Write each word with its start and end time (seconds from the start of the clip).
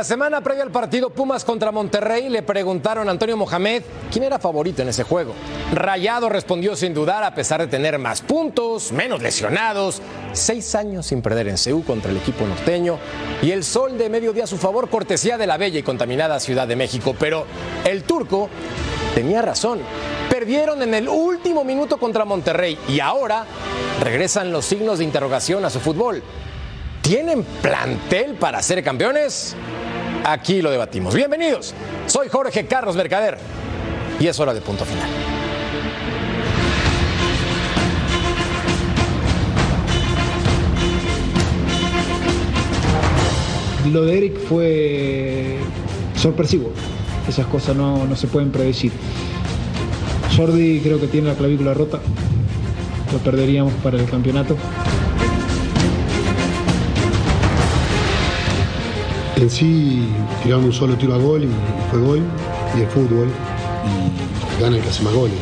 La 0.00 0.04
semana 0.04 0.40
previa 0.40 0.62
al 0.62 0.70
partido 0.70 1.10
Pumas 1.10 1.44
contra 1.44 1.70
Monterrey 1.72 2.30
le 2.30 2.42
preguntaron 2.42 3.06
a 3.06 3.10
Antonio 3.10 3.36
Mohamed 3.36 3.82
quién 4.10 4.24
era 4.24 4.38
favorito 4.38 4.80
en 4.80 4.88
ese 4.88 5.02
juego. 5.02 5.34
Rayado 5.74 6.30
respondió 6.30 6.74
sin 6.74 6.94
dudar 6.94 7.22
a 7.22 7.34
pesar 7.34 7.60
de 7.60 7.66
tener 7.66 7.98
más 7.98 8.22
puntos, 8.22 8.92
menos 8.92 9.20
lesionados, 9.20 10.00
seis 10.32 10.74
años 10.74 11.04
sin 11.04 11.20
perder 11.20 11.48
en 11.48 11.58
CEU 11.58 11.84
contra 11.84 12.10
el 12.10 12.16
equipo 12.16 12.46
norteño 12.46 12.98
y 13.42 13.50
el 13.50 13.62
sol 13.62 13.98
de 13.98 14.08
mediodía 14.08 14.44
a 14.44 14.46
su 14.46 14.56
favor 14.56 14.88
cortesía 14.88 15.36
de 15.36 15.46
la 15.46 15.58
bella 15.58 15.78
y 15.78 15.82
contaminada 15.82 16.40
Ciudad 16.40 16.66
de 16.66 16.76
México. 16.76 17.14
Pero 17.18 17.44
el 17.84 18.04
turco 18.04 18.48
tenía 19.14 19.42
razón. 19.42 19.80
Perdieron 20.30 20.80
en 20.80 20.94
el 20.94 21.10
último 21.10 21.62
minuto 21.62 21.98
contra 21.98 22.24
Monterrey 22.24 22.78
y 22.88 23.00
ahora 23.00 23.44
regresan 24.02 24.50
los 24.50 24.64
signos 24.64 24.96
de 24.96 25.04
interrogación 25.04 25.62
a 25.66 25.68
su 25.68 25.78
fútbol. 25.78 26.22
¿Tienen 27.10 27.42
plantel 27.60 28.34
para 28.34 28.62
ser 28.62 28.84
campeones? 28.84 29.56
Aquí 30.24 30.62
lo 30.62 30.70
debatimos. 30.70 31.12
Bienvenidos. 31.12 31.74
Soy 32.06 32.28
Jorge 32.28 32.66
Carlos 32.66 32.94
Mercader 32.94 33.36
y 34.20 34.28
es 34.28 34.38
hora 34.38 34.54
de 34.54 34.60
punto 34.60 34.84
final. 34.84 35.08
Lo 43.92 44.04
de 44.04 44.16
Eric 44.16 44.38
fue 44.48 45.56
sorpresivo. 46.14 46.70
Esas 47.28 47.46
cosas 47.46 47.74
no, 47.74 48.06
no 48.06 48.14
se 48.14 48.28
pueden 48.28 48.52
predecir. 48.52 48.92
Jordi 50.36 50.78
creo 50.78 51.00
que 51.00 51.08
tiene 51.08 51.26
la 51.26 51.34
clavícula 51.34 51.74
rota. 51.74 51.98
Lo 53.12 53.18
perderíamos 53.18 53.72
para 53.82 53.98
el 53.98 54.08
campeonato. 54.08 54.56
En 59.40 59.48
sí 59.50 60.06
tiraron 60.42 60.64
un 60.66 60.72
solo 60.72 60.94
tiro 60.96 61.14
a 61.14 61.18
gol 61.18 61.44
y 61.44 61.48
fue 61.90 62.00
gol. 62.00 62.22
Y 62.76 62.80
el 62.82 62.86
fútbol. 62.88 63.28
Y 64.58 64.62
gana 64.62 64.76
el 64.76 64.82
que 64.82 64.88
hace 64.90 65.02
más 65.02 65.14
goles. 65.14 65.34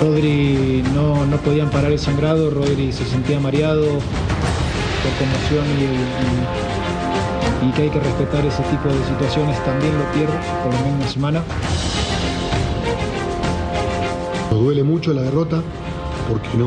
Rodri 0.00 0.82
no, 0.94 1.24
no 1.26 1.36
podían 1.38 1.70
parar 1.70 1.90
el 1.92 1.98
sangrado, 1.98 2.50
Rodri 2.50 2.92
se 2.92 3.04
sentía 3.06 3.40
mareado 3.40 3.82
por 3.84 5.12
conmoción 5.18 5.64
y, 5.78 5.84
y- 5.84 7.68
y 7.68 7.72
que 7.72 7.82
hay 7.82 7.88
que 7.90 7.98
respetar 8.00 8.44
ese 8.44 8.62
tipo 8.64 8.88
de 8.88 9.02
situaciones 9.08 9.62
también 9.64 9.96
lo 9.98 10.04
pierde 10.12 10.34
por 10.62 10.72
menos 10.74 10.98
una 11.00 11.08
semana. 11.08 11.42
Nos 14.50 14.60
duele 14.60 14.82
mucho 14.84 15.12
la 15.14 15.22
derrota 15.22 15.62
porque 16.30 16.48
no, 16.58 16.66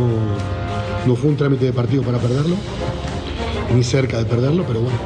no 1.06 1.16
fue 1.16 1.30
un 1.30 1.38
trámite 1.38 1.66
de 1.66 1.74
partido 1.74 2.04
para 2.04 2.18
perderlo, 2.18 2.56
ni 3.76 3.84
cerca 3.84 4.18
de 4.18 4.26
perderlo, 4.26 4.64
pero 4.68 4.82
bueno. 4.82 4.98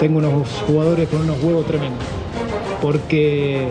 Tengo 0.00 0.18
unos 0.18 0.48
jugadores 0.66 1.08
con 1.08 1.22
unos 1.22 1.42
huevos 1.42 1.66
tremendos, 1.66 2.04
porque 2.82 3.68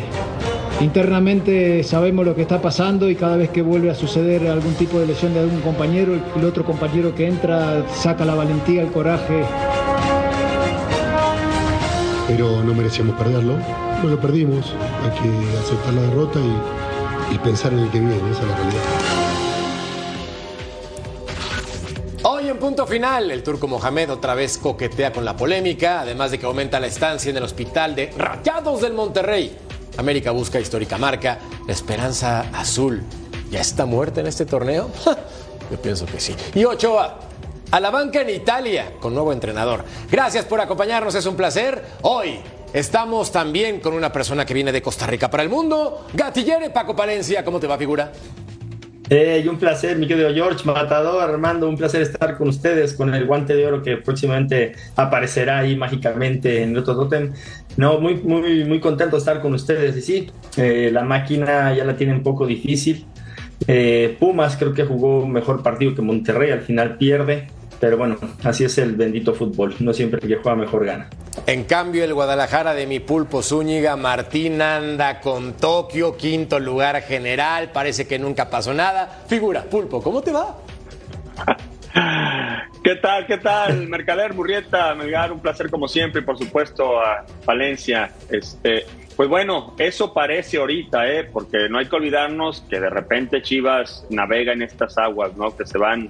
internamente 0.81 1.83
sabemos 1.83 2.25
lo 2.25 2.35
que 2.35 2.41
está 2.41 2.61
pasando 2.61 3.09
y 3.09 3.15
cada 3.15 3.37
vez 3.37 3.49
que 3.49 3.61
vuelve 3.61 3.91
a 3.91 3.95
suceder 3.95 4.47
algún 4.47 4.73
tipo 4.73 4.99
de 4.99 5.07
lesión 5.07 5.33
de 5.33 5.41
algún 5.41 5.61
compañero, 5.61 6.13
el, 6.35 6.45
otro 6.45 6.65
compañero 6.65 7.13
que 7.13 7.27
entra 7.27 7.85
saca 7.93 8.25
la 8.25 8.35
valentía, 8.35 8.81
el 8.81 8.91
coraje. 8.91 9.43
Pero 12.27 12.63
no 12.63 12.73
merecíamos 12.73 13.15
perderlo. 13.15 13.57
No 14.01 14.09
lo 14.09 14.19
perdimos, 14.19 14.73
hay 15.03 15.11
que 15.21 15.57
aceptar 15.59 15.93
la 15.93 16.01
derrota 16.01 16.39
y, 16.39 16.92
y 17.33 17.39
pensar 17.39 17.73
en 17.73 17.79
el 17.79 17.89
que 17.89 17.99
viene, 17.99 18.15
esa 18.31 18.41
es 18.41 18.47
la 18.47 18.55
realidad. 18.55 18.81
Hoy 22.23 22.47
en 22.47 22.57
punto 22.57 22.85
final, 22.85 23.31
el 23.31 23.43
turco 23.43 23.67
Mohamed 23.67 24.11
otra 24.11 24.35
vez 24.35 24.57
coquetea 24.57 25.11
con 25.11 25.25
la 25.25 25.35
polémica, 25.35 26.01
además 26.01 26.31
de 26.31 26.39
que 26.39 26.45
aumenta 26.45 26.79
la 26.79 26.87
estancia 26.87 27.31
en 27.31 27.37
el 27.37 27.43
hospital 27.43 27.95
de 27.95 28.13
Rayados 28.17 28.81
del 28.81 28.93
Monterrey. 28.93 29.57
América 29.97 30.31
busca 30.31 30.59
histórica 30.59 30.97
marca, 30.97 31.39
la 31.65 31.73
esperanza 31.73 32.41
azul. 32.53 33.01
¿Ya 33.49 33.61
está 33.61 33.85
muerta 33.85 34.21
en 34.21 34.27
este 34.27 34.45
torneo? 34.45 34.89
Yo 35.71 35.81
pienso 35.81 36.05
que 36.05 36.19
sí. 36.19 36.35
Y 36.53 36.63
Ochoa, 36.65 37.19
a 37.71 37.79
la 37.79 37.89
banca 37.89 38.21
en 38.21 38.29
Italia, 38.29 38.93
con 38.99 39.13
nuevo 39.13 39.33
entrenador. 39.33 39.83
Gracias 40.09 40.45
por 40.45 40.61
acompañarnos, 40.61 41.15
es 41.15 41.25
un 41.25 41.35
placer. 41.35 41.83
Hoy 42.03 42.39
estamos 42.73 43.31
también 43.31 43.79
con 43.79 43.93
una 43.93 44.11
persona 44.11 44.45
que 44.45 44.53
viene 44.53 44.71
de 44.71 44.81
Costa 44.81 45.07
Rica 45.07 45.29
para 45.29 45.43
el 45.43 45.49
mundo, 45.49 46.07
Gatillere 46.13 46.69
Paco 46.71 46.95
Palencia. 46.95 47.45
¿Cómo 47.45 47.59
te 47.59 47.67
va, 47.67 47.77
figura? 47.77 48.11
Eh, 49.09 49.41
y 49.43 49.47
un 49.47 49.57
placer, 49.57 49.97
mi 49.97 50.07
querido 50.07 50.33
George 50.33 50.65
Matador, 50.65 51.29
Armando, 51.29 51.67
un 51.67 51.77
placer 51.77 52.01
estar 52.01 52.37
con 52.37 52.47
ustedes 52.47 52.93
con 52.93 53.13
el 53.13 53.25
guante 53.25 53.53
de 53.53 53.67
oro 53.67 53.83
que 53.83 53.97
próximamente 53.97 54.73
aparecerá 54.95 55.59
ahí 55.59 55.75
mágicamente 55.75 56.63
en 56.63 56.71
el 56.71 56.77
otro 56.77 56.95
totem. 56.95 57.33
No, 57.75 57.99
muy, 57.99 58.15
muy, 58.15 58.63
muy 58.65 58.79
contento 58.79 59.17
de 59.17 59.19
estar 59.19 59.41
con 59.41 59.53
ustedes. 59.53 59.97
Y 59.97 60.01
sí, 60.01 60.31
eh, 60.57 60.89
la 60.91 61.03
máquina 61.03 61.75
ya 61.75 61.83
la 61.83 61.95
tiene 61.95 62.13
un 62.13 62.23
poco 62.23 62.47
difícil. 62.47 63.05
Eh, 63.67 64.15
Pumas 64.19 64.57
creo 64.57 64.73
que 64.73 64.83
jugó 64.83 65.27
mejor 65.27 65.61
partido 65.63 65.93
que 65.93 66.01
Monterrey, 66.01 66.51
al 66.51 66.61
final 66.61 66.97
pierde. 66.97 67.47
Pero 67.79 67.97
bueno, 67.97 68.15
así 68.43 68.63
es 68.63 68.77
el 68.77 68.95
bendito 68.95 69.33
fútbol. 69.33 69.75
No 69.79 69.93
siempre 69.93 70.21
el 70.23 70.27
que 70.27 70.35
juega 70.37 70.55
mejor 70.55 70.85
gana. 70.85 71.09
En 71.45 71.65
cambio, 71.65 72.05
el 72.05 72.13
Guadalajara 72.13 72.73
de 72.73 72.87
mi 72.87 73.01
pulpo 73.01 73.43
Zúñiga, 73.43 73.97
Martín 73.97 74.61
anda 74.61 75.19
con 75.19 75.57
Tokio, 75.57 76.15
quinto 76.15 76.57
lugar 76.57 77.01
general, 77.01 77.71
parece 77.73 78.07
que 78.07 78.17
nunca 78.17 78.49
pasó 78.49 78.73
nada. 78.73 79.23
Figura, 79.27 79.63
pulpo, 79.63 80.01
¿cómo 80.01 80.21
te 80.21 80.31
va? 80.31 80.57
¿Qué 82.83 82.95
tal? 82.95 83.27
¿Qué 83.27 83.37
tal? 83.39 83.87
Mercader 83.89 84.33
Murrieta, 84.33 84.95
Melgar, 84.95 85.33
un 85.33 85.41
placer 85.41 85.69
como 85.69 85.89
siempre 85.89 86.21
y 86.21 86.23
por 86.23 86.37
supuesto 86.37 87.01
a 87.01 87.25
Valencia. 87.45 88.11
Este, 88.29 88.85
pues 89.17 89.27
bueno, 89.27 89.75
eso 89.77 90.13
parece 90.13 90.57
ahorita, 90.57 91.09
¿eh? 91.09 91.25
porque 91.25 91.67
no 91.69 91.77
hay 91.77 91.87
que 91.87 91.95
olvidarnos 91.97 92.61
que 92.69 92.79
de 92.79 92.89
repente 92.89 93.41
Chivas 93.41 94.05
navega 94.09 94.53
en 94.53 94.61
estas 94.61 94.97
aguas, 94.97 95.35
¿no? 95.35 95.55
Que 95.55 95.65
se 95.65 95.77
van 95.77 96.09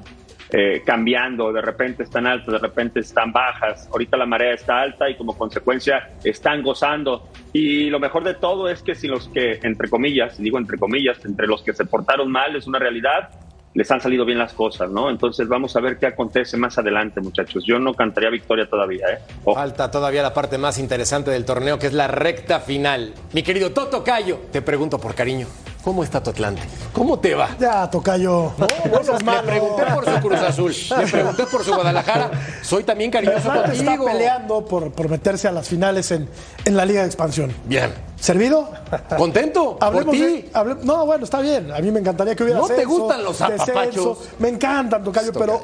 eh, 0.55 0.83
cambiando, 0.85 1.51
de 1.51 1.61
repente 1.63 2.03
están 2.03 2.27
altas, 2.27 2.53
de 2.53 2.59
repente 2.59 2.99
están 2.99 3.31
bajas. 3.31 3.89
Ahorita 3.91 4.17
la 4.17 4.27
marea 4.27 4.53
está 4.53 4.81
alta 4.81 5.09
y 5.09 5.15
como 5.15 5.35
consecuencia 5.35 6.11
están 6.23 6.61
gozando. 6.61 7.27
Y 7.51 7.89
lo 7.89 7.99
mejor 7.99 8.23
de 8.23 8.35
todo 8.35 8.69
es 8.69 8.83
que 8.83 8.93
si 8.93 9.07
los 9.07 9.27
que, 9.29 9.59
entre 9.63 9.89
comillas, 9.89 10.37
digo 10.37 10.59
entre 10.59 10.77
comillas, 10.77 11.25
entre 11.25 11.47
los 11.47 11.63
que 11.63 11.73
se 11.73 11.85
portaron 11.85 12.31
mal 12.31 12.55
es 12.55 12.67
una 12.67 12.77
realidad, 12.77 13.29
les 13.73 13.89
han 13.89 13.99
salido 13.99 14.25
bien 14.25 14.37
las 14.37 14.53
cosas, 14.53 14.91
¿no? 14.91 15.09
Entonces 15.09 15.47
vamos 15.47 15.75
a 15.75 15.79
ver 15.79 15.97
qué 15.97 16.05
acontece 16.05 16.55
más 16.57 16.77
adelante, 16.77 17.19
muchachos. 17.19 17.63
Yo 17.65 17.79
no 17.79 17.95
cantaría 17.95 18.29
victoria 18.29 18.67
todavía, 18.69 19.07
¿eh? 19.07 19.19
Falta 19.43 19.89
todavía 19.89 20.21
la 20.21 20.35
parte 20.35 20.59
más 20.59 20.77
interesante 20.77 21.31
del 21.31 21.45
torneo, 21.45 21.79
que 21.79 21.87
es 21.87 21.93
la 21.93 22.07
recta 22.07 22.59
final. 22.59 23.13
Mi 23.33 23.41
querido 23.41 23.71
Toto 23.71 24.03
Cayo, 24.03 24.41
te 24.51 24.61
pregunto 24.61 24.99
por 24.99 25.15
cariño, 25.15 25.47
¿cómo 25.83 26.03
está 26.03 26.21
tu 26.23 26.29
Atlante? 26.29 26.61
¿Cómo 26.93 27.19
te 27.19 27.35
va? 27.35 27.49
Ya, 27.59 27.89
Tocayo. 27.89 28.51
No, 28.57 28.67
bueno, 28.89 29.17
le 29.17 29.23
malo. 29.23 29.47
pregunté 29.47 29.83
por 29.93 30.05
su 30.05 30.19
Cruz 30.21 30.39
Azul, 30.39 30.75
le 30.99 31.07
pregunté 31.07 31.43
por 31.47 31.63
su 31.63 31.73
Guadalajara. 31.73 32.31
Soy 32.61 32.83
también 32.83 33.11
cariñoso 33.11 33.49
Atlante 33.51 33.71
está 33.77 33.85
contigo. 33.97 34.05
peleando 34.05 34.65
por, 34.65 34.91
por 34.91 35.09
meterse 35.09 35.47
a 35.47 35.51
las 35.51 35.67
finales 35.67 36.11
en, 36.11 36.29
en 36.65 36.77
la 36.77 36.85
Liga 36.85 37.01
de 37.01 37.07
Expansión. 37.07 37.51
Bien. 37.65 37.91
¿Servido? 38.19 38.69
¿Contento? 39.17 39.75
¿Por 39.77 39.83
Hablemos 39.83 40.13
ti? 40.15 40.49
hable- 40.53 40.77
no, 40.83 41.05
bueno, 41.05 41.25
está 41.25 41.41
bien. 41.41 41.71
A 41.73 41.79
mí 41.79 41.91
me 41.91 41.99
encantaría 41.99 42.35
que 42.35 42.43
hubiera 42.43 42.59
¿No 42.59 42.67
te 42.67 42.85
gustan 42.85 43.21
los 43.21 43.41
apapachos? 43.41 44.17
Me 44.39 44.47
encantan, 44.47 45.03
Tocayo, 45.03 45.33
pero 45.33 45.61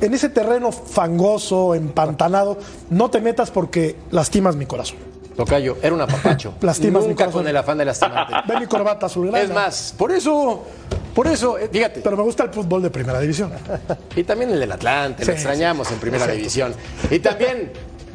en 0.00 0.14
ese 0.14 0.30
terreno 0.30 0.72
fangoso, 0.72 1.74
empantanado, 1.74 2.56
no 2.88 3.10
te 3.10 3.20
metas 3.20 3.50
porque 3.50 3.96
lastimas 4.10 4.56
mi 4.56 4.64
corazón. 4.64 4.96
Tocayo, 5.38 5.76
era 5.80 5.94
un 5.94 6.00
apapacho. 6.00 6.54
Lastimas 6.62 7.06
Nunca 7.06 7.30
con 7.30 7.46
el 7.46 7.56
afán 7.56 7.78
de 7.78 7.84
lastimarte. 7.84 8.34
Ve 8.48 8.58
mi 8.58 8.66
corbata 8.66 9.06
azulgrana. 9.06 9.40
Es 9.40 9.54
más, 9.54 9.94
por 9.96 10.10
eso, 10.10 10.64
por 11.14 11.28
eso, 11.28 11.56
eh, 11.56 11.68
fíjate. 11.72 12.00
Pero 12.00 12.16
me 12.16 12.24
gusta 12.24 12.42
el 12.42 12.50
fútbol 12.50 12.82
de 12.82 12.90
primera 12.90 13.20
división. 13.20 13.52
Y 14.16 14.24
también 14.24 14.50
el 14.50 14.58
del 14.58 14.72
Atlante, 14.72 15.22
Sí, 15.22 15.28
lo 15.28 15.34
extrañamos 15.34 15.92
en 15.92 15.98
primera 16.00 16.26
división. 16.26 16.74
Y 17.08 17.20
también 17.20 17.70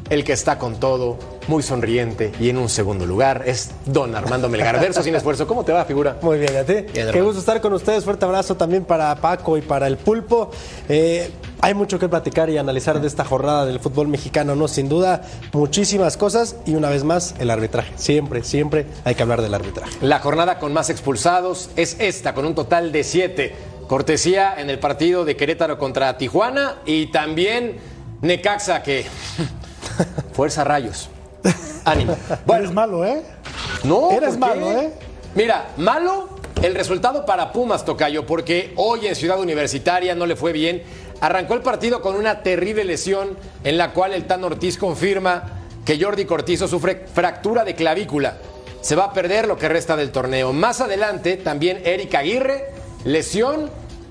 el 0.09 0.23
que 0.23 0.33
está 0.33 0.57
con 0.57 0.79
todo, 0.79 1.17
muy 1.47 1.63
sonriente 1.63 2.31
y 2.39 2.49
en 2.49 2.57
un 2.57 2.69
segundo 2.69 3.05
lugar 3.05 3.43
es 3.45 3.71
don 3.85 4.15
Armando 4.15 4.49
Melgar. 4.49 4.79
Verso 4.79 5.03
sin 5.03 5.15
esfuerzo. 5.15 5.47
¿Cómo 5.47 5.63
te 5.63 5.71
va, 5.71 5.85
figura? 5.85 6.17
Muy 6.21 6.39
bien, 6.39 6.53
¿y 6.53 6.57
a 6.57 6.65
ti? 6.65 6.73
Bien, 6.73 6.85
Qué 6.93 6.99
hermano. 7.01 7.25
gusto 7.25 7.39
estar 7.39 7.61
con 7.61 7.73
ustedes. 7.73 8.03
Fuerte 8.03 8.25
abrazo 8.25 8.55
también 8.55 8.85
para 8.85 9.15
Paco 9.15 9.57
y 9.57 9.61
para 9.61 9.87
el 9.87 9.97
Pulpo. 9.97 10.51
Eh, 10.89 11.29
hay 11.61 11.73
mucho 11.73 11.97
que 11.97 12.09
platicar 12.09 12.49
y 12.49 12.57
analizar 12.57 12.99
de 12.99 13.07
esta 13.07 13.23
jornada 13.23 13.65
del 13.65 13.79
fútbol 13.79 14.07
mexicano, 14.09 14.55
¿no? 14.55 14.67
Sin 14.67 14.89
duda, 14.89 15.21
muchísimas 15.53 16.17
cosas 16.17 16.57
y 16.65 16.75
una 16.75 16.89
vez 16.89 17.03
más, 17.03 17.35
el 17.39 17.49
arbitraje. 17.49 17.93
Siempre, 17.95 18.43
siempre 18.43 18.85
hay 19.05 19.15
que 19.15 19.23
hablar 19.23 19.41
del 19.41 19.53
arbitraje. 19.53 19.93
La 20.01 20.19
jornada 20.19 20.59
con 20.59 20.73
más 20.73 20.89
expulsados 20.89 21.69
es 21.75 21.97
esta, 21.99 22.33
con 22.33 22.45
un 22.45 22.55
total 22.55 22.91
de 22.91 23.03
siete. 23.03 23.55
Cortesía 23.87 24.55
en 24.57 24.69
el 24.69 24.79
partido 24.79 25.23
de 25.25 25.35
Querétaro 25.35 25.77
contra 25.77 26.17
Tijuana 26.17 26.75
y 26.85 27.07
también 27.07 27.77
Necaxa, 28.21 28.83
que. 28.83 29.05
Fuerza 30.33 30.63
rayos. 30.63 31.09
Ánimo. 31.85 32.15
Eres 32.47 32.71
malo, 32.71 33.05
¿eh? 33.05 33.23
No, 33.83 34.11
Eres 34.11 34.31
¿por 34.31 34.39
malo? 34.39 34.71
¿eh? 34.71 34.93
Mira, 35.35 35.67
malo 35.77 36.29
el 36.61 36.75
resultado 36.75 37.25
para 37.25 37.51
Pumas, 37.51 37.83
Tocayo, 37.83 38.25
porque 38.25 38.73
hoy 38.77 39.07
en 39.07 39.15
Ciudad 39.15 39.39
Universitaria 39.39 40.15
no 40.15 40.25
le 40.25 40.35
fue 40.35 40.53
bien. 40.53 40.83
Arrancó 41.19 41.55
el 41.55 41.61
partido 41.61 42.01
con 42.01 42.15
una 42.15 42.41
terrible 42.41 42.85
lesión 42.85 43.37
en 43.63 43.77
la 43.77 43.91
cual 43.91 44.13
el 44.13 44.25
Tan 44.25 44.43
Ortiz 44.43 44.77
confirma 44.77 45.59
que 45.85 46.01
Jordi 46.01 46.25
Cortizo 46.25 46.67
sufre 46.67 47.05
fractura 47.13 47.65
de 47.65 47.75
clavícula. 47.75 48.37
Se 48.81 48.95
va 48.95 49.05
a 49.05 49.13
perder 49.13 49.47
lo 49.47 49.57
que 49.57 49.69
resta 49.69 49.95
del 49.95 50.11
torneo. 50.11 50.53
Más 50.53 50.81
adelante, 50.81 51.37
también 51.37 51.81
Eric 51.85 52.13
Aguirre, 52.15 52.71
lesión 53.03 53.69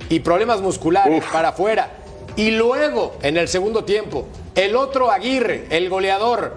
y 0.09 0.21
problemas 0.21 0.61
musculares 0.61 1.25
para 1.33 1.51
afuera. 1.51 2.02
Y 2.37 2.53
luego, 2.53 3.17
en 3.23 3.37
el 3.37 3.49
segundo 3.49 3.85
tiempo, 3.85 4.27
el 4.55 4.77
otro 4.77 5.11
Aguirre, 5.11 5.67
el 5.71 5.89
goleador, 5.89 6.55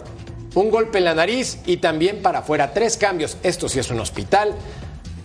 un 0.56 0.69
golpe 0.69 0.98
en 0.98 1.06
la 1.06 1.13
nariz 1.13 1.60
y 1.66 1.77
también 1.77 2.22
para 2.22 2.39
afuera. 2.39 2.74
Tres 2.74 2.98
cambios. 2.98 3.38
Esto 3.44 3.69
sí 3.69 3.80
es 3.80 3.92
un 3.92 4.00
hospital. 4.00 4.56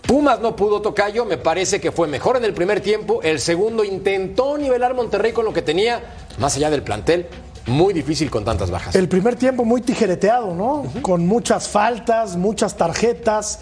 Pumas 0.01 0.41
no 0.41 0.57
pudo 0.57 0.81
tocayo, 0.81 1.23
me 1.23 1.37
parece 1.37 1.79
que 1.79 1.91
fue 1.91 2.07
mejor 2.07 2.35
en 2.35 2.43
el 2.43 2.53
primer 2.53 2.81
tiempo. 2.81 3.21
El 3.23 3.39
segundo 3.39 3.85
intentó 3.85 4.57
nivelar 4.57 4.93
Monterrey 4.93 5.31
con 5.31 5.45
lo 5.45 5.53
que 5.53 5.61
tenía, 5.61 6.01
más 6.37 6.57
allá 6.57 6.69
del 6.69 6.83
plantel. 6.83 7.27
Muy 7.67 7.93
difícil 7.93 8.29
con 8.29 8.43
tantas 8.43 8.71
bajas. 8.71 8.95
El 8.95 9.07
primer 9.07 9.35
tiempo 9.35 9.63
muy 9.63 9.81
tijereteado, 9.81 10.53
¿no? 10.55 10.83
Con 11.01 11.27
muchas 11.27 11.69
faltas, 11.69 12.35
muchas 12.35 12.75
tarjetas. 12.75 13.59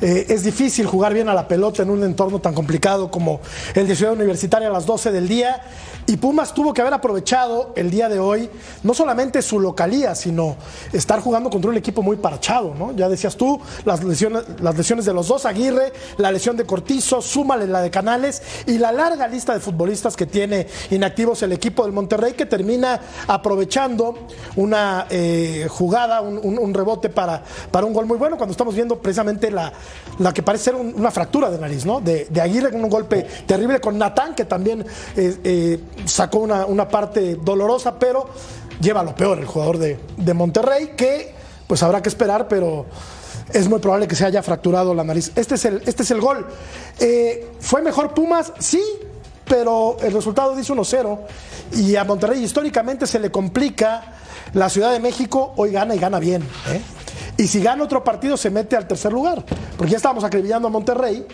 Eh, 0.00 0.26
es 0.28 0.44
difícil 0.44 0.86
jugar 0.86 1.14
bien 1.14 1.28
a 1.28 1.34
la 1.34 1.48
pelota 1.48 1.82
en 1.82 1.90
un 1.90 2.04
entorno 2.04 2.40
tan 2.40 2.54
complicado 2.54 3.10
como 3.10 3.40
el 3.74 3.88
de 3.88 3.96
Ciudad 3.96 4.12
Universitaria 4.12 4.68
a 4.68 4.70
las 4.70 4.86
12 4.86 5.10
del 5.10 5.26
día. 5.26 5.62
Y 6.08 6.16
Pumas 6.16 6.54
tuvo 6.54 6.72
que 6.72 6.80
haber 6.80 6.94
aprovechado 6.94 7.74
el 7.76 7.90
día 7.90 8.08
de 8.08 8.18
hoy, 8.18 8.48
no 8.82 8.94
solamente 8.94 9.42
su 9.42 9.60
localía, 9.60 10.14
sino 10.14 10.56
estar 10.90 11.20
jugando 11.20 11.50
contra 11.50 11.70
un 11.70 11.76
equipo 11.76 12.00
muy 12.02 12.16
parchado, 12.16 12.74
¿no? 12.74 12.92
Ya 12.96 13.10
decías 13.10 13.36
tú, 13.36 13.60
las 13.84 14.02
lesiones, 14.02 14.42
las 14.62 14.74
lesiones 14.74 15.04
de 15.04 15.12
los 15.12 15.28
dos, 15.28 15.44
Aguirre, 15.44 15.92
la 16.16 16.32
lesión 16.32 16.56
de 16.56 16.64
Cortizo, 16.64 17.20
súmale 17.20 17.66
la 17.66 17.82
de 17.82 17.90
Canales 17.90 18.42
y 18.66 18.78
la 18.78 18.90
larga 18.90 19.28
lista 19.28 19.52
de 19.52 19.60
futbolistas 19.60 20.16
que 20.16 20.24
tiene 20.24 20.66
inactivos 20.90 21.42
el 21.42 21.52
equipo 21.52 21.84
del 21.84 21.92
Monterrey 21.92 22.32
que 22.32 22.46
termina 22.46 22.98
aprovechando 23.26 24.14
una 24.56 25.06
eh, 25.10 25.66
jugada, 25.68 26.22
un, 26.22 26.72
rebote 26.72 27.10
para, 27.10 27.42
para 27.70 27.86
un 27.86 27.92
gol 27.92 28.06
muy 28.06 28.16
bueno, 28.16 28.38
cuando 28.38 28.52
estamos 28.52 28.74
viendo 28.74 28.98
precisamente 28.98 29.50
la, 29.50 29.72
la 30.18 30.32
que 30.32 30.42
parece 30.42 30.64
ser 30.64 30.74
un- 30.74 30.94
una 30.96 31.10
fractura 31.10 31.50
de 31.50 31.58
nariz, 31.58 31.84
¿no? 31.84 32.00
De, 32.00 32.26
de 32.30 32.40
Aguirre 32.40 32.70
con 32.72 32.82
un 32.82 32.88
golpe 32.90 33.26
terrible, 33.46 33.78
con 33.78 33.98
Natán, 33.98 34.34
que 34.34 34.46
también 34.46 34.86
eh, 35.16 35.36
eh, 35.44 35.80
sacó 36.04 36.38
una, 36.38 36.66
una 36.66 36.88
parte 36.88 37.36
dolorosa, 37.36 37.98
pero 37.98 38.28
lleva 38.80 39.02
lo 39.02 39.14
peor 39.14 39.38
el 39.38 39.46
jugador 39.46 39.78
de, 39.78 39.98
de 40.16 40.34
Monterrey, 40.34 40.92
que 40.96 41.34
pues 41.66 41.82
habrá 41.82 42.02
que 42.02 42.08
esperar, 42.08 42.48
pero 42.48 42.86
es 43.52 43.68
muy 43.68 43.78
probable 43.78 44.08
que 44.08 44.16
se 44.16 44.24
haya 44.24 44.42
fracturado 44.42 44.94
la 44.94 45.04
nariz. 45.04 45.32
Este 45.34 45.54
es 45.54 45.64
el, 45.64 45.82
este 45.86 46.02
es 46.02 46.10
el 46.10 46.20
gol. 46.20 46.46
Eh, 46.98 47.52
¿Fue 47.60 47.82
mejor 47.82 48.14
Pumas? 48.14 48.52
Sí, 48.58 48.82
pero 49.46 49.96
el 50.00 50.12
resultado 50.12 50.54
dice 50.54 50.72
1-0 50.72 51.18
y 51.76 51.96
a 51.96 52.04
Monterrey 52.04 52.42
históricamente 52.42 53.06
se 53.06 53.18
le 53.18 53.30
complica. 53.30 54.14
La 54.54 54.70
Ciudad 54.70 54.92
de 54.92 55.00
México 55.00 55.52
hoy 55.56 55.72
gana 55.72 55.94
y 55.94 55.98
gana 55.98 56.18
bien. 56.18 56.42
¿eh? 56.68 56.80
Y 57.36 57.46
si 57.48 57.60
gana 57.60 57.84
otro 57.84 58.02
partido 58.02 58.36
se 58.38 58.50
mete 58.50 58.76
al 58.76 58.88
tercer 58.88 59.12
lugar, 59.12 59.44
porque 59.76 59.92
ya 59.92 59.98
estábamos 59.98 60.24
acribillando 60.24 60.68
a 60.68 60.70
Monterrey, 60.70 61.26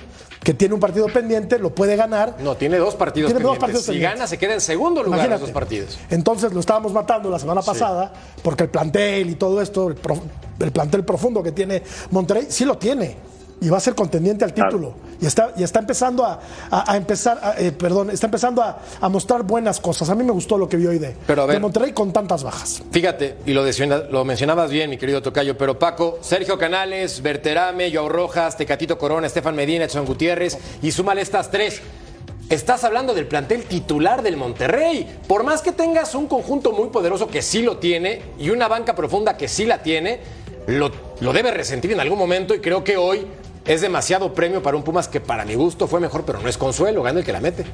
que 0.44 0.54
tiene 0.54 0.74
un 0.74 0.80
partido 0.80 1.06
pendiente, 1.06 1.58
lo 1.58 1.74
puede 1.74 1.96
ganar. 1.96 2.36
No, 2.40 2.54
tiene 2.56 2.76
dos 2.76 2.94
partidos 2.94 3.30
Tiene 3.32 3.42
dos 3.42 3.52
pendientes. 3.52 3.60
partidos 3.60 3.84
si 3.86 3.90
pendientes. 3.92 4.18
gana, 4.18 4.26
se 4.28 4.38
queda 4.38 4.54
en 4.54 4.60
segundo 4.60 5.02
lugar 5.02 5.18
Imagínate. 5.20 5.40
los 5.40 5.48
dos 5.48 5.54
partidos. 5.54 5.98
Entonces 6.10 6.52
lo 6.52 6.60
estábamos 6.60 6.92
matando 6.92 7.30
la 7.30 7.38
semana 7.38 7.62
pasada, 7.62 8.12
porque 8.42 8.64
el 8.64 8.68
plantel 8.68 9.30
y 9.30 9.34
todo 9.36 9.60
esto, 9.62 9.88
el, 9.88 9.94
pro- 9.94 10.20
el 10.60 10.70
plantel 10.70 11.04
profundo 11.04 11.42
que 11.42 11.50
tiene 11.52 11.82
Monterrey, 12.10 12.46
sí 12.50 12.64
lo 12.66 12.76
tiene. 12.78 13.16
Y 13.64 13.70
va 13.70 13.78
a 13.78 13.80
ser 13.80 13.94
contendiente 13.94 14.44
al 14.44 14.52
título. 14.52 14.92
Y 15.20 15.26
está, 15.26 15.52
y 15.56 15.62
está 15.62 15.78
empezando 15.80 16.24
a, 16.24 16.38
a- 16.70 16.92
a 16.92 16.96
empezar, 16.98 17.40
a- 17.42 17.54
eh, 17.58 17.72
perdón, 17.72 18.10
está 18.10 18.26
empezando 18.26 18.62
a, 18.62 18.78
a 19.00 19.08
mostrar 19.08 19.42
buenas 19.42 19.80
cosas. 19.80 20.10
A 20.10 20.14
mí 20.14 20.22
me 20.22 20.32
gustó 20.32 20.58
lo 20.58 20.68
que 20.68 20.76
vi 20.76 20.86
hoy 20.86 20.98
de, 20.98 21.16
Pero 21.26 21.42
a 21.42 21.46
ver. 21.46 21.56
de 21.56 21.60
Monterrey 21.60 21.92
con 21.92 22.12
tantas 22.12 22.42
bajas. 22.44 22.82
Fíjate, 22.92 23.36
y 23.46 23.54
lo, 23.54 23.64
decía- 23.64 23.86
lo 24.10 24.24
mencionabas 24.24 24.70
bien, 24.70 24.90
mi 24.90 24.98
querido 24.98 25.22
Tocayo, 25.22 25.56
pero 25.56 25.78
Paco, 25.78 26.18
Sergio 26.20 26.58
Canales, 26.58 27.22
Berterame, 27.22 27.90
Joao 27.92 28.08
Rojas, 28.10 28.56
Tecatito 28.58 28.98
Corona, 28.98 29.26
Estefan 29.26 29.56
Medina, 29.56 29.86
Edson 29.86 30.04
Gutiérrez, 30.04 30.58
y 30.82 30.92
súmale 30.92 31.22
estas 31.22 31.50
tres. 31.50 31.80
Estás 32.50 32.84
hablando 32.84 33.14
del 33.14 33.26
plantel 33.26 33.62
titular 33.64 34.22
del 34.22 34.36
Monterrey. 34.36 35.20
Por 35.26 35.42
más 35.44 35.62
que 35.62 35.72
tengas 35.72 36.14
un 36.14 36.26
conjunto 36.26 36.72
muy 36.72 36.90
poderoso 36.90 37.28
que 37.28 37.40
sí 37.40 37.62
lo 37.62 37.78
tiene 37.78 38.20
y 38.38 38.50
una 38.50 38.68
banca 38.68 38.94
profunda 38.94 39.38
que 39.38 39.48
sí 39.48 39.64
la 39.64 39.82
tiene, 39.82 40.20
lo, 40.66 40.90
lo 41.20 41.32
debe 41.32 41.50
resentir 41.50 41.92
en 41.92 42.00
algún 42.00 42.18
momento 42.18 42.54
y 42.54 42.60
creo 42.60 42.84
que 42.84 42.98
hoy 42.98 43.26
es 43.66 43.80
demasiado 43.80 44.34
premio 44.34 44.62
para 44.62 44.76
un 44.76 44.82
Pumas 44.82 45.08
que 45.08 45.20
para 45.20 45.44
mi 45.44 45.54
gusto 45.54 45.86
fue 45.86 46.00
mejor, 46.00 46.24
pero 46.26 46.40
no 46.40 46.48
es 46.48 46.58
consuelo, 46.58 47.02
gana 47.02 47.20
el 47.20 47.24
que 47.24 47.32
la 47.32 47.40
mete. 47.40 47.64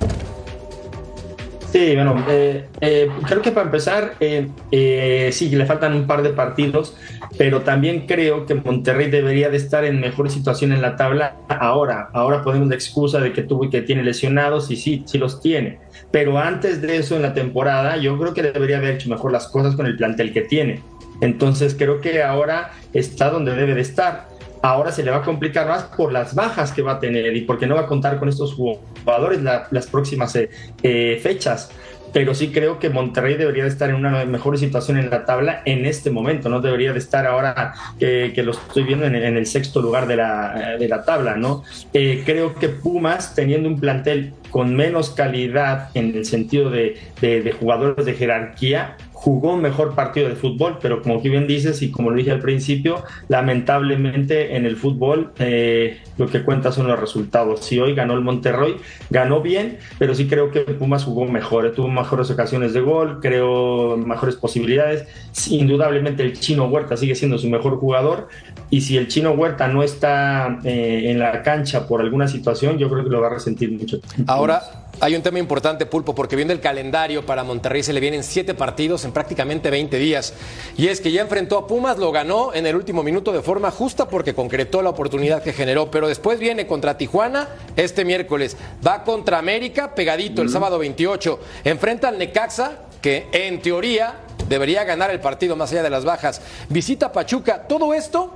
Sí, 1.73 1.95
bueno, 1.95 2.25
eh, 2.29 2.67
eh, 2.81 3.09
creo 3.29 3.43
que 3.43 3.53
para 3.53 3.67
empezar, 3.67 4.15
eh, 4.19 4.49
eh, 4.73 5.31
sí, 5.33 5.49
le 5.51 5.67
faltan 5.67 5.95
un 5.95 6.05
par 6.05 6.23
de 6.23 6.31
partidos, 6.31 6.97
pero 7.39 7.61
también 7.61 8.07
creo 8.09 8.45
que 8.45 8.57
Monterrey 8.57 9.09
debería 9.09 9.51
de 9.51 9.57
estar 9.57 9.85
en 9.85 10.01
mejor 10.01 10.31
situación 10.31 10.73
en 10.73 10.83
la 10.83 10.97
tabla 10.97 11.37
ahora. 11.49 12.11
Ahora 12.13 12.43
ponemos 12.43 12.69
la 12.69 12.75
excusa 12.75 13.21
de 13.21 13.33
que 13.33 13.45
tuvo 13.45 13.67
y 13.67 13.71
que 13.71 13.83
tiene 13.83 14.03
lesionados 14.03 14.69
y 14.73 14.77
sí, 14.77 15.05
sí 15.07 15.17
los 15.17 15.41
tiene. 15.41 15.79
Pero 16.11 16.39
antes 16.39 16.83
de 16.83 16.97
eso 16.97 17.15
en 17.15 17.23
la 17.23 17.35
temporada, 17.35 17.97
yo 17.99 18.19
creo 18.19 18.35
que 18.35 18.43
debería 18.43 18.79
haber 18.79 18.95
hecho 18.95 19.09
mejor 19.09 19.31
las 19.31 19.47
cosas 19.47 19.77
con 19.77 19.87
el 19.87 19.97
plantel 19.97 20.33
que 20.33 20.43
tiene. 20.43 20.83
Entonces 21.21 21.77
creo 21.79 22.01
que 22.01 22.21
ahora 22.21 22.73
está 22.93 23.31
donde 23.31 23.55
debe 23.55 23.75
de 23.75 23.83
estar. 23.83 24.27
Ahora 24.63 24.93
se 24.93 25.03
le 25.03 25.11
va 25.11 25.19
a 25.19 25.23
complicar 25.23 25.67
más 25.67 25.85
por 25.85 26.13
las 26.13 26.35
bajas 26.35 26.73
que 26.73 26.83
va 26.83 26.93
a 26.93 27.01
tener 27.01 27.35
y 27.35 27.43
porque 27.43 27.67
no 27.67 27.77
va 27.77 27.83
a 27.83 27.87
contar 27.87 28.19
con 28.19 28.29
estos 28.29 28.55
jugadores 28.55 29.43
la- 29.43 29.67
las 29.71 29.87
próximas 29.87 30.37
eh, 30.37 30.51
eh, 30.83 31.19
fechas. 31.23 31.71
Pero 32.13 32.35
sí 32.35 32.49
creo 32.49 32.81
que 32.81 32.91
Monterrey 32.91 33.37
debería 33.37 33.63
de 33.63 33.69
estar 33.69 33.89
en 33.89 33.95
una 33.95 34.25
mejor 34.25 34.59
situación 34.59 34.99
en 34.99 35.11
la 35.11 35.25
tabla 35.25 35.63
en 35.65 35.87
este 35.87 36.11
momento. 36.11 36.49
No 36.49 36.61
debería 36.61 36.93
de 36.93 36.99
estar 36.99 37.25
ahora 37.25 37.73
que, 38.01 38.33
lo 38.43 38.51
estoy 38.51 38.83
viendo 38.83 39.07
en, 39.07 39.15
el 39.15 39.47
sexto 39.47 39.81
lugar 39.81 40.09
de 40.09 40.17
la, 40.17 41.03
tabla. 41.07 41.37
¿no? 41.37 41.63
Eh, 41.95 42.25
creo 42.27 42.57
que 42.57 42.69
Pumas, 42.69 43.37
teniendo 43.37 43.69
un 43.69 43.79
plantel 43.79 44.35
con 44.51 44.75
menos 44.75 45.11
calidad 45.11 45.91
en 45.95 46.17
el 46.17 46.25
sentido 46.25 46.69
de 46.69 47.55
jugadores 47.61 48.05
de 48.05 48.15
jerarquía, 48.15 48.97
jugó 49.21 49.59
mejor 49.59 49.95
partido 49.95 50.31
de 50.31 50.35
fútbol, 50.35 50.79
pero 50.81 51.03
como 51.03 51.21
bien 51.21 51.47
dices 51.47 51.83
y 51.83 51.91
como 51.91 52.09
lo 52.09 52.17
dije 52.17 52.31
al 52.31 52.41
principio, 52.41 53.05
lamentablemente 53.29 54.57
en 54.57 54.65
el 54.65 54.77
fútbol 54.77 55.33
eh, 55.39 56.01
lo 56.17 56.27
que 56.27 56.43
cuenta 56.43 56.73
son 56.73 56.89
los 56.89 56.99
resultados. 56.99 57.61
Si 57.61 57.79
hoy 57.79 57.95
ganó 57.95 58.15
el 58.15 58.23
Monterrey, 58.23 58.77
ganó 59.11 59.43
bien, 59.43 59.77
pero 59.99 60.15
sí 60.15 60.27
creo 60.27 60.51
que 60.51 60.61
Pumas 60.61 61.05
jugó 61.05 61.27
mejor, 61.27 61.67
eh, 61.67 61.71
tuvo 61.71 61.89
mejores 61.89 62.31
ocasiones 62.31 62.73
de 62.73 62.81
gol, 62.81 63.19
creo 63.21 63.99
mejores 63.99 64.37
posibilidades. 64.37 65.07
Indudablemente 65.51 66.23
el 66.23 66.33
chino 66.41 66.65
Huerta 66.69 66.97
sigue 66.97 67.15
siendo 67.15 67.37
su 67.37 67.51
mejor 67.51 67.77
jugador 67.77 68.29
y 68.71 68.81
si 68.81 68.97
el 68.97 69.09
chino 69.09 69.33
Huerta 69.33 69.69
no 69.69 69.83
está 69.83 70.61
eh, 70.65 71.11
en 71.11 71.19
la 71.19 71.43
cancha 71.43 71.87
por 71.87 72.01
alguna 72.01 72.27
situación, 72.27 72.79
yo 72.79 72.89
creo 72.89 73.05
que 73.05 73.11
lo 73.11 73.21
va 73.21 73.27
a 73.27 73.35
resentir 73.35 73.71
mucho. 73.71 74.01
Ahora, 74.27 74.63
Hay 75.03 75.17
un 75.17 75.23
tema 75.23 75.39
importante, 75.39 75.87
Pulpo, 75.87 76.15
porque 76.15 76.37
viendo 76.37 76.53
el 76.53 76.61
calendario 76.61 77.25
para 77.25 77.43
Monterrey 77.43 77.83
se 77.83 77.95
le 77.95 78.01
vienen 78.01 78.23
siete 78.23 78.53
partidos 78.53 79.07
en 79.07 79.13
prácticamente 79.13 79.71
20 79.71 79.99
días. 79.99 80.35
Y 80.77 80.89
es 80.89 81.01
que 81.01 81.11
ya 81.11 81.23
enfrentó 81.23 81.57
a 81.57 81.67
Pumas, 81.67 81.97
lo 81.97 82.13
ganó 82.13 82.53
en 82.53 82.67
el 82.67 82.77
último 82.77 83.03
minuto 83.03 83.33
de 83.33 83.41
forma 83.41 83.71
justa 83.71 84.09
porque 84.09 84.35
concretó 84.35 84.83
la 84.83 84.91
oportunidad 84.91 85.43
que 85.43 85.55
generó. 85.55 85.91
Pero 85.91 86.07
después 86.07 86.39
viene 86.39 86.67
contra 86.67 86.99
Tijuana 86.99 87.49
este 87.77 88.05
miércoles. 88.05 88.59
Va 88.87 89.03
contra 89.03 89.39
América, 89.39 89.95
pegadito 89.95 90.43
el 90.43 90.51
sábado 90.51 90.79
28. 90.79 91.41
Enfrenta 91.65 92.09
al 92.09 92.19
Necaxa, 92.19 92.81
que 93.01 93.27
en 93.33 93.63
teoría 93.63 94.17
debería 94.51 94.85
ganar 94.85 95.11
el 95.11 95.21
partido 95.21 95.57
más 95.57 95.73
allá 95.73 95.83
de 95.83 95.89
las 95.89 96.05
bajas. 96.05 96.43
Visita 96.69 97.07
a 97.07 97.13
Pachuca. 97.13 97.67
Todo 97.67 97.95
esto 97.95 98.35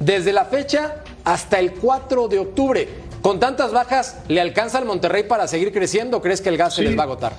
desde 0.00 0.32
la 0.32 0.46
fecha 0.46 1.02
hasta 1.24 1.58
el 1.58 1.74
4 1.74 2.28
de 2.28 2.38
octubre. 2.38 3.07
Con 3.28 3.40
tantas 3.40 3.72
bajas, 3.72 4.24
¿le 4.28 4.40
alcanza 4.40 4.78
al 4.78 4.86
Monterrey 4.86 5.24
para 5.24 5.46
seguir 5.48 5.70
creciendo? 5.70 6.22
¿Crees 6.22 6.40
que 6.40 6.48
el 6.48 6.56
gas 6.56 6.76
se 6.76 6.82
les 6.82 6.96
va 6.96 7.02
a 7.02 7.04
agotar? 7.04 7.34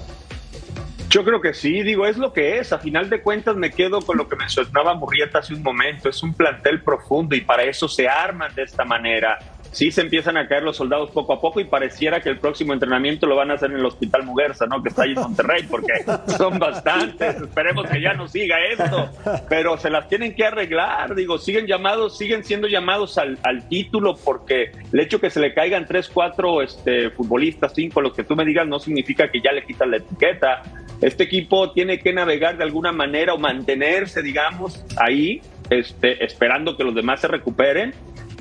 Yo 1.09 1.25
creo 1.25 1.41
que 1.41 1.55
sí, 1.55 1.81
digo, 1.81 2.05
es 2.05 2.15
lo 2.15 2.31
que 2.31 2.59
es. 2.59 2.71
A 2.71 2.77
final 2.77 3.09
de 3.09 3.23
cuentas 3.23 3.55
me 3.55 3.71
quedo 3.71 3.99
con 3.99 4.15
lo 4.15 4.29
que 4.29 4.35
mencionaba 4.35 4.93
Murrieta 4.93 5.39
hace 5.39 5.55
un 5.55 5.63
momento. 5.63 6.07
Es 6.07 6.21
un 6.21 6.35
plantel 6.35 6.83
profundo 6.83 7.35
y 7.35 7.41
para 7.41 7.63
eso 7.63 7.87
se 7.87 8.07
arman 8.07 8.53
de 8.53 8.61
esta 8.65 8.85
manera 8.85 9.39
sí 9.71 9.91
se 9.91 10.01
empiezan 10.01 10.37
a 10.37 10.47
caer 10.47 10.63
los 10.63 10.77
soldados 10.77 11.11
poco 11.11 11.33
a 11.33 11.41
poco 11.41 11.59
y 11.59 11.65
pareciera 11.65 12.21
que 12.21 12.29
el 12.29 12.37
próximo 12.37 12.73
entrenamiento 12.73 13.27
lo 13.27 13.35
van 13.35 13.51
a 13.51 13.55
hacer 13.55 13.71
en 13.71 13.77
el 13.77 13.85
Hospital 13.85 14.23
Muguerza, 14.23 14.65
¿no? 14.65 14.81
Que 14.81 14.89
está 14.89 15.03
ahí 15.03 15.11
en 15.11 15.21
Monterrey, 15.21 15.63
porque 15.69 15.93
son 16.37 16.59
bastantes. 16.59 17.35
Esperemos 17.41 17.87
que 17.87 18.01
ya 18.01 18.13
no 18.13 18.27
siga 18.27 18.57
esto, 18.71 19.09
pero 19.47 19.77
se 19.77 19.89
las 19.89 20.07
tienen 20.07 20.35
que 20.35 20.45
arreglar. 20.45 21.15
Digo, 21.15 21.37
siguen 21.37 21.67
llamados, 21.67 22.17
siguen 22.17 22.43
siendo 22.43 22.67
llamados 22.67 23.17
al, 23.17 23.37
título 23.69 24.15
porque 24.15 24.71
el 24.91 24.99
hecho 24.99 25.19
que 25.19 25.29
se 25.29 25.39
le 25.39 25.53
caigan 25.53 25.85
tres, 25.85 26.09
cuatro 26.09 26.61
este, 26.61 27.09
futbolistas, 27.11 27.73
cinco, 27.75 28.01
lo 28.01 28.13
que 28.13 28.23
tú 28.23 28.35
me 28.35 28.45
digas, 28.45 28.67
no 28.67 28.79
significa 28.79 29.29
que 29.29 29.41
ya 29.41 29.51
le 29.51 29.63
quitan 29.63 29.91
la 29.91 29.97
etiqueta. 29.97 30.63
Este 31.01 31.25
equipo 31.25 31.71
tiene 31.71 31.99
que 31.99 32.13
navegar 32.13 32.57
de 32.57 32.63
alguna 32.63 32.91
manera 32.91 33.33
o 33.33 33.37
mantenerse, 33.37 34.21
digamos, 34.21 34.83
ahí, 34.97 35.41
este, 35.69 36.23
esperando 36.23 36.75
que 36.75 36.83
los 36.83 36.95
demás 36.95 37.21
se 37.21 37.27
recuperen 37.27 37.93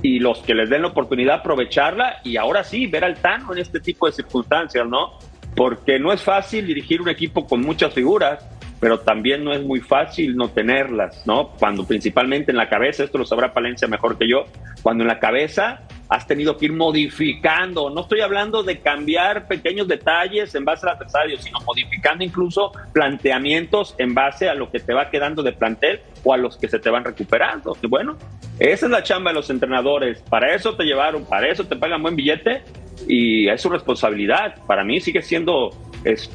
y 0.02 0.18
los 0.18 0.38
que 0.38 0.54
les 0.54 0.70
den 0.70 0.82
la 0.82 0.88
oportunidad 0.88 1.36
aprovecharla 1.36 2.20
y 2.24 2.36
ahora 2.36 2.64
sí 2.64 2.86
ver 2.86 3.04
al 3.04 3.16
Tano 3.16 3.52
en 3.52 3.58
este 3.58 3.80
tipo 3.80 4.06
de 4.06 4.12
circunstancias, 4.12 4.86
¿no? 4.86 5.18
Porque 5.56 5.98
no 5.98 6.12
es 6.12 6.22
fácil 6.22 6.66
dirigir 6.66 7.00
un 7.00 7.08
equipo 7.08 7.46
con 7.46 7.60
muchas 7.60 7.92
figuras, 7.92 8.46
pero 8.80 9.00
también 9.00 9.44
no 9.44 9.52
es 9.52 9.62
muy 9.62 9.80
fácil 9.80 10.36
no 10.36 10.50
tenerlas, 10.50 11.26
¿no? 11.26 11.50
Cuando 11.58 11.86
principalmente 11.86 12.52
en 12.52 12.56
la 12.56 12.68
cabeza, 12.68 13.04
esto 13.04 13.18
lo 13.18 13.26
sabrá 13.26 13.52
Palencia 13.52 13.88
mejor 13.88 14.16
que 14.16 14.28
yo, 14.28 14.44
cuando 14.82 15.02
en 15.02 15.08
la 15.08 15.18
cabeza 15.18 15.80
has 16.08 16.26
tenido 16.26 16.56
que 16.56 16.66
ir 16.66 16.72
modificando, 16.72 17.90
no 17.90 18.00
estoy 18.02 18.20
hablando 18.20 18.62
de 18.62 18.80
cambiar 18.80 19.46
pequeños 19.46 19.86
detalles 19.86 20.54
en 20.54 20.64
base 20.64 20.86
al 20.86 20.96
adversario, 20.96 21.38
sino 21.38 21.60
modificando 21.60 22.24
incluso 22.24 22.72
planteamientos 22.92 23.94
en 23.98 24.14
base 24.14 24.48
a 24.48 24.54
lo 24.54 24.70
que 24.70 24.80
te 24.80 24.94
va 24.94 25.10
quedando 25.10 25.42
de 25.42 25.52
plantel 25.52 26.00
o 26.24 26.32
a 26.32 26.36
los 26.36 26.56
que 26.56 26.68
se 26.68 26.78
te 26.78 26.88
van 26.88 27.04
recuperando. 27.04 27.76
Y 27.82 27.86
bueno, 27.86 28.16
esa 28.58 28.86
es 28.86 28.90
la 28.90 29.02
chamba 29.02 29.30
de 29.30 29.34
los 29.34 29.50
entrenadores, 29.50 30.22
para 30.22 30.54
eso 30.54 30.74
te 30.74 30.84
llevaron, 30.84 31.24
para 31.26 31.48
eso 31.48 31.64
te 31.64 31.76
pagan 31.76 32.02
buen 32.02 32.16
billete 32.16 32.62
y 33.06 33.48
es 33.48 33.60
su 33.60 33.68
responsabilidad. 33.68 34.56
Para 34.66 34.84
mí 34.84 35.00
sigue 35.00 35.22
siendo 35.22 35.70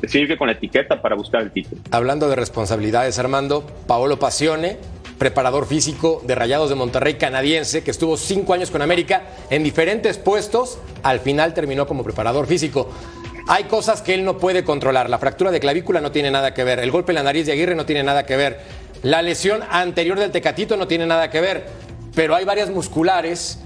sigue 0.08 0.38
con 0.38 0.48
la 0.48 0.54
etiqueta 0.54 1.02
para 1.02 1.16
buscar 1.16 1.42
el 1.42 1.52
título. 1.52 1.82
Hablando 1.92 2.30
de 2.30 2.36
responsabilidades, 2.36 3.18
Armando, 3.20 3.66
Paolo 3.88 4.20
Pasione, 4.20 4.78
preparador 5.18 5.66
físico 5.66 6.22
de 6.26 6.36
Rayados 6.36 6.70
de 6.70 6.76
Monterrey 6.76 7.16
canadiense, 7.16 7.84
que 7.84 7.92
estuvo 7.92 8.18
cinco 8.18 8.54
años 8.54 8.72
con 8.72 8.82
América 8.82 9.24
en 9.50 9.64
diferentes 9.64 10.18
puestos, 10.18 10.78
al 11.04 11.20
final 11.20 11.54
terminó 11.54 11.88
como 11.88 12.04
preparador 12.04 12.48
físico. 12.48 12.90
Hay 13.48 13.66
cosas 13.66 14.02
que 14.02 14.14
él 14.14 14.24
no 14.24 14.38
puede 14.38 14.64
controlar. 14.64 15.10
La 15.10 15.18
fractura 15.18 15.52
de 15.52 15.60
clavícula 15.60 16.00
no 16.00 16.12
tiene 16.12 16.32
nada 16.32 16.54
que 16.54 16.64
ver. 16.64 16.80
El 16.80 16.92
golpe 16.92 17.12
en 17.12 17.16
la 17.16 17.24
nariz 17.24 17.46
de 17.46 17.52
Aguirre 17.52 17.76
no 17.76 17.86
tiene 17.86 18.04
nada 18.04 18.26
que 18.26 18.38
ver. 18.38 18.60
La 19.02 19.22
lesión 19.22 19.62
anterior 19.70 20.18
del 20.18 20.32
Tecatito 20.32 20.78
no 20.78 20.88
tiene 20.88 21.06
nada 21.06 21.30
que 21.30 21.42
ver. 21.42 21.68
Pero 22.16 22.36
hay 22.36 22.46
varias 22.46 22.70
musculares 22.70 23.60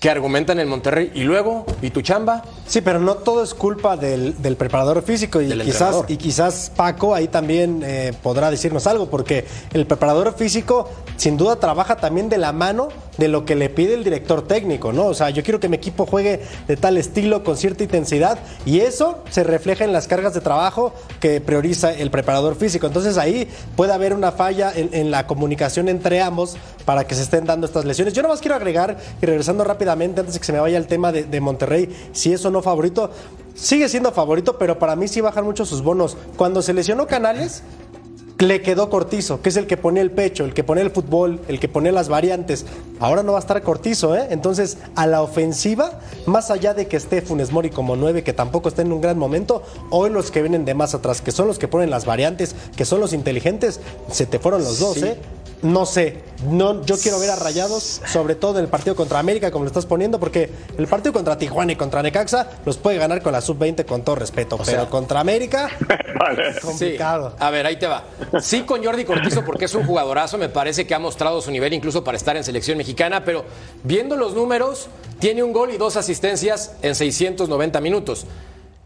que 0.00 0.08
argumentan 0.08 0.58
el 0.58 0.66
Monterrey. 0.66 1.12
¿Y 1.14 1.24
luego? 1.24 1.66
¿Y 1.82 1.90
tu 1.90 2.00
chamba? 2.00 2.42
Sí, 2.66 2.80
pero 2.80 3.00
no 3.00 3.16
todo 3.16 3.44
es 3.44 3.52
culpa 3.52 3.98
del, 3.98 4.34
preparador 4.56 5.02
físico. 5.02 5.42
Y 5.42 5.50
quizás, 5.60 6.04
y 6.08 6.16
quizás 6.16 6.72
Paco 6.74 7.14
ahí 7.14 7.28
también 7.28 7.82
eh, 7.84 8.14
podrá 8.22 8.50
decirnos 8.50 8.86
algo, 8.86 9.10
porque 9.10 9.44
el 9.74 9.86
preparador 9.86 10.34
físico 10.34 10.88
sin 11.16 11.36
duda 11.36 11.56
trabaja 11.56 11.96
también 11.96 12.30
de 12.30 12.38
la 12.38 12.52
mano 12.52 12.88
de 13.18 13.28
lo 13.28 13.44
que 13.44 13.54
le 13.54 13.68
pide 13.68 13.92
el 13.92 14.02
director 14.02 14.48
técnico, 14.48 14.94
¿no? 14.94 15.04
O 15.04 15.14
sea, 15.14 15.28
yo 15.28 15.42
quiero 15.42 15.60
que 15.60 15.68
mi 15.68 15.76
equipo 15.76 16.06
juegue 16.06 16.40
de 16.66 16.76
tal 16.78 16.96
estilo, 16.96 17.44
con 17.44 17.58
cierta 17.58 17.82
intensidad, 17.84 18.38
y 18.64 18.80
eso 18.80 19.18
se 19.30 19.44
refleja 19.44 19.84
en 19.84 19.92
las 19.92 20.08
cargas 20.08 20.32
de 20.32 20.40
trabajo 20.40 20.94
que 21.20 21.42
prioriza 21.42 21.92
el 21.92 22.10
preparador 22.10 22.56
físico. 22.56 22.86
Entonces 22.86 23.18
ahí 23.18 23.46
puede 23.76 23.92
haber 23.92 24.14
una 24.14 24.32
falla 24.32 24.72
en, 24.74 25.10
la 25.10 25.26
comunicación 25.26 25.88
entre 25.88 26.22
ambos 26.22 26.56
para 26.86 27.06
que 27.06 27.14
se 27.14 27.22
estén 27.22 27.44
dando 27.44 27.66
estas 27.66 27.84
lesiones. 27.84 28.14
Yo 28.14 28.22
nomás 28.22 28.40
quiero 28.40 28.54
agregar, 28.54 28.96
y 29.20 29.26
regresando 29.26 29.64
rápidamente, 29.64 29.89
antes 29.92 30.34
de 30.34 30.38
que 30.38 30.46
se 30.46 30.52
me 30.52 30.60
vaya 30.60 30.78
el 30.78 30.86
tema 30.86 31.12
de, 31.12 31.24
de 31.24 31.40
Monterrey, 31.40 31.88
si 32.12 32.32
eso 32.32 32.50
no 32.50 32.62
favorito, 32.62 33.10
sigue 33.54 33.88
siendo 33.88 34.12
favorito, 34.12 34.58
pero 34.58 34.78
para 34.78 34.96
mí 34.96 35.08
sí 35.08 35.20
bajan 35.20 35.44
mucho 35.44 35.64
sus 35.64 35.82
bonos. 35.82 36.16
Cuando 36.36 36.62
se 36.62 36.72
lesionó 36.72 37.06
Canales, 37.06 37.62
le 38.38 38.62
quedó 38.62 38.88
Cortizo, 38.88 39.42
que 39.42 39.50
es 39.50 39.56
el 39.56 39.66
que 39.66 39.76
pone 39.76 40.00
el 40.00 40.10
pecho, 40.10 40.44
el 40.44 40.54
que 40.54 40.64
pone 40.64 40.80
el 40.80 40.90
fútbol, 40.90 41.40
el 41.48 41.60
que 41.60 41.68
pone 41.68 41.92
las 41.92 42.08
variantes. 42.08 42.64
Ahora 42.98 43.22
no 43.22 43.32
va 43.32 43.38
a 43.38 43.40
estar 43.40 43.60
Cortizo, 43.62 44.16
¿eh? 44.16 44.28
Entonces, 44.30 44.78
a 44.94 45.06
la 45.06 45.20
ofensiva, 45.20 46.00
más 46.24 46.50
allá 46.50 46.72
de 46.72 46.86
que 46.86 46.96
esté 46.96 47.20
Funes 47.20 47.52
Mori 47.52 47.68
como 47.68 47.96
nueve, 47.96 48.24
que 48.24 48.32
tampoco 48.32 48.70
está 48.70 48.80
en 48.80 48.92
un 48.92 49.02
gran 49.02 49.18
momento, 49.18 49.62
hoy 49.90 50.08
los 50.08 50.30
que 50.30 50.40
vienen 50.40 50.64
de 50.64 50.72
más 50.72 50.94
atrás, 50.94 51.20
que 51.20 51.32
son 51.32 51.48
los 51.48 51.58
que 51.58 51.68
ponen 51.68 51.90
las 51.90 52.06
variantes, 52.06 52.54
que 52.76 52.86
son 52.86 53.00
los 53.00 53.12
inteligentes, 53.12 53.80
se 54.10 54.24
te 54.24 54.38
fueron 54.38 54.64
los 54.64 54.78
dos, 54.78 54.96
¿eh? 55.02 55.18
No 55.62 55.84
sé, 55.84 56.16
no, 56.48 56.84
yo 56.86 56.96
quiero 56.96 57.20
ver 57.20 57.30
a 57.30 57.36
Rayados, 57.36 58.00
sobre 58.06 58.34
todo 58.34 58.58
en 58.58 58.64
el 58.64 58.70
partido 58.70 58.96
contra 58.96 59.18
América, 59.18 59.50
como 59.50 59.64
lo 59.64 59.68
estás 59.68 59.84
poniendo, 59.84 60.18
porque 60.18 60.50
el 60.78 60.86
partido 60.86 61.12
contra 61.12 61.36
Tijuana 61.36 61.72
y 61.72 61.76
contra 61.76 62.02
Necaxa 62.02 62.48
los 62.64 62.78
puede 62.78 62.96
ganar 62.96 63.20
con 63.20 63.32
la 63.32 63.42
sub-20 63.42 63.84
con 63.84 64.02
todo 64.02 64.16
respeto, 64.16 64.58
pero 64.64 64.88
contra 64.88 65.20
América, 65.20 65.70
complicado. 66.62 67.36
A 67.38 67.50
ver, 67.50 67.66
ahí 67.66 67.78
te 67.78 67.86
va. 67.86 68.04
Sí, 68.40 68.62
con 68.62 68.82
Jordi 68.82 69.04
Cortizo, 69.04 69.44
porque 69.44 69.66
es 69.66 69.74
un 69.74 69.84
jugadorazo, 69.84 70.38
me 70.38 70.48
parece 70.48 70.86
que 70.86 70.94
ha 70.94 70.98
mostrado 70.98 71.42
su 71.42 71.50
nivel 71.50 71.74
incluso 71.74 72.02
para 72.02 72.16
estar 72.16 72.38
en 72.38 72.44
selección 72.44 72.78
mexicana, 72.78 73.24
pero 73.24 73.44
viendo 73.84 74.16
los 74.16 74.34
números, 74.34 74.88
tiene 75.18 75.42
un 75.42 75.52
gol 75.52 75.70
y 75.72 75.76
dos 75.76 75.96
asistencias 75.96 76.72
en 76.80 76.94
690 76.94 77.80
minutos. 77.82 78.26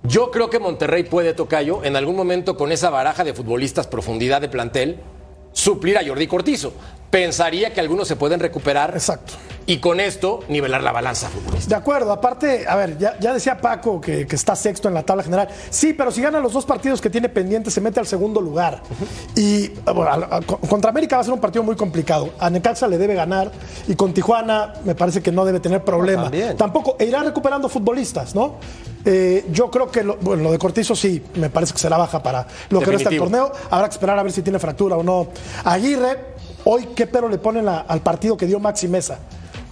Yo 0.03 0.31
creo 0.31 0.51
que 0.51 0.59
Monterrey 0.59 1.05
puede, 1.05 1.33
Tocayo, 1.35 1.85
en 1.85 1.97
algún 1.97 2.17
momento 2.17 2.57
con 2.57 2.73
esa 2.73 2.91
baraja 2.91 3.25
de 3.25 3.33
futbolistas, 3.33 3.87
profundidad 3.87 4.41
de 4.41 4.49
plantel, 4.49 5.01
suplir 5.55 5.97
a 5.97 6.07
Jordi 6.07 6.27
Cortizo. 6.27 6.75
Pensaría 7.11 7.73
que 7.73 7.81
algunos 7.81 8.09
se 8.09 8.17
pueden 8.17 8.41
recuperar. 8.41 8.91
Exacto. 8.91 9.35
Y 9.67 9.79
con 9.79 10.01
esto 10.01 10.41
nivelar 10.49 10.83
la 10.83 10.93
balanza 10.93 11.29
futbolista. 11.29 11.69
De 11.69 11.75
acuerdo, 11.77 12.13
aparte, 12.13 12.67
a 12.69 12.77
ver, 12.77 12.99
ya, 12.99 13.33
decía 13.33 13.59
Paco 13.59 14.01
que, 14.01 14.27
está 14.29 14.55
sexto 14.57 14.89
en 14.89 14.95
la 14.95 15.05
tabla 15.05 15.23
general. 15.23 15.49
Sí, 15.71 15.95
pero 15.95 16.11
si 16.11 16.21
gana 16.21 16.41
los 16.41 16.53
dos 16.53 16.67
partidos 16.67 17.01
que 17.01 17.09
tiene 17.09 17.29
pendientes, 17.29 17.73
se 17.73 17.81
mete 17.81 18.01
al 18.01 18.07
segundo 18.07 18.41
lugar. 18.41 18.83
Y 19.37 19.69
bueno, 19.69 20.29
contra 20.69 20.91
América 20.91 21.17
va 21.17 21.23
a 21.23 21.25
ser 21.25 21.33
un 21.33 21.41
partido 21.41 21.63
muy 21.63 21.77
complicado. 21.77 22.35
A 22.39 22.51
Necaxa 22.51 22.89
le 22.89 22.99
debe 22.99 23.15
ganar 23.15 23.51
y 23.87 23.95
con 23.95 24.13
Tijuana 24.13 24.75
me 24.85 24.95
parece 24.95 25.23
que 25.23 25.33
no 25.33 25.45
debe 25.45 25.61
tener 25.61 25.83
problema. 25.83 26.31
Tampoco, 26.59 26.97
e 26.99 27.07
irá 27.07 27.23
recuperando 27.23 27.69
futbolistas, 27.69 28.35
¿no? 28.35 28.57
Eh, 29.05 29.47
yo 29.51 29.71
creo 29.71 29.91
que 29.91 30.03
lo, 30.03 30.17
bueno, 30.17 30.45
lo 30.45 30.53
de 30.53 30.59
Cortizo 30.59 30.97
sí, 30.97 31.23
me 31.35 31.51
parece 31.51 31.73
que 31.73 31.79
se 31.79 31.91
la 31.91 31.99
baja 31.99 32.23
para 32.23 32.47
lo 32.71 32.81
que 32.81 32.87
resta 32.87 33.11
del 33.11 33.19
torneo. 33.19 33.53
Habrá 33.71 33.89
que 33.89 33.95
esperar 33.95 34.19
a 34.19 34.23
ver 34.23 34.33
si 34.33 34.43
tiene 34.43 34.59
fractura 34.59 34.97
o 34.97 35.03
no. 35.03 35.29
Aguirre, 35.65 36.19
hoy 36.65 36.89
qué 36.95 37.07
pero 37.07 37.29
le 37.29 37.39
ponen 37.39 37.69
al 37.69 38.01
partido 38.01 38.37
que 38.37 38.47
dio 38.47 38.59
Maxi 38.59 38.89
Mesa. 38.89 39.19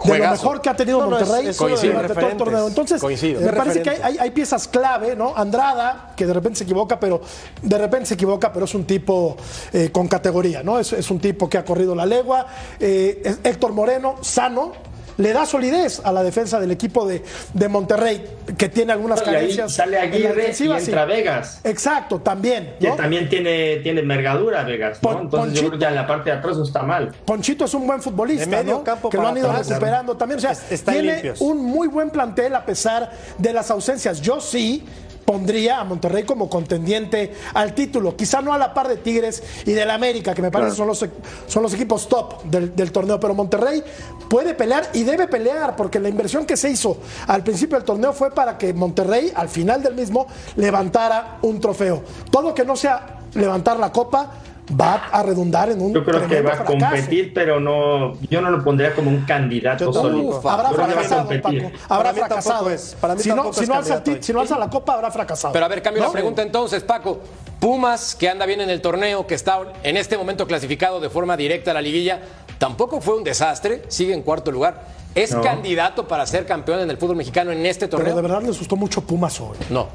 De 0.04 0.18
lo 0.18 0.30
mejor 0.30 0.60
que 0.60 0.68
ha 0.68 0.74
tenido 0.74 1.00
Monterrey 1.00 1.52
durante 1.52 2.14
todo 2.14 2.28
el 2.28 2.36
torneo. 2.36 2.68
Entonces, 2.68 3.02
me 3.02 3.52
parece 3.52 3.82
que 3.82 3.90
hay, 3.90 4.30
piezas 4.30 4.68
clave, 4.68 5.14
¿no? 5.14 5.34
Andrada, 5.36 6.12
que 6.16 6.26
de 6.26 6.32
repente 6.32 6.58
se 6.58 6.64
equivoca, 6.64 6.98
pero 6.98 7.20
de 7.60 7.78
repente 7.78 8.06
se 8.06 8.14
equivoca, 8.14 8.52
pero 8.52 8.64
es 8.64 8.74
un 8.74 8.84
tipo 8.84 9.36
eh, 9.72 9.90
con 9.92 10.08
categoría, 10.08 10.62
¿no? 10.62 10.78
Es, 10.78 11.10
un 11.10 11.20
tipo 11.20 11.48
que 11.48 11.58
ha 11.58 11.64
corrido 11.64 11.94
la 11.94 12.06
legua. 12.06 12.46
Eh, 12.80 13.36
Héctor 13.44 13.72
Moreno, 13.72 14.16
sano, 14.22 14.72
le 15.18 15.32
da 15.32 15.46
solidez 15.46 16.00
a 16.04 16.12
la 16.12 16.22
defensa 16.22 16.60
del 16.60 16.70
equipo 16.70 17.06
de, 17.06 17.22
Monterrey, 17.68 18.24
que 18.58 18.68
tiene 18.68 18.92
algunas 18.92 19.22
carencias. 19.22 19.72
sale 19.72 19.98
Aguirre 19.98 20.52
y 20.58 20.62
entra 20.64 21.04
Vegas. 21.04 21.60
Exacto, 21.64 22.20
también. 22.20 22.74
Que 22.80 22.90
también 22.90 23.28
tiene, 23.28 23.76
tiene 23.76 24.00
envergadura 24.00 24.62
Vegas. 24.64 24.98
Entonces 25.02 25.60
yo 25.60 25.68
creo 25.68 25.78
que 25.78 25.84
en 25.84 25.94
la 25.94 26.06
parte 26.06 26.30
de 26.30 26.36
atrás 26.36 26.56
no 26.56 26.64
está 26.64 26.82
mal. 26.82 27.14
Ponchito 27.24 27.64
es 27.64 27.74
un 27.74 27.86
buen 27.86 28.02
futbolista, 28.02 28.46
medio 28.46 28.82
campo 28.82 29.08
que 29.08 29.16
lo 29.16 29.28
han 29.28 29.36
ido 29.36 29.52
recuperando 29.52 30.16
también. 30.16 30.38
O 30.38 30.40
sea, 30.40 30.54
tiene 30.54 31.34
un 31.40 31.64
muy 31.64 31.88
buen 31.88 32.10
plantel 32.10 32.54
a 32.54 32.64
pesar 32.64 33.10
de 33.38 33.52
las 33.52 33.70
ausencias. 33.70 34.20
Yo 34.20 34.40
sí 34.40 34.84
pondría 35.24 35.80
a 35.80 35.84
Monterrey 35.84 36.24
como 36.24 36.48
contendiente 36.48 37.34
al 37.54 37.74
título. 37.74 38.16
Quizá 38.16 38.40
no 38.40 38.52
a 38.52 38.58
la 38.58 38.74
par 38.74 38.88
de 38.88 38.96
Tigres 38.96 39.42
y 39.64 39.72
del 39.72 39.90
América, 39.90 40.34
que 40.34 40.42
me 40.42 40.50
parece 40.50 40.76
son, 40.76 40.86
los, 40.86 41.04
son 41.46 41.62
los 41.62 41.74
equipos 41.74 42.08
top 42.08 42.42
del, 42.44 42.74
del 42.74 42.92
torneo, 42.92 43.18
pero 43.18 43.34
Monterrey 43.34 43.82
puede 44.28 44.54
pelear 44.54 44.88
y 44.92 45.04
debe 45.04 45.28
pelear, 45.28 45.76
porque 45.76 46.00
la 46.00 46.08
inversión 46.08 46.46
que 46.46 46.56
se 46.56 46.70
hizo 46.70 46.98
al 47.26 47.42
principio 47.42 47.76
del 47.76 47.84
torneo 47.84 48.12
fue 48.12 48.30
para 48.30 48.58
que 48.58 48.72
Monterrey, 48.72 49.32
al 49.34 49.48
final 49.48 49.82
del 49.82 49.94
mismo, 49.94 50.26
levantara 50.56 51.38
un 51.42 51.60
trofeo. 51.60 52.02
Todo 52.30 52.54
que 52.54 52.64
no 52.64 52.76
sea 52.76 53.18
levantar 53.34 53.78
la 53.78 53.92
copa 53.92 54.32
va 54.80 54.94
a 55.10 55.22
redundar 55.22 55.70
en 55.70 55.80
un 55.82 55.92
Yo 55.92 56.04
creo 56.04 56.26
que 56.28 56.40
va 56.40 56.52
a 56.52 56.56
fracaso. 56.56 56.78
competir, 56.78 57.34
pero 57.34 57.58
no, 57.60 58.14
yo 58.30 58.40
no 58.40 58.50
lo 58.50 58.62
pondría 58.62 58.94
como 58.94 59.10
un 59.10 59.24
candidato 59.24 59.86
Yo 59.86 59.92
sólido. 59.92 60.48
Habrá 60.48 60.70
fracasado. 60.70 61.28
Paco. 61.28 61.56
Habrá 61.88 62.14
fracasado. 62.14 62.70
es- 62.70 62.96
para 63.00 63.14
mí 63.14 63.22
si, 63.22 63.28
no, 63.30 63.52
si, 63.52 63.62
es 63.64 63.68
no 63.68 63.74
alza 63.74 64.02
si 64.20 64.32
no 64.32 64.44
la 64.44 64.70
copa, 64.70 64.94
habrá 64.94 65.10
fracasado. 65.10 65.52
Pero 65.52 65.64
a 65.64 65.68
ver, 65.68 65.82
cambio 65.82 66.02
¿No? 66.02 66.08
la 66.08 66.12
pregunta 66.12 66.42
entonces, 66.42 66.82
Paco. 66.84 67.20
Pumas, 67.58 68.14
que 68.16 68.28
anda 68.28 68.44
bien 68.46 68.60
en 68.60 68.70
el 68.70 68.80
torneo, 68.80 69.26
que 69.26 69.34
está 69.34 69.60
en 69.84 69.96
este 69.96 70.16
momento 70.16 70.46
clasificado 70.46 70.98
de 71.00 71.10
forma 71.10 71.36
directa 71.36 71.70
a 71.70 71.74
la 71.74 71.80
liguilla, 71.82 72.20
tampoco 72.58 73.00
fue 73.00 73.16
un 73.16 73.22
desastre, 73.24 73.82
sigue 73.88 74.14
en 74.14 74.22
cuarto 74.22 74.50
lugar. 74.50 74.82
¿Es 75.14 75.32
No. 75.32 75.42
candidato 75.42 76.08
para 76.08 76.24
ser 76.26 76.46
campeón 76.46 76.80
en 76.80 76.90
el 76.90 76.96
fútbol 76.96 77.16
mexicano 77.16 77.52
en 77.52 77.64
este 77.66 77.86
Pero 77.86 77.98
torneo? 77.98 78.16
de 78.16 78.22
verdad 78.22 78.42
les 78.42 78.58
gustó 78.58 78.76
mucho 78.76 79.00
Pumas 79.02 79.38
hoy. 79.40 79.56
No. 79.70 79.88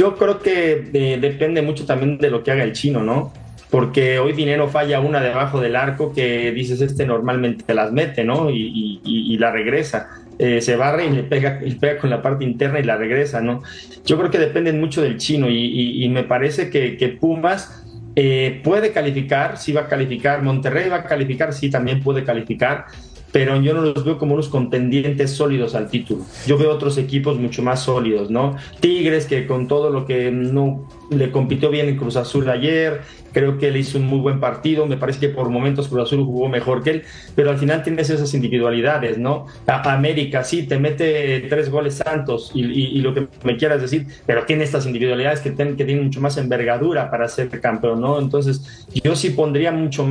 Yo 0.00 0.16
creo 0.16 0.38
que 0.38 0.88
eh, 0.94 1.18
depende 1.20 1.60
mucho 1.60 1.84
también 1.84 2.16
de 2.16 2.30
lo 2.30 2.42
que 2.42 2.50
haga 2.50 2.64
el 2.64 2.72
chino, 2.72 3.02
¿no? 3.02 3.34
Porque 3.68 4.18
hoy 4.18 4.32
Dinero 4.32 4.66
falla 4.68 4.98
una 4.98 5.20
debajo 5.20 5.60
del 5.60 5.76
arco 5.76 6.14
que 6.14 6.52
dices, 6.52 6.80
este 6.80 7.04
normalmente 7.04 7.74
las 7.74 7.92
mete, 7.92 8.24
¿no? 8.24 8.48
Y, 8.48 9.36
la 9.38 9.50
regresa. 9.50 10.08
Eh, 10.38 10.62
se 10.62 10.76
barre 10.76 11.04
y 11.04 11.10
le 11.10 11.22
pega, 11.24 11.60
y 11.62 11.74
pega 11.74 11.98
con 11.98 12.08
la 12.08 12.22
parte 12.22 12.44
interna 12.44 12.80
y 12.80 12.82
la 12.82 12.96
regresa, 12.96 13.42
¿no? 13.42 13.62
Yo 14.06 14.16
creo 14.16 14.30
que 14.30 14.38
dependen 14.38 14.80
mucho 14.80 15.02
del 15.02 15.18
chino 15.18 15.50
y 15.50 16.08
me 16.08 16.22
parece 16.22 16.70
que, 16.70 16.96
que 16.96 17.08
Pumas 17.08 17.80
eh, 18.16 18.60
puede 18.64 18.92
calificar, 18.92 19.56
sí 19.56 19.72
va 19.72 19.82
a 19.82 19.88
calificar, 19.88 20.42
Monterrey 20.42 20.88
va 20.88 20.96
a 20.96 21.04
calificar, 21.04 21.52
sí 21.52 21.70
también 21.70 22.02
puede 22.02 22.24
calificar, 22.24 22.86
pero 23.32 23.60
yo 23.60 23.74
no 23.74 23.82
los 23.82 24.04
veo 24.04 24.18
como 24.18 24.34
unos 24.34 24.48
contendientes 24.48 25.30
sólidos 25.32 25.74
al 25.74 25.88
título. 25.88 26.24
Yo 26.46 26.58
veo 26.58 26.70
otros 26.70 26.98
equipos 26.98 27.38
mucho 27.38 27.62
más 27.62 27.82
sólidos, 27.82 28.30
¿no? 28.30 28.56
Tigres, 28.80 29.26
que 29.26 29.46
con 29.46 29.68
todo 29.68 29.90
lo 29.90 30.06
que 30.06 30.30
no 30.30 30.88
le 31.10 31.30
compitió 31.30 31.70
bien 31.70 31.88
en 31.88 31.96
Cruz 31.96 32.16
Azul 32.16 32.48
ayer, 32.48 33.02
creo 33.32 33.58
que 33.58 33.70
le 33.70 33.78
hizo 33.78 33.98
un 33.98 34.06
muy 34.06 34.18
buen 34.18 34.40
partido, 34.40 34.86
me 34.86 34.96
parece 34.96 35.20
que 35.20 35.28
por 35.28 35.48
momentos 35.48 35.88
Cruz 35.88 36.02
Azul 36.02 36.24
jugó 36.24 36.48
mejor 36.48 36.82
que 36.82 36.90
él, 36.90 37.02
pero 37.34 37.50
al 37.50 37.58
final 37.58 37.82
tienes 37.82 38.10
esas 38.10 38.32
individualidades, 38.34 39.18
¿no? 39.18 39.46
A- 39.66 39.92
América, 39.92 40.44
sí, 40.44 40.64
te 40.66 40.78
mete 40.78 41.40
tres 41.48 41.70
goles 41.70 41.94
Santos 42.04 42.50
y, 42.54 42.64
y- 42.64 42.98
y 42.98 43.00
lo 43.02 43.14
que 43.14 43.28
me 43.44 43.56
quieras 43.56 43.80
decir, 43.80 44.06
pero 44.26 44.44
tiene 44.44 44.64
estas 44.64 44.86
individualidades 44.86 45.40
que, 45.40 45.50
ten- 45.50 45.76
que 45.76 45.84
tienen 45.84 46.04
mucho 46.04 46.20
más 46.20 46.36
envergadura 46.36 47.10
para 47.10 47.28
ser 47.28 47.48
campeón, 47.60 48.00
¿no? 48.00 48.18
Entonces, 48.18 48.86
yo 49.04 49.14
sí 49.16 49.30
pondría 49.30 49.72
mucho, 49.72 50.06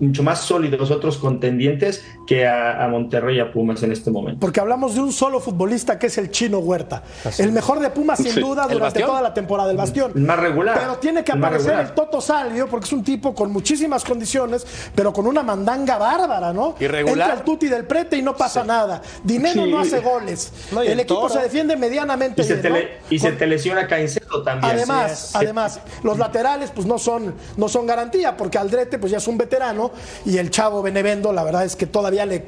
mucho 0.00 0.22
más 0.22 0.40
sólidos 0.42 0.90
otros 0.90 1.18
contendientes 1.18 2.04
que 2.26 2.46
a, 2.46 2.84
a 2.84 2.88
Monterrey 2.88 3.36
y 3.36 3.40
a 3.40 3.52
Pumas 3.52 3.82
en 3.82 3.92
este 3.92 4.10
momento. 4.10 4.40
Porque 4.40 4.60
hablamos 4.60 4.94
de 4.94 5.00
un 5.00 5.12
solo 5.12 5.40
futbolista 5.40 5.98
que 5.98 6.06
es 6.06 6.18
el 6.18 6.30
chino 6.30 6.58
Huerta. 6.58 7.02
el 7.38 7.52
mejor 7.52 7.80
de 7.80 7.90
Pumas, 7.90 8.18
sin 8.18 8.32
Sí. 8.32 8.40
duda, 8.40 8.64
¿El 8.68 8.72
durante 8.74 9.00
toda 9.02 9.20
la 9.22 9.34
temporada 9.34 9.68
del 9.68 9.76
Bastión. 9.76 10.12
El 10.14 10.22
más 10.22 10.38
regular. 10.38 10.78
Pero 10.78 10.94
tiene 10.96 11.24
que 11.24 11.32
aparecer 11.32 11.78
el 11.78 11.92
Toto 11.92 12.20
Salvio, 12.20 12.61
porque 12.68 12.86
es 12.86 12.92
un 12.92 13.02
tipo 13.04 13.34
con 13.34 13.50
muchísimas 13.52 14.04
condiciones, 14.04 14.66
pero 14.94 15.12
con 15.12 15.26
una 15.26 15.42
mandanga 15.42 15.98
bárbara, 15.98 16.52
¿no? 16.52 16.74
Irregular. 16.80 17.28
Entra 17.30 17.34
el 17.40 17.44
Tuti 17.44 17.68
del 17.68 17.84
Prete 17.84 18.16
y 18.16 18.22
no 18.22 18.36
pasa 18.36 18.64
nada. 18.64 19.02
Dinero 19.22 19.64
Sí. 19.64 19.70
no 19.70 19.78
hace 19.80 20.00
goles. 20.00 20.52
No, 20.72 20.82
el 20.82 20.88
el 20.92 21.00
equipo 21.00 21.28
se 21.28 21.40
defiende 21.40 21.76
medianamente 21.76 22.42
Y 22.42 22.44
se, 22.44 22.54
bien, 22.54 22.62
te, 22.62 22.68
¿no? 22.70 22.74
le- 22.76 22.90
y 23.10 23.18
se 23.18 23.28
Con- 23.30 23.38
te 23.38 23.46
lesiona 23.46 23.86
Caicedo 23.86 24.21
también. 24.40 24.72
Además, 24.72 25.18
Sí. 25.32 25.38
además, 25.38 25.80
los 26.02 26.16
laterales 26.16 26.70
pues 26.74 26.86
no 26.86 26.96
son, 26.98 27.34
no 27.56 27.68
son 27.68 27.86
garantía, 27.86 28.36
porque 28.36 28.56
Aldrete 28.56 28.98
pues 28.98 29.12
ya 29.12 29.18
es 29.18 29.26
un 29.28 29.36
veterano 29.36 29.90
y 30.24 30.38
el 30.38 30.50
chavo 30.50 30.80
Benevendo, 30.80 31.32
la 31.32 31.44
verdad 31.44 31.64
es 31.64 31.76
que 31.76 31.86
todavía 31.86 32.24
le, 32.24 32.46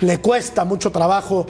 le 0.00 0.20
cuesta 0.20 0.64
mucho 0.64 0.90
trabajo 0.92 1.46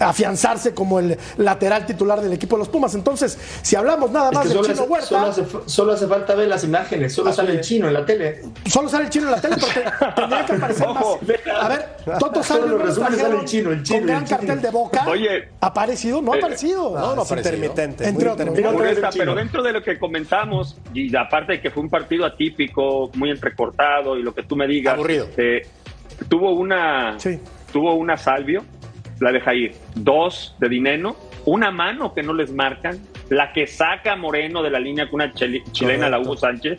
afianzarse 0.00 0.74
como 0.74 0.98
el 0.98 1.18
lateral 1.38 1.86
titular 1.86 2.20
del 2.20 2.32
equipo 2.32 2.56
de 2.56 2.60
los 2.60 2.68
Pumas. 2.68 2.94
Entonces, 2.94 3.38
si 3.62 3.74
hablamos 3.76 4.10
nada 4.10 4.28
Es 4.30 4.34
más 4.34 4.42
que 4.42 4.48
del 4.50 4.56
solo, 4.58 4.68
chino 4.68 4.82
hace, 4.82 4.90
Huerta, 4.92 5.06
solo, 5.08 5.26
hace, 5.26 5.46
solo 5.70 5.92
hace 5.92 6.06
falta 6.06 6.34
ver 6.34 6.48
las 6.48 6.64
imágenes, 6.64 7.14
solo 7.14 7.32
sale 7.32 7.52
el 7.52 7.60
chino 7.62 7.88
en 7.88 7.94
la 7.94 8.04
tele. 8.04 8.42
solo 8.70 8.88
sale 8.88 9.04
el 9.04 9.10
chino 9.10 9.26
en 9.26 9.32
la 9.32 9.40
tele, 9.40 9.56
porque 9.58 9.84
tendría 10.16 10.44
que 10.46 10.52
aparecer 10.52 10.88
más. 10.88 11.04
A 11.60 11.68
ver, 11.68 11.96
Toto 12.18 12.40
trajeron 12.40 12.94
sale 12.94 13.36
el 13.40 13.44
chino, 13.44 13.70
el 13.70 13.82
chino, 13.82 13.98
con 13.98 14.06
gran 14.06 14.22
el 14.22 14.28
chino. 14.28 14.38
cartel 14.38 14.60
de 14.62 14.70
boca. 14.70 15.06
Oye. 15.08 15.48
¿Ha 15.60 15.66
aparecido? 15.66 16.20
No 16.22 16.32
ha 16.32 16.36
Eh, 16.36 16.38
aparecido. 16.40 16.90
No, 16.90 17.00
no, 17.08 17.14
no 17.16 17.22
es 17.22 17.28
parecido. 17.28 17.54
intermitente. 17.56 18.06
Entre 18.08 18.28
otros. 18.28 18.48
Molesta, 18.72 19.08
chino. 19.10 19.15
Pero 19.18 19.34
dentro 19.34 19.62
de 19.62 19.72
lo 19.72 19.82
que 19.82 19.98
comentamos, 19.98 20.80
y 20.94 21.14
aparte 21.16 21.54
de 21.54 21.60
que 21.60 21.70
fue 21.70 21.82
un 21.82 21.90
partido 21.90 22.24
atípico, 22.24 23.10
muy 23.14 23.30
entrecortado, 23.30 24.18
y 24.18 24.22
lo 24.22 24.34
que 24.34 24.42
tú 24.42 24.56
me 24.56 24.66
digas, 24.66 24.94
Aburrido. 24.94 25.28
eh, 25.36 25.66
tuvo 26.28 26.52
una 26.52 27.18
Sí. 27.18 27.38
tuvo 27.72 27.94
una 27.94 28.16
salvio, 28.16 28.64
la 29.20 29.32
deja 29.32 29.54
ir, 29.54 29.74
dos 29.94 30.54
de 30.58 30.68
dinero, 30.68 31.16
una 31.44 31.70
mano 31.70 32.12
que 32.14 32.22
no 32.22 32.32
les 32.32 32.52
marcan, 32.52 33.00
la 33.28 33.52
que 33.52 33.66
saca 33.66 34.12
a 34.12 34.16
Moreno 34.16 34.62
de 34.62 34.70
la 34.70 34.78
línea 34.78 35.08
con 35.10 35.20
una 35.20 35.32
chilena, 35.32 36.08
la 36.08 36.18
Hugo 36.20 36.36
Sánchez. 36.36 36.78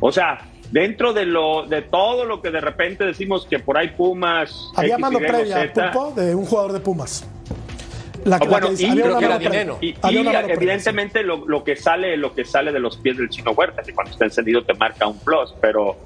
O 0.00 0.12
sea, 0.12 0.38
dentro 0.70 1.12
de 1.12 1.24
lo 1.26 1.66
de 1.66 1.82
todo 1.82 2.24
lo 2.24 2.42
que 2.42 2.50
de 2.50 2.60
repente 2.60 3.04
decimos 3.04 3.46
que 3.46 3.58
por 3.58 3.78
ahí 3.78 3.88
Pumas 3.96 4.72
Había 4.74 4.94
X, 4.94 5.00
mano 5.00 5.20
Y, 5.20 5.26
previa, 5.26 5.56
Z, 5.72 5.92
de 6.16 6.34
un 6.34 6.44
jugador 6.44 6.72
de 6.72 6.80
Pumas. 6.80 7.28
La, 8.24 8.36
Ah, 8.36 8.40
la 8.40 8.50
bueno, 8.50 8.70
dice, 8.70 8.86
y 8.86 8.90
creo 8.92 9.18
que 9.18 9.24
era 9.24 9.38
dinero. 9.38 9.78
Y, 9.80 9.94
evidentemente 10.02 11.22
lo, 11.22 11.46
lo 11.46 11.64
que 11.64 11.76
sale, 11.76 12.16
lo 12.16 12.34
que 12.34 12.44
sale 12.44 12.72
de 12.72 12.80
los 12.80 12.96
pies 12.96 13.16
del 13.16 13.28
chino 13.28 13.52
Huerta, 13.52 13.82
que 13.82 13.92
cuando 13.92 14.12
está 14.12 14.24
encendido 14.24 14.64
te 14.64 14.74
marca 14.74 15.06
un 15.06 15.18
plus, 15.18 15.54
pero 15.60 15.96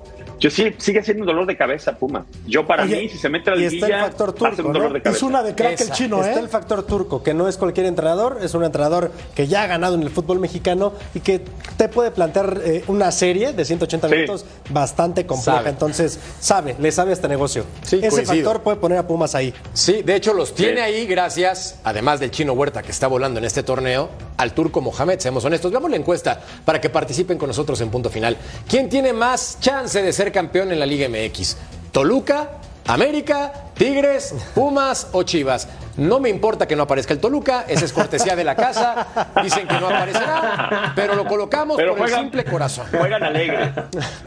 yo 0.41 0.51
sí, 0.51 0.75
sigue 0.79 1.03
siendo 1.05 1.23
un 1.23 1.27
dolor 1.29 1.47
de 1.47 1.57
cabeza, 1.57 1.93
Puma. 1.97 2.25
Yo 2.47 2.67
para 2.67 2.83
Oye, 2.85 3.03
mí, 3.03 3.09
si 3.09 3.19
se 3.19 3.29
mete 3.29 3.51
a 3.51 3.55
la 3.55 3.61
y 3.61 3.65
está 3.67 3.77
el 3.87 3.93
liguilla, 3.93 4.05
factor 4.07 4.33
turco, 4.33 4.63
un 4.67 4.73
dolor 4.73 4.89
¿no? 4.89 4.95
de 4.95 5.03
cabeza. 5.03 5.17
Es 5.19 5.23
una 5.23 5.43
de 5.43 5.55
crack 5.55 5.81
el 5.83 5.91
chino, 5.93 6.19
Está 6.25 6.39
¿eh? 6.41 6.43
el 6.43 6.49
factor 6.49 6.83
turco, 6.85 7.23
que 7.23 7.35
no 7.35 7.47
es 7.49 7.57
cualquier 7.57 7.87
entrenador, 7.87 8.39
es 8.43 8.55
un 8.55 8.65
entrenador 8.65 9.13
que 9.35 9.47
ya 9.47 9.63
ha 9.63 9.67
ganado 9.67 9.95
en 9.95 10.03
el 10.03 10.11
fútbol 10.11 10.41
mexicano 10.41 10.95
y 11.15 11.21
que 11.21 11.43
te 11.77 11.89
puede 11.89 12.11
plantear 12.11 12.61
eh, 12.65 12.85
una 12.89 13.13
serie 13.13 13.53
de 13.53 13.65
180 13.65 14.09
Sí. 14.09 14.15
minutos 14.15 14.45
bastante 14.71 15.27
compleja. 15.27 15.59
Sabe. 15.59 15.71
Entonces, 15.71 16.19
sabe, 16.41 16.77
le 16.79 16.91
sabe 16.91 17.11
a 17.11 17.13
este 17.15 17.29
negocio. 17.29 17.65
Sí, 17.83 17.97
Ese 17.97 18.09
coincido. 18.09 18.35
factor 18.45 18.63
puede 18.63 18.77
poner 18.79 18.99
a 18.99 19.07
Pumas 19.07 19.35
ahí. 19.35 19.53
Sí, 19.75 20.03
de 20.03 20.15
hecho 20.17 20.33
los 20.33 20.55
tiene 20.55 20.77
Sí. 20.77 20.81
ahí 20.81 21.07
gracias, 21.07 21.79
además 21.85 22.19
del 22.21 22.31
chino 22.31 22.55
Huerta 22.55 22.83
que 22.83 22.91
está 22.93 23.07
volando 23.09 23.39
en 23.39 23.45
este 23.45 23.63
torneo, 23.63 24.09
al 24.37 24.55
turco 24.55 24.81
Mohamed, 24.81 25.19
seamos 25.19 25.45
honestos. 25.45 25.71
Veamos 25.71 25.91
la 25.91 25.97
encuesta 25.99 26.41
para 26.65 26.81
que 26.81 26.89
participen 26.89 27.37
con 27.37 27.49
nosotros 27.49 27.79
en 27.83 27.91
punto 27.91 28.09
final. 28.09 28.39
¿Quién 28.69 28.89
tiene 28.89 29.13
más 29.13 29.59
chance 29.61 30.01
de 30.03 30.13
ser 30.15 30.30
campeón 30.33 30.73
en 30.73 30.79
la 30.79 30.87
Liga 30.87 31.09
MX? 31.09 31.57
¿Toluca, 31.93 32.51
América, 32.87 33.53
Tigres, 33.75 34.35
Pumas 34.55 35.09
o 35.13 35.23
Chivas? 35.23 35.69
No 35.97 36.19
me 36.21 36.29
importa 36.31 36.67
que 36.67 36.77
no 36.77 36.85
aparezca 36.85 37.13
el 37.13 37.21
Toluca, 37.21 37.65
esa 37.69 37.85
es 37.85 37.93
cortesía 37.93 38.35
de 38.37 38.45
la 38.45 38.55
casa. 38.57 39.07
Dicen 39.43 39.67
que 39.69 39.79
no 39.81 39.89
aparecerá, 39.89 40.93
pero 40.97 41.15
lo 41.15 41.27
colocamos 41.27 41.77
Pero 41.77 41.95
por 41.97 41.99
el 41.99 42.05
juegan- 42.15 42.21
simple 42.25 42.45
corazón. 42.45 42.87
Juegan 42.91 43.23
alegre. 43.23 43.73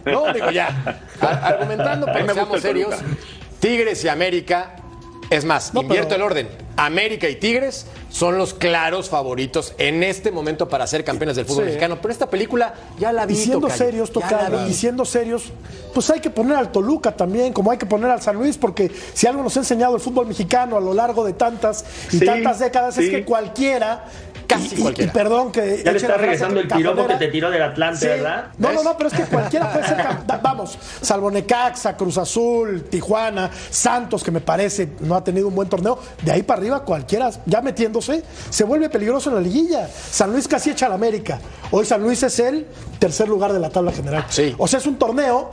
No, 0.05 0.31
digo 0.33 0.51
ya. 0.51 0.69
Argumentando, 1.21 2.05
pero 2.13 2.33
seamos 2.33 2.55
el 2.57 2.61
serios. 2.61 2.89
Toluca. 2.91 3.07
Tigres 3.59 4.03
y 4.03 4.09
América. 4.09 4.75
Es 5.33 5.45
más, 5.45 5.73
No, 5.73 5.81
invierto 5.81 6.09
pero- 6.09 6.25
el 6.25 6.31
orden. 6.31 6.49
América 6.75 7.29
y 7.29 7.35
Tigres 7.35 7.85
son 8.09 8.37
los 8.37 8.53
claros 8.53 9.09
favoritos 9.09 9.73
en 9.77 10.03
este 10.03 10.31
momento 10.31 10.67
para 10.69 10.85
ser 10.87 11.03
campeones 11.03 11.35
del 11.35 11.45
fútbol 11.45 11.63
Sí. 11.63 11.67
mexicano. 11.69 11.97
Pero 12.01 12.11
esta 12.11 12.29
película 12.29 12.73
ya 12.99 13.11
la 13.11 13.25
vi. 13.25 13.33
Y 13.33 13.37
siendo 13.37 13.61
tocayo. 13.61 13.77
serios, 13.77 14.11
vi. 14.65 14.71
y 14.71 14.73
siendo 14.73 15.05
serios, 15.05 15.43
pues 15.93 16.09
hay 16.09 16.19
que 16.19 16.29
poner 16.29 16.55
al 16.57 16.71
Toluca 16.71 17.11
también, 17.15 17.53
como 17.53 17.71
hay 17.71 17.77
que 17.77 17.85
poner 17.85 18.09
al 18.09 18.21
San 18.21 18.35
Luis, 18.35 18.57
porque 18.57 18.91
si 19.13 19.27
algo 19.27 19.43
nos 19.43 19.55
ha 19.55 19.59
enseñado 19.59 19.95
el 19.95 20.01
fútbol 20.01 20.27
mexicano 20.27 20.77
a 20.77 20.81
lo 20.81 20.93
largo 20.93 21.23
de 21.23 21.33
tantas 21.33 21.85
y 22.11 22.19
Sí, 22.19 22.25
tantas 22.25 22.59
décadas 22.59 22.97
es 22.97 23.09
que 23.09 23.23
cualquiera, 23.25 24.05
Casi 24.47 24.75
y- 24.75 24.79
y- 24.79 24.82
cualquiera. 24.82 25.12
y 25.12 25.13
perdón 25.13 25.51
que 25.51 25.82
Ya 25.84 25.91
le 25.91 25.97
está 25.97 26.17
regresando 26.17 26.60
el 26.60 26.67
piropo 26.67 26.95
cajonera. 26.97 27.19
que 27.19 27.25
te 27.25 27.32
tiró 27.32 27.49
del 27.51 27.62
Atlante, 27.63 27.99
Sí. 27.99 28.06
¿verdad? 28.08 28.45
No, 28.58 28.69
no, 28.69 28.75
¿Ves? 28.75 28.84
no, 28.84 28.97
pero 28.97 29.10
es 29.10 29.15
que 29.15 29.23
cualquiera 29.23 29.71
puede 29.71 29.88
ser. 29.88 29.97
Vamos, 30.41 30.77
salvo 31.01 31.32
Necaxa, 31.32 31.95
Cruz 31.97 32.17
Azul, 32.17 32.84
Tijuana, 32.89 33.49
Santos, 33.69 34.23
que 34.23 34.32
me 34.32 34.41
parece 34.41 34.89
no 34.99 35.15
ha 35.15 35.23
tenido 35.23 35.47
un 35.47 35.56
buen 35.56 35.69
torneo. 35.69 35.99
De 36.21 36.32
ahí 36.32 36.43
para 36.43 36.60
arriba, 36.60 36.84
cualquiera, 36.84 37.29
ya 37.45 37.62
metiéndose, 37.62 38.23
se 38.49 38.63
vuelve 38.63 38.89
peligroso 38.89 39.29
en 39.29 39.36
la 39.36 39.41
liguilla. 39.41 39.88
San 39.88 40.32
Luis 40.32 40.47
casi 40.47 40.69
echa 40.71 40.86
al 40.88 40.93
América. 40.93 41.39
Hoy 41.71 41.86
San 41.86 42.01
Luis 42.01 42.21
es 42.23 42.39
el 42.39 42.67
tercer 42.99 43.27
lugar 43.29 43.53
de 43.53 43.60
la 43.60 43.69
tabla 43.69 43.91
general. 43.91 44.25
Sí. 44.29 44.53
O 44.58 44.67
sea, 44.67 44.79
es 44.79 44.86
un 44.86 44.97
torneo 44.97 45.49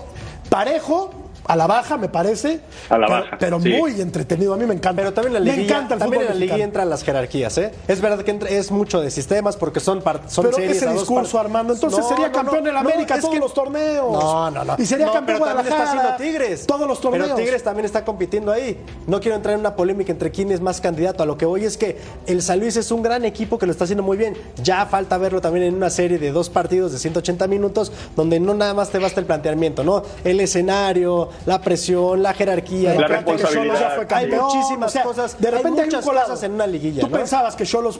parejo 0.48 1.12
a 1.52 1.56
la 1.56 1.66
baja, 1.66 1.96
me 1.96 2.08
parece. 2.08 2.60
A 2.88 2.98
la 2.98 3.06
pero, 3.06 3.20
baja, 3.20 3.36
pero 3.38 3.60
sí. 3.60 3.68
muy 3.70 4.00
entretenido. 4.00 4.54
A 4.54 4.56
mí 4.56 4.64
me 4.66 4.74
encanta. 4.74 4.96
Pero 5.02 5.12
también 5.12 5.36
en 5.36 5.44
la 5.44 5.50
me 5.50 5.56
liguilla, 5.56 5.76
encanta 5.76 5.94
el 5.94 6.00
también 6.00 6.22
en 6.22 6.28
la 6.28 6.34
liguilla 6.34 6.64
entran 6.64 6.88
las 6.90 7.02
jerarquías, 7.02 7.56
¿eh? 7.58 7.72
Es 7.88 8.00
verdad 8.00 8.22
que 8.24 8.30
entra- 8.30 8.48
es 8.50 8.70
mucho 8.70 9.00
de 9.00 9.10
sistemas 9.10 9.56
porque 9.56 9.80
son, 9.80 10.02
par- 10.02 10.22
son 10.28 10.44
Pero 10.46 10.56
series 10.56 10.76
ese 10.76 10.86
a 10.86 10.92
dos 10.92 11.00
discurso, 11.00 11.36
par- 11.36 11.46
Armando, 11.46 11.72
entonces 11.74 12.00
No, 12.00 12.08
sería 12.08 12.26
no, 12.28 12.32
campeón 12.32 12.64
no, 12.64 12.70
en 12.70 12.76
América 12.76 13.16
no, 13.16 13.20
todos 13.22 13.34
es 13.34 13.38
que- 13.40 13.44
los 13.44 13.54
torneos. 13.54 14.12
No, 14.12 14.50
no, 14.50 14.64
no. 14.64 14.74
Y 14.78 14.86
sería 14.86 15.06
No, 15.06 15.12
campeón 15.12 15.38
pero 15.40 15.54
también 15.54 15.66
está 15.72 15.76
Guadalajara. 15.84 16.14
haciendo 16.16 16.32
Tigres. 16.38 16.66
Todos 16.66 16.86
los 16.88 17.00
torneos. 17.00 17.24
Pero 17.26 17.36
Tigres 17.36 17.62
también 17.62 17.86
está 17.86 18.04
compitiendo 18.04 18.52
ahí. 18.52 18.78
No 19.06 19.20
quiero 19.20 19.36
entrar 19.36 19.54
en 19.54 19.60
una 19.60 19.74
polémica 19.76 20.12
entre 20.12 20.30
quién 20.30 20.50
es 20.50 20.60
más 20.60 20.80
candidato. 20.80 21.22
A 21.22 21.26
lo 21.26 21.36
que 21.36 21.46
voy 21.46 21.64
es 21.64 21.76
que 21.76 21.98
el 22.26 22.42
San 22.42 22.60
Luis 22.60 22.76
es 22.76 22.90
un 22.90 23.02
gran 23.02 23.24
equipo 23.24 23.58
que 23.58 23.66
lo 23.66 23.72
está 23.72 23.84
haciendo 23.84 24.02
muy 24.02 24.16
bien. 24.16 24.36
Ya 24.62 24.86
falta 24.86 25.18
verlo 25.18 25.40
también 25.40 25.64
en 25.66 25.74
una 25.74 25.90
serie 25.90 26.18
de 26.18 26.30
dos 26.32 26.50
partidos 26.50 26.92
de 26.92 26.98
180 26.98 27.46
minutos 27.46 27.92
donde 28.16 28.38
no 28.40 28.54
nada 28.54 28.74
más 28.74 28.90
te 28.90 28.98
basta 28.98 29.20
el 29.20 29.26
planteamiento, 29.26 29.82
¿no? 29.84 30.02
El 30.24 30.40
escenario, 30.40 31.28
la 31.46 31.60
presión, 31.60 32.22
la 32.22 32.34
jerarquía. 32.34 32.94
La 32.94 33.06
que 33.06 33.12
responsabilidad. 33.14 33.62
Cholos 33.64 33.80
ya 33.80 33.90
fue 33.90 34.00
Hay 34.02 34.06
campeón. 34.06 34.44
muchísimas 34.44 34.60
muchísimas 34.70 34.88
o 34.88 34.92
sea, 34.92 35.02
cosas. 35.04 35.40
De 35.40 35.50
repente 35.50 35.80
hay 35.80 35.86
muchas 35.86 36.04
cosas 36.04 36.42
en 36.42 36.52
una 36.52 36.66
liguilla. 36.66 37.00
Tú 37.00 37.08
¿no? 37.08 37.16
pensabas 37.16 37.56
que 37.56 37.64
Cholos 37.64 37.98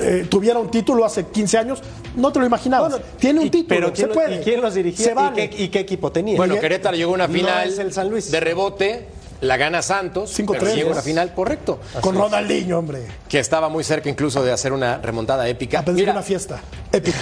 eh, 0.00 0.26
tuviera 0.28 0.58
un 0.58 0.70
título 0.70 1.04
hace 1.04 1.26
15 1.26 1.58
años, 1.58 1.82
no 2.16 2.32
te 2.32 2.38
lo 2.38 2.46
imaginabas. 2.46 2.90
Bueno, 2.92 3.04
Tiene 3.18 3.40
un 3.40 3.46
y- 3.46 3.50
título, 3.50 3.68
Pero 3.68 3.86
se 3.88 3.92
¿quién, 3.94 4.08
lo- 4.08 4.14
puede. 4.14 4.36
¿y 4.36 4.44
quién 4.44 4.60
los 4.62 4.74
dirigía? 4.74 5.04
Se 5.06 5.12
¿Y 5.12 5.48
qué, 5.48 5.62
y 5.64 5.68
qué 5.68 5.80
equipo 5.80 6.10
tenía? 6.10 6.36
Bueno, 6.36 6.58
Querétaro 6.58 6.96
llegó 6.96 7.10
a 7.12 7.14
una 7.14 7.26
No 7.28 7.34
final 7.34 7.68
es 7.68 7.78
el 7.78 7.92
San 7.92 8.08
Luis. 8.08 8.30
de 8.30 8.40
rebote, 8.40 9.06
la 9.42 9.56
gana 9.58 9.82
Santos, 9.82 10.30
5-3, 10.38 10.46
pero 10.60 10.74
llegó 10.74 10.88
a 10.90 10.92
una 10.92 11.02
final, 11.02 11.34
correcto, 11.34 11.78
Con 12.00 12.14
Ronaldinho, 12.16 12.78
hombre. 12.78 13.06
que 13.28 13.38
estaba 13.38 13.68
muy 13.68 13.84
cerca 13.84 14.08
incluso 14.08 14.42
de 14.42 14.50
hacer 14.52 14.72
una 14.72 14.96
remontada 14.98 15.46
épica. 15.46 15.80
A 15.80 15.90
Mira, 15.92 16.12
una 16.12 16.22
fiesta 16.22 16.60
épica. 16.92 17.18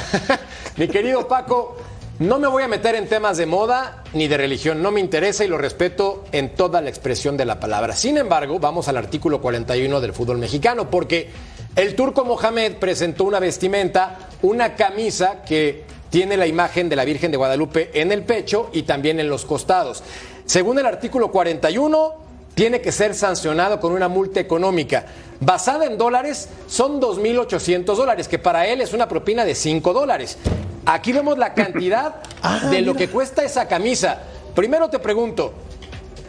mi 0.76 0.86
querido 0.86 1.26
Paco, 1.26 1.76
no 2.20 2.38
me 2.38 2.48
voy 2.48 2.62
a 2.62 2.68
meter 2.68 2.96
en 2.96 3.08
temas 3.08 3.38
de 3.38 3.46
moda 3.46 4.04
ni 4.12 4.28
de 4.28 4.36
religión, 4.36 4.82
no 4.82 4.90
me 4.90 5.00
interesa 5.00 5.42
y 5.42 5.48
lo 5.48 5.56
respeto 5.56 6.24
en 6.32 6.54
toda 6.54 6.82
la 6.82 6.90
expresión 6.90 7.38
de 7.38 7.46
la 7.46 7.58
palabra. 7.58 7.96
Sin 7.96 8.18
embargo, 8.18 8.60
vamos 8.60 8.88
al 8.88 8.98
artículo 8.98 9.40
41 9.40 10.02
del 10.02 10.12
fútbol 10.12 10.36
mexicano, 10.36 10.90
porque 10.90 11.30
el 11.76 11.96
turco 11.96 12.26
Mohamed 12.26 12.74
presentó 12.74 13.24
una 13.24 13.40
vestimenta, 13.40 14.28
una 14.42 14.74
camisa 14.74 15.40
que 15.46 15.84
tiene 16.10 16.36
la 16.36 16.46
imagen 16.46 16.90
de 16.90 16.96
la 16.96 17.06
Virgen 17.06 17.30
de 17.30 17.38
Guadalupe 17.38 17.90
en 17.94 18.12
el 18.12 18.22
pecho 18.24 18.68
y 18.74 18.82
también 18.82 19.18
en 19.18 19.30
los 19.30 19.46
costados. 19.46 20.02
Según 20.44 20.78
el 20.78 20.84
artículo 20.84 21.30
41, 21.30 22.16
tiene 22.54 22.82
que 22.82 22.92
ser 22.92 23.14
sancionado 23.14 23.80
con 23.80 23.92
una 23.92 24.08
multa 24.08 24.40
económica. 24.40 25.06
Basada 25.40 25.86
en 25.86 25.96
dólares, 25.96 26.50
son 26.66 27.00
2.800 27.00 27.84
dólares, 27.96 28.28
que 28.28 28.38
para 28.38 28.66
él 28.66 28.82
es 28.82 28.92
una 28.92 29.08
propina 29.08 29.46
de 29.46 29.54
5 29.54 29.94
dólares. 29.94 30.36
Aquí 30.86 31.12
vemos 31.12 31.38
la 31.38 31.54
cantidad 31.54 32.16
Ah, 32.42 32.58
de 32.70 32.80
lo 32.80 32.94
mira. 32.94 33.06
que 33.06 33.12
cuesta 33.12 33.44
esa 33.44 33.68
camisa. 33.68 34.18
Primero 34.54 34.88
te 34.88 34.98
pregunto, 34.98 35.52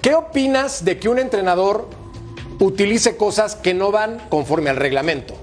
¿qué 0.01 0.13
opinas 0.13 0.83
de 0.83 0.99
que 0.99 1.07
un 1.09 1.19
entrenador 1.19 1.87
utilice 2.59 3.15
cosas 3.15 3.55
que 3.55 3.73
no 3.73 3.91
van 3.91 4.19
conforme 4.29 4.69
al 4.69 4.75
reglamento? 4.75 5.35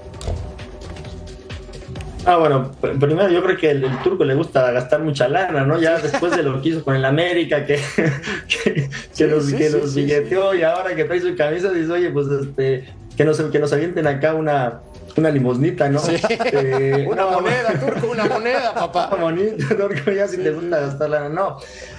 Ah, 2.25 2.35
bueno, 2.37 2.71
pr- 2.81 2.99
primero 2.99 3.29
yo 3.29 3.41
creo 3.43 3.57
que 3.57 3.71
el, 3.71 3.83
el 3.83 3.97
turco 4.03 4.23
le 4.25 4.35
gusta 4.35 4.69
gastar 4.71 5.01
mucha 5.01 5.27
lana, 5.27 5.65
¿no? 5.65 5.79
Ya 5.79 5.97
después 6.01 6.35
de 6.35 6.43
lo 6.43 6.61
que 6.61 6.69
hizo 6.69 6.83
con 6.83 6.95
el 6.95 7.05
América, 7.05 7.65
que, 7.65 7.79
que, 8.63 8.89
que 9.17 9.27
los, 9.27 9.45
sí, 9.45 10.05
y 10.05 10.61
ahora 10.63 10.95
que 10.95 11.05
trae 11.05 11.21
su 11.21 11.35
camisa, 11.35 11.71
dice, 11.71 11.91
oye, 11.91 12.09
pues 12.11 12.27
este, 12.27 12.93
que 13.17 13.25
nos, 13.25 13.39
que 13.41 13.57
nos 13.59 13.73
avienten 13.73 14.05
acá 14.05 14.33
una, 14.35 14.81
una 15.19 15.29
limosnita, 15.29 15.89
¿no? 15.89 15.99
Eh, 16.09 17.05
Una 17.09 17.23
no, 17.23 17.31
moneda, 17.41 17.73
turco, 17.79 18.11
una 18.11 18.25
moneda, 18.25 18.73
papá. 18.73 19.15
bonito, 19.19 19.65
turco, 19.77 20.11
ya 20.11 20.27
si 20.27 20.37
te 20.37 20.51
gusta 20.51 20.79
gastar 20.79 21.09
lana, 21.09 21.29
no. 21.29 21.57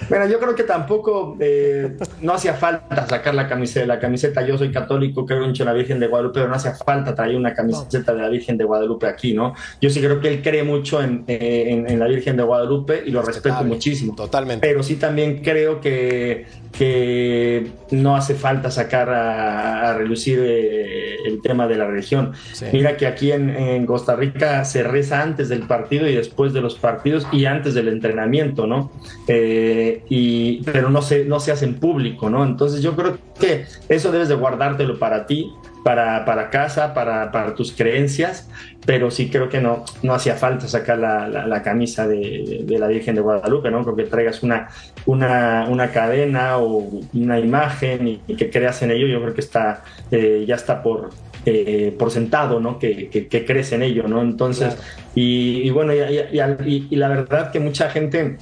Bueno, 0.09 0.27
yo 0.27 0.39
creo 0.39 0.55
que 0.55 0.63
tampoco 0.63 1.37
eh, 1.39 1.95
no 2.21 2.33
hacía 2.33 2.53
falta 2.53 3.07
sacar 3.07 3.33
la 3.35 3.47
camiseta, 3.47 3.85
la 3.85 3.99
camiseta. 3.99 4.41
Yo 4.45 4.57
soy 4.57 4.71
católico, 4.71 5.25
creo 5.25 5.45
mucho 5.47 5.63
en 5.63 5.67
la 5.67 5.73
Virgen 5.73 5.99
de 5.99 6.07
Guadalupe, 6.07 6.39
pero 6.39 6.49
no 6.49 6.55
hacía 6.55 6.73
falta 6.75 7.15
traer 7.15 7.35
una 7.35 7.53
camiseta 7.53 8.13
de 8.13 8.21
la 8.21 8.29
Virgen 8.29 8.57
de 8.57 8.63
Guadalupe 8.65 9.07
aquí, 9.07 9.33
¿no? 9.33 9.53
Yo 9.79 9.89
sí 9.89 9.99
creo 10.01 10.19
que 10.19 10.27
él 10.27 10.41
cree 10.41 10.63
mucho 10.63 11.01
en, 11.01 11.23
eh, 11.27 11.65
en- 11.69 11.89
en 11.89 11.99
la 11.99 12.07
Virgen 12.07 12.37
de 12.37 12.43
Guadalupe 12.43 13.03
y 13.05 13.11
lo 13.11 13.21
respeto 13.21 13.63
muchísimo. 13.63 14.15
totalmente. 14.15 14.67
Pero 14.67 14.83
sí 14.83 14.95
también 14.95 15.41
creo 15.43 15.79
que, 15.79 16.45
que 16.77 17.67
no 17.91 18.15
hace 18.15 18.35
falta 18.35 18.71
sacar 18.71 19.09
a, 19.09 19.89
a 19.89 19.93
relucir 19.93 20.39
eh, 20.41 21.15
el 21.25 21.41
tema 21.41 21.67
de 21.67 21.75
la 21.75 21.85
religión. 21.87 22.33
Sí. 22.53 22.65
Mira 22.73 22.97
que 22.97 23.07
aquí 23.11 23.31
en, 23.31 23.85
Costa 23.85 24.15
Rica 24.15 24.63
se 24.65 24.83
reza 24.83 25.21
antes 25.21 25.49
del 25.49 25.61
partido 25.63 26.07
y 26.07 26.15
después 26.15 26.53
de 26.53 26.61
los 26.61 26.75
partidos 26.75 27.27
y 27.31 27.45
antes 27.45 27.73
del 27.73 27.87
entrenamiento, 27.87 28.67
¿no? 28.67 28.91
Eh, 29.27 30.03
y, 30.09 30.63
pero 30.63 30.89
no 30.89 31.01
se, 31.01 31.25
no 31.25 31.39
se 31.39 31.51
hace 31.51 31.65
en 31.65 31.75
público, 31.75 32.29
¿no? 32.29 32.43
Entonces 32.43 32.81
yo 32.81 32.95
creo 32.95 33.17
que 33.39 33.65
eso 33.89 34.11
debes 34.11 34.29
de 34.29 34.35
guardártelo 34.35 34.99
para 34.99 35.25
ti, 35.25 35.51
para, 35.83 36.25
para 36.25 36.49
casa, 36.49 36.93
para, 36.93 37.31
para 37.31 37.55
tus 37.55 37.71
creencias, 37.71 38.47
pero 38.85 39.09
sí 39.09 39.29
creo 39.29 39.49
que 39.49 39.61
no, 39.61 39.83
no 40.03 40.13
hacía 40.13 40.35
falta 40.35 40.67
sacar 40.67 40.99
la, 40.99 41.27
la- 41.27 41.61
camisa 41.63 42.07
de, 42.07 42.61
de 42.63 42.79
la 42.79 42.87
Virgen 42.87 43.15
de 43.15 43.21
Guadalupe, 43.21 43.71
¿no? 43.71 43.83
Creo 43.83 43.95
que 43.95 44.03
traigas 44.03 44.43
una, 44.43 44.69
una, 45.05 45.65
una 45.69 45.91
cadena 45.91 46.57
o 46.57 46.89
una 47.13 47.39
imagen 47.39 48.07
y, 48.07 48.21
y 48.27 48.35
que 48.35 48.49
creas 48.49 48.81
en 48.83 48.91
ello, 48.91 49.07
yo 49.07 49.21
creo 49.21 49.33
que 49.33 49.41
está, 49.41 49.83
eh, 50.11 50.43
ya 50.47 50.55
está 50.55 50.81
por, 50.83 51.09
eh, 51.45 51.95
por 51.97 52.11
sentado, 52.11 52.59
¿no? 52.59 52.77
Que, 52.79 53.09
que, 53.09 53.27
que 53.27 53.45
crees 53.45 53.71
en 53.71 53.81
ello, 53.83 54.07
¿no? 54.07 54.21
Entonces, 54.21 54.77
y, 55.15 55.61
y 55.63 55.69
bueno, 55.71 55.93
y, 55.93 55.97
y- 55.99 56.39
y- 56.65 56.87
y 56.89 56.95
la 56.95 57.07
verdad 57.09 57.51
que 57.51 57.59
mucha 57.59 57.89
gente 57.89 58.37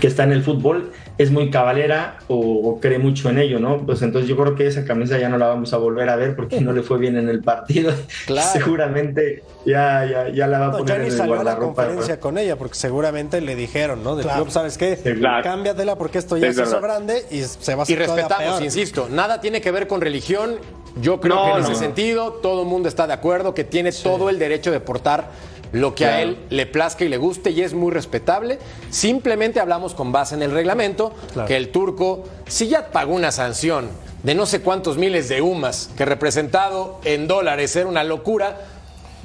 que 0.00 0.06
está 0.06 0.24
en 0.24 0.32
el 0.32 0.42
fútbol 0.42 0.90
es 1.18 1.30
muy 1.32 1.50
cabalera 1.50 2.18
o, 2.28 2.36
o 2.38 2.80
cree 2.80 2.98
mucho 2.98 3.28
en 3.28 3.38
ello, 3.38 3.58
¿no? 3.58 3.78
Pues 3.84 4.00
entonces 4.02 4.28
yo 4.28 4.36
creo 4.36 4.54
que 4.54 4.66
esa 4.68 4.84
camisa 4.84 5.18
ya 5.18 5.28
no 5.28 5.36
la 5.36 5.48
vamos 5.48 5.72
a 5.72 5.76
volver 5.76 6.08
a 6.08 6.16
ver 6.16 6.36
porque 6.36 6.60
no 6.60 6.72
le 6.72 6.82
fue 6.82 6.98
bien 6.98 7.16
en 7.16 7.28
el 7.28 7.42
partido. 7.42 7.92
Claro. 8.26 8.48
Seguramente 8.52 9.42
ya, 9.66 10.04
ya, 10.06 10.28
ya 10.28 10.46
la 10.46 10.58
va 10.60 10.66
a 10.66 10.70
No, 10.72 10.78
poner 10.78 11.00
en 11.00 11.06
el 11.06 11.12
salió 11.12 11.34
a 11.34 11.36
la 11.38 11.42
guardarropa. 11.42 11.82
conferencia 11.84 12.20
con 12.20 12.38
ella, 12.38 12.56
porque 12.56 12.74
seguramente 12.76 13.40
le 13.40 13.56
dijeron, 13.56 14.02
¿no? 14.04 14.16
Del 14.16 14.24
Claro. 14.26 14.42
club, 14.42 14.52
¿sabes 14.52 14.78
qué? 14.78 14.96
Claro. 14.96 15.42
Cámbiatela 15.42 15.96
porque 15.96 16.18
esto 16.18 16.36
ya 16.36 16.48
Es 16.48 16.56
se 16.56 16.62
hizo 16.62 16.80
grande 16.80 17.24
y 17.30 17.40
se 17.42 17.74
va 17.74 17.82
a 17.82 17.86
Y 17.88 17.94
hacer 17.94 18.04
todavía 18.06 18.24
respetamos, 18.28 18.52
peor. 18.58 18.64
insisto, 18.64 19.08
nada 19.10 19.40
tiene 19.40 19.60
que 19.60 19.70
ver 19.70 19.86
con 19.88 20.00
religión. 20.00 20.56
Yo 21.00 21.20
creo 21.20 21.34
No, 21.36 21.44
que 21.44 21.50
en 21.50 21.56
no, 21.58 21.62
ese 21.64 21.72
no. 21.72 21.78
sentido 21.78 22.32
todo 22.34 22.62
el 22.62 22.68
mundo 22.68 22.88
está 22.88 23.06
de 23.06 23.12
acuerdo 23.12 23.54
que 23.54 23.64
tiene 23.64 23.92
todo 23.92 24.28
el 24.30 24.38
derecho 24.38 24.70
de 24.70 24.80
portar 24.80 25.30
lo 25.72 25.94
que 25.94 26.06
a 26.06 26.22
él 26.22 26.38
le 26.50 26.66
plazca 26.66 27.04
y 27.04 27.08
le 27.08 27.16
guste 27.16 27.50
y 27.50 27.62
es 27.62 27.74
muy 27.74 27.92
respetable. 27.92 28.58
Simplemente 28.90 29.60
hablamos 29.60 29.94
con 29.94 30.12
base 30.12 30.34
en 30.34 30.42
el 30.42 30.50
reglamento 30.50 31.14
que 31.46 31.56
el 31.56 31.70
turco, 31.70 32.24
si 32.46 32.68
ya 32.68 32.90
pagó 32.90 33.14
una 33.14 33.32
sanción 33.32 33.88
de 34.22 34.34
no 34.34 34.46
sé 34.46 34.60
cuántos 34.60 34.98
miles 34.98 35.28
de 35.28 35.40
UMAS, 35.42 35.90
que 35.96 36.04
representado 36.04 37.00
en 37.04 37.28
dólares 37.28 37.74
era 37.76 37.86
una 37.86 38.02
locura, 38.04 38.56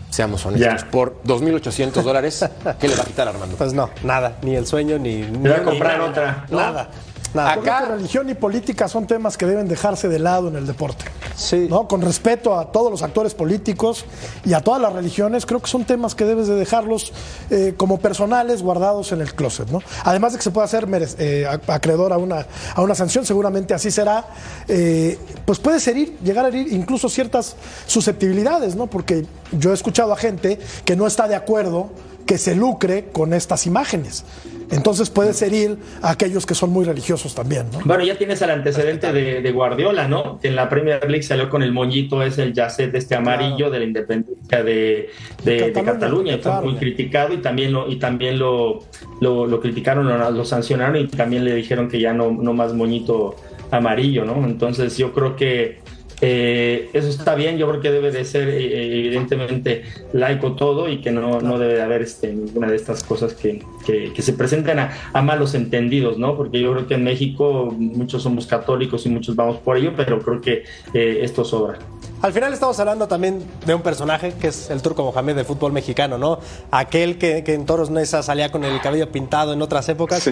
seamos 0.10 0.45
honestos, 0.45 0.84
por 0.86 1.21
2.800 1.23 2.03
dólares, 2.03 2.45
¿qué 2.79 2.88
le 2.88 2.95
va 2.95 3.03
a 3.03 3.06
quitar 3.06 3.27
Armando? 3.27 3.56
Pues 3.56 3.73
no, 3.73 3.89
nada, 4.03 4.38
ni 4.43 4.56
el 4.56 4.67
sueño, 4.67 4.99
ni, 4.99 5.23
a 5.23 5.27
ni 5.27 5.63
comprar 5.63 5.97
nada. 5.97 6.10
otra. 6.10 6.45
Nada, 6.49 6.89
nada. 7.34 7.54
Acá- 7.54 7.82
que 7.86 7.91
religión 7.93 8.30
y 8.30 8.34
política 8.34 8.88
son 8.88 9.08
temas 9.08 9.38
que 9.38 9.46
deben 9.46 9.67
dejarse 9.67 10.08
de 10.10 10.19
lado 10.19 10.48
en 10.48 10.56
el 10.56 10.65
deporte. 10.67 11.06
Sí. 11.36 11.67
¿no? 11.69 11.88
Con 11.88 12.02
respeto 12.02 12.58
a 12.60 12.72
todos 12.72 12.91
los 12.91 13.02
actores 13.02 13.34
políticos 13.34 14.06
y 14.46 14.54
a 14.54 14.62
todas 14.62 14.80
las 14.82 14.93
religiones, 14.93 15.46
creo 15.46 15.60
que 15.62 15.67
son 15.69 15.84
temas 15.86 16.13
que 16.15 16.26
debes 16.26 16.48
de 16.48 16.56
dejarlos 16.56 17.12
eh, 17.50 17.74
como 17.76 18.00
personales 18.00 18.62
guardados 18.62 19.12
en 19.12 19.22
el 19.22 19.34
closet. 19.34 19.69
¿no? 19.69 19.80
Además 20.04 20.34
de 20.34 20.38
que 20.39 20.43
se 20.43 20.52
puede 20.52 20.65
hacer 20.65 20.88
eh, 21.17 21.48
ac- 21.50 21.62
acreedor 21.74 22.13
a 22.13 22.17
una, 22.17 22.46
a 22.76 22.82
una 22.82 22.93
sanción, 22.96 23.26
seguramente 23.26 23.74
así 23.74 23.89
será, 23.89 24.26
eh, 24.67 25.17
pues 25.46 25.60
puede 25.60 25.80
herir, 25.89 26.17
llegar 26.24 26.46
a 26.46 26.50
herir 26.50 26.72
incluso 26.72 27.10
ciertas 27.10 27.56
susceptibilidades, 27.88 28.76
¿no? 28.76 28.88
porque 28.88 29.26
yo 29.52 29.72
he 29.72 29.74
escuchado 29.74 30.13
a 30.13 30.17
gente 30.17 30.60
que 30.86 30.96
no 30.96 31.08
está 31.08 31.28
de 31.28 31.36
acuerdo 31.36 31.89
que 32.25 32.38
se 32.38 32.55
lucre 32.55 33.05
con 33.12 33.33
estas 33.33 33.65
imágenes. 33.67 34.25
Entonces 34.71 35.09
puede 35.09 35.31
herir 35.45 35.77
a 36.01 36.12
aquellos 36.12 36.45
que 36.45 36.55
son 36.55 36.71
muy 36.71 36.83
religiosos 36.86 37.36
también. 37.36 37.67
¿no? 37.71 37.81
Bueno, 37.86 38.03
ya 38.03 38.17
tienes 38.17 38.41
el 38.41 38.49
antecedente 38.49 39.12
de, 39.12 39.41
de 39.41 39.51
Guardiola, 39.51 40.07
¿no? 40.07 40.39
Que 40.39 40.47
en 40.47 40.55
la 40.55 40.67
Premier 40.69 41.01
League 41.09 41.21
salió 41.23 41.49
con 41.49 41.62
el 41.62 41.71
moñito, 41.73 42.23
es 42.23 42.38
el 42.39 42.53
yacet 42.53 42.95
este 42.95 43.13
amarillo 43.15 43.69
de 43.69 43.79
la 43.79 43.86
independencia 43.86 44.63
de, 44.63 45.09
de- 45.43 45.71
de 45.71 45.83
Cataluña, 45.83 46.36
y 46.36 46.38
fue 46.39 46.62
muy 46.62 46.75
criticado 46.75 47.33
y 47.33 47.38
también 47.38 47.71
lo, 47.73 47.88
y 47.91 47.97
también 47.97 48.39
lo, 48.39 48.79
lo, 49.21 49.45
lo 49.45 49.59
criticaron, 49.59 50.07
lo, 50.07 50.31
lo 50.31 50.45
sancionaron 50.45 50.95
y 50.95 51.07
también 51.07 51.43
le 51.43 51.53
dijeron 51.53 51.88
que 51.88 51.99
ya 51.99 52.13
no, 52.13 52.31
no 52.31 52.53
más 52.53 52.73
moñito 52.73 53.36
amarillo, 53.69 54.25
¿no? 54.25 54.43
Entonces 54.45 54.97
yo 54.97 55.13
creo 55.13 55.36
que 55.36 55.79
eh, 56.21 56.89
eso 56.93 57.08
está 57.10 57.36
bien, 57.36 57.58
yo 57.58 57.67
creo 57.69 57.82
que 57.82 57.91
debe 57.91 58.12
de 58.12 58.23
ser 58.26 58.47
eh, 58.49 58.99
evidentemente 58.99 59.84
laico 60.13 60.54
todo 60.54 60.89
y 60.89 60.99
que 61.02 61.12
no, 61.12 61.41
no 61.41 61.58
debe 61.60 61.73
de 61.76 61.82
haber 61.82 62.02
este, 62.02 62.34
ninguna 62.34 62.67
de 62.69 62.76
estas 62.76 63.04
cosas 63.04 63.34
que, 63.34 63.62
que- 63.86 64.12
que 64.13 64.21
se 64.21 64.34
presenten 64.34 64.80
a, 64.80 64.91
a 65.13 65.21
malos 65.21 65.54
entendidos, 65.56 66.17
¿no? 66.17 66.36
Porque 66.38 66.60
yo 66.62 66.71
creo 66.73 66.88
que 66.88 66.93
en 66.95 67.04
México 67.04 67.73
muchos 67.78 68.23
somos 68.23 68.45
católicos 68.47 69.06
y 69.06 69.10
muchos 69.10 69.36
vamos 69.36 69.58
por 69.58 69.78
ello, 69.78 69.93
pero 69.95 70.19
creo 70.21 70.41
que 70.41 70.63
eh, 70.93 71.19
esto 71.21 71.43
sobra. 71.43 71.78
Al 72.23 72.31
final 72.31 72.53
estamos 72.53 72.79
hablando 72.79 73.05
también 73.05 73.43
de 73.65 73.75
un 73.75 73.81
personaje 73.81 74.31
que 74.31 74.47
es 74.47 74.69
el 74.69 74.81
turco 74.81 75.03
Mohamed 75.03 75.36
del 75.36 75.43
fútbol 75.45 75.73
mexicano, 75.73 76.17
¿no? 76.17 76.39
Aquel 76.71 77.17
que, 77.17 77.43
que 77.43 77.53
en 77.53 77.65
Toros 77.65 77.89
Nesa 77.89 78.23
salía 78.23 78.49
con 78.49 78.63
el 78.63 78.79
cabello 78.79 79.12
pintado 79.12 79.51
en 79.51 79.62
otras 79.62 79.89
épocas. 79.89 80.25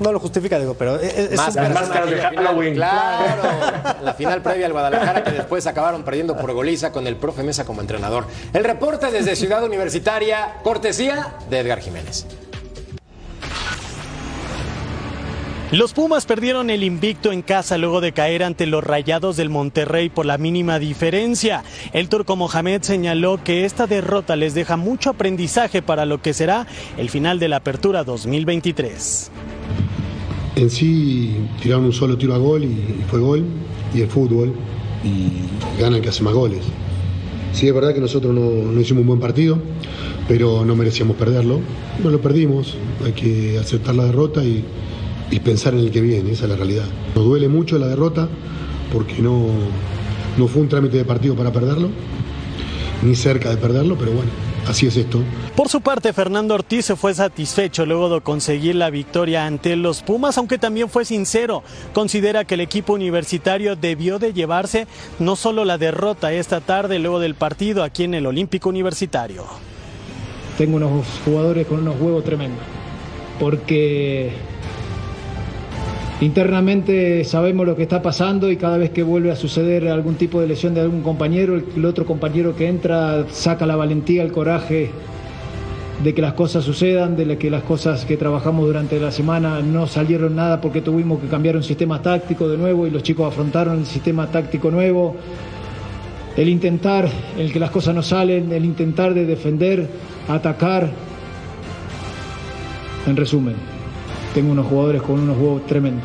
No 0.00 0.10
lo 0.10 0.18
justifica, 0.18 0.58
digo, 0.58 0.74
pero 0.74 0.96
es, 0.96 1.16
es 1.16 1.36
Más 1.36 1.54
un 1.54 1.62
personaje. 1.72 2.14
de 2.16 2.20
Halloween. 2.20 2.74
Claro, 2.74 3.42
la 4.02 4.12
final 4.14 4.42
previa 4.42 4.66
al 4.66 4.72
Guadalajara 4.72 5.22
que 5.22 5.30
después 5.30 5.68
acabaron 5.68 6.02
perdiendo 6.02 6.36
por 6.36 6.52
goliza 6.52 6.90
con 6.90 7.06
el 7.06 7.14
profe 7.14 7.44
Mesa 7.44 7.64
como 7.64 7.80
entrenador. 7.80 8.24
El 8.52 8.64
reporte 8.64 9.12
desde 9.12 9.36
Ciudad 9.36 9.62
Universitaria, 9.62 10.56
cortesía 10.64 11.34
de 11.48 11.60
Edgar 11.60 11.78
Jiménez. 11.78 12.26
Los 15.72 15.92
Pumas 15.92 16.26
perdieron 16.26 16.68
el 16.68 16.82
invicto 16.82 17.30
en 17.30 17.42
casa 17.42 17.78
luego 17.78 18.00
de 18.00 18.10
caer 18.10 18.42
ante 18.42 18.66
los 18.66 18.82
Rayados 18.82 19.36
del 19.36 19.50
Monterrey 19.50 20.08
por 20.08 20.26
la 20.26 20.36
mínima 20.36 20.80
diferencia. 20.80 21.62
El 21.92 22.08
turco 22.08 22.34
Mohamed 22.34 22.82
señaló 22.82 23.38
que 23.44 23.64
esta 23.64 23.86
derrota 23.86 24.34
les 24.34 24.54
deja 24.54 24.76
mucho 24.76 25.10
aprendizaje 25.10 25.80
para 25.80 26.06
lo 26.06 26.20
que 26.20 26.34
será 26.34 26.66
el 26.98 27.08
final 27.08 27.38
de 27.38 27.46
la 27.46 27.58
Apertura 27.58 28.02
2023. 28.02 29.30
En 30.56 30.70
sí 30.70 31.36
tiraron 31.62 31.84
un 31.84 31.92
solo 31.92 32.18
tiro 32.18 32.34
a 32.34 32.38
gol 32.38 32.64
y, 32.64 33.04
fue 33.08 33.20
gol, 33.20 33.44
y 33.94 34.00
el 34.00 34.08
fútbol, 34.08 34.52
y 35.04 35.80
gana 35.80 35.98
el 35.98 36.02
que 36.02 36.08
hace 36.08 36.24
más 36.24 36.34
goles. 36.34 36.64
Sí, 37.52 37.68
es 37.68 37.74
verdad 37.74 37.94
que 37.94 38.00
nosotros 38.00 38.34
no, 38.34 38.72
no 38.72 38.80
hicimos 38.80 39.02
un 39.02 39.06
buen 39.06 39.20
partido, 39.20 39.56
pero 40.26 40.64
no 40.64 40.74
merecíamos 40.74 41.16
perderlo. 41.16 41.60
No 42.02 42.10
lo 42.10 42.20
perdimos, 42.20 42.76
hay 43.04 43.12
que 43.12 43.56
aceptar 43.56 43.94
la 43.94 44.06
derrota 44.06 44.42
y, 44.42 44.64
y 45.30 45.40
pensar 45.40 45.74
en 45.74 45.80
el 45.80 45.90
que 45.90 46.00
viene, 46.00 46.32
esa 46.32 46.44
es 46.44 46.50
la 46.50 46.56
realidad. 46.56 46.86
Nos 47.14 47.24
duele 47.24 47.48
mucho 47.48 47.78
la 47.78 47.86
derrota 47.86 48.28
porque 48.92 49.22
no, 49.22 49.46
no 50.36 50.48
fue 50.48 50.62
un 50.62 50.68
trámite 50.68 50.96
de 50.96 51.04
partido 51.04 51.34
para 51.36 51.52
perderlo, 51.52 51.90
ni 53.02 53.14
cerca 53.14 53.50
de 53.50 53.56
perderlo, 53.56 53.96
pero 53.96 54.12
bueno, 54.12 54.30
así 54.66 54.86
es 54.86 54.96
esto. 54.96 55.22
Por 55.54 55.68
su 55.68 55.80
parte, 55.80 56.12
Fernando 56.12 56.54
Ortiz 56.54 56.86
se 56.86 56.96
fue 56.96 57.14
satisfecho 57.14 57.86
luego 57.86 58.12
de 58.12 58.20
conseguir 58.20 58.74
la 58.74 58.90
victoria 58.90 59.46
ante 59.46 59.76
los 59.76 60.02
Pumas, 60.02 60.36
aunque 60.38 60.58
también 60.58 60.88
fue 60.88 61.04
sincero. 61.04 61.62
Considera 61.92 62.44
que 62.44 62.54
el 62.54 62.60
equipo 62.60 62.92
universitario 62.94 63.76
debió 63.76 64.18
de 64.18 64.32
llevarse 64.32 64.86
no 65.18 65.36
solo 65.36 65.64
la 65.64 65.78
derrota 65.78 66.32
esta 66.32 66.60
tarde 66.60 66.98
luego 66.98 67.20
del 67.20 67.34
partido 67.34 67.84
aquí 67.84 68.04
en 68.04 68.14
el 68.14 68.26
Olímpico 68.26 68.68
Universitario. 68.68 69.44
Tengo 70.58 70.76
unos 70.76 71.06
jugadores 71.24 71.66
con 71.66 71.80
unos 71.80 72.00
huevos 72.00 72.24
tremendos. 72.24 72.64
Porque 73.38 74.32
internamente 76.20 77.24
sabemos 77.24 77.66
lo 77.66 77.76
que 77.76 77.82
está 77.82 78.02
pasando 78.02 78.50
y 78.50 78.56
cada 78.56 78.76
vez 78.76 78.90
que 78.90 79.02
vuelve 79.02 79.30
a 79.30 79.36
suceder 79.36 79.88
algún 79.88 80.16
tipo 80.16 80.40
de 80.40 80.46
lesión 80.46 80.74
de 80.74 80.82
algún 80.82 81.02
compañero, 81.02 81.56
el, 81.56 81.84
otro 81.84 82.04
compañero 82.04 82.54
que 82.54 82.68
entra 82.68 83.26
saca 83.30 83.64
la 83.64 83.76
valentía, 83.76 84.22
el 84.22 84.30
coraje 84.30 84.90
de 86.04 86.14
que 86.14 86.20
las 86.20 86.34
cosas 86.34 86.64
sucedan, 86.64 87.16
de 87.16 87.38
que 87.38 87.50
las 87.50 87.62
cosas 87.62 88.04
que 88.04 88.16
trabajamos 88.16 88.66
durante 88.66 89.00
la 89.00 89.10
semana 89.10 89.60
no 89.60 89.86
salieron 89.86 90.36
nada 90.36 90.60
porque 90.60 90.82
tuvimos 90.82 91.20
que 91.20 91.26
cambiar 91.26 91.56
un 91.56 91.62
sistema 91.62 92.02
táctico 92.02 92.48
de 92.48 92.58
nuevo 92.58 92.86
y 92.86 92.90
los 92.90 93.02
chicos 93.02 93.26
afrontaron 93.26 93.78
el 93.78 93.86
sistema 93.86 94.26
táctico 94.26 94.70
nuevo. 94.70 95.16
El 96.36 96.48
intentar, 96.48 97.08
el 97.38 97.52
que 97.52 97.58
las 97.58 97.70
cosas 97.70 97.94
no 97.94 98.02
salen, 98.02 98.52
el 98.52 98.64
intentar 98.64 99.14
de 99.14 99.26
defender, 99.26 99.88
atacar. 100.28 100.90
En 103.06 103.16
resumen, 103.16 103.54
tengo 104.34 104.52
unos 104.52 104.66
jugadores 104.66 105.02
con 105.02 105.20
unos 105.20 105.36
huevos 105.36 105.66
tremendos. 105.66 106.04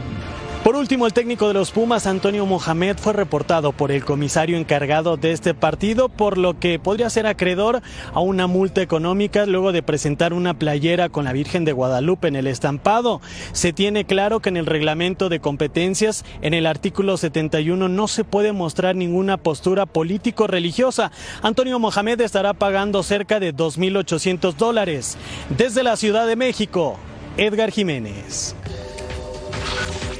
Por 0.65 0.75
último, 0.75 1.05
el 1.05 1.13
técnico 1.13 1.47
de 1.47 1.53
los 1.53 1.69
Pumas, 1.69 2.07
Antonio 2.07 2.43
Mohamed, 2.47 2.97
fue 2.97 3.13
reportado 3.13 3.71
por 3.71 3.91
el 3.91 4.03
comisario 4.03 4.57
encargado 4.57 5.15
de 5.15 5.31
este 5.31 5.53
partido, 5.53 6.09
por 6.09 6.39
lo 6.39 6.59
que 6.59 6.79
podría 6.79 7.07
ser 7.11 7.27
acreedor 7.27 7.83
a 8.15 8.19
una 8.19 8.47
multa 8.47 8.81
económica 8.81 9.45
luego 9.45 9.71
de 9.71 9.83
presentar 9.83 10.33
una 10.33 10.55
playera 10.55 11.09
con 11.09 11.25
la 11.25 11.33
Virgen 11.33 11.65
de 11.65 11.71
Guadalupe 11.71 12.29
en 12.29 12.35
el 12.35 12.47
estampado. 12.47 13.21
Se 13.51 13.73
tiene 13.73 14.05
claro 14.05 14.39
que 14.39 14.49
en 14.49 14.57
el 14.57 14.65
reglamento 14.65 15.29
de 15.29 15.39
competencias, 15.39 16.25
en 16.41 16.55
el 16.55 16.65
artículo 16.65 17.17
71, 17.17 17.87
no 17.87 18.07
se 18.07 18.23
puede 18.23 18.51
mostrar 18.51 18.95
ninguna 18.95 19.37
postura 19.37 19.85
político-religiosa. 19.85 21.11
Antonio 21.43 21.77
Mohamed 21.77 22.21
estará 22.21 22.55
pagando 22.55 23.03
cerca 23.03 23.39
de 23.39 23.53
2.800 23.53 24.55
dólares. 24.55 25.15
Desde 25.55 25.83
la 25.83 25.95
Ciudad 25.95 26.25
de 26.25 26.35
México, 26.35 26.97
Edgar 27.37 27.71
Jiménez. 27.71 28.55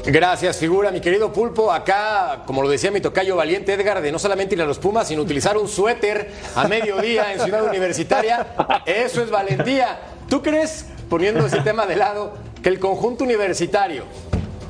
Gracias, 0.06 0.58
figura, 0.58 0.92
mi 0.92 1.02
querido 1.02 1.34
Pulpo. 1.34 1.72
Acá, 1.72 2.44
como 2.46 2.62
lo 2.62 2.70
decía 2.70 2.92
mi 2.92 3.02
tocayo 3.02 3.36
valiente 3.36 3.74
Edgar, 3.74 4.02
de 4.02 4.12
no 4.12 4.20
solamente 4.20 4.54
ir 4.54 4.62
a 4.62 4.66
los 4.66 4.78
Pumas, 4.78 5.08
sino 5.08 5.24
utilizar 5.24 5.58
un 5.58 5.68
suéter 5.68 6.30
a 6.56 6.68
mediodía 6.68 7.34
en 7.34 7.40
Ciudad 7.40 7.66
Universitaria. 7.66 8.46
Eso 8.86 9.24
es 9.24 9.32
valentía. 9.32 10.00
¿Tú 10.30 10.44
crees, 10.44 10.88
poniendo 11.10 11.46
ese 11.46 11.62
tema 11.62 11.88
de 11.88 11.96
lado, 11.96 12.38
que 12.62 12.70
el 12.70 12.80
conjunto 12.80 13.24
universitario 13.24 14.04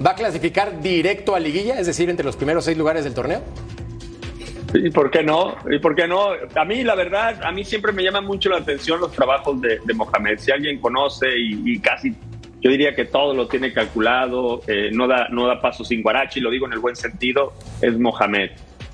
va 0.06 0.12
a 0.12 0.16
clasificar 0.16 0.82
directo 0.82 1.36
a 1.36 1.40
liguilla, 1.40 1.80
es 1.80 1.88
decir, 1.88 2.10
entre 2.10 2.26
los 2.26 2.36
primeros 2.36 2.64
seis 2.64 2.78
lugares 2.78 3.04
del 3.04 3.14
torneo? 3.14 3.42
¿Y 4.74 4.90
por 4.90 5.10
qué 5.10 5.24
no? 5.24 5.56
¿Y 5.70 5.80
por 5.80 5.96
qué 5.96 6.08
no? 6.08 6.30
A 6.56 6.66
mí, 6.66 6.84
la 6.84 6.96
verdad, 6.96 7.42
a 7.44 7.52
mí 7.52 7.64
siempre 7.64 7.94
me 7.94 8.04
llaman 8.04 8.26
mucho 8.26 8.50
la 8.50 8.58
atención 8.58 9.00
los 9.00 9.14
trabajos 9.14 9.62
de, 9.62 9.80
de 9.84 9.94
Mohamed. 9.94 10.38
Si 10.38 10.52
alguien 10.52 10.80
conoce 10.80 11.28
y, 11.38 11.62
y, 11.66 11.80
casi, 11.80 12.14
yo 12.65 12.71
diría 12.71 12.95
que 12.95 13.06
todo 13.06 13.36
lo 13.36 13.47
tiene 13.47 13.71
calculado, 13.71 14.63
eh, 14.65 14.89
no, 14.91 15.08
da, 15.08 15.28
no 15.30 15.45
da 15.45 15.62
paso 15.62 15.84
sin 15.86 16.01
guarachi, 16.01 16.39
lo 16.39 16.49
digo 16.49 16.65
en 16.65 16.73
el 16.73 16.80
buen 16.80 16.95
sentido, 16.95 17.54
es 17.80 17.95
Mohamed. 17.95 18.49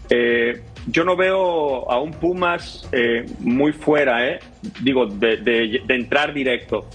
Eh, 0.09 0.61
yo 0.87 1.05
no 1.05 1.15
veo 1.15 1.89
a 1.89 1.97
un 2.01 2.11
Pumas 2.11 2.89
eh, 2.91 3.25
muy 3.39 3.71
fuera, 3.71 4.27
eh, 4.27 4.41
digo, 4.81 5.05
de, 5.05 5.37
de, 5.37 5.83
de 5.87 5.95
entrar 5.95 6.33
directo. 6.33 6.85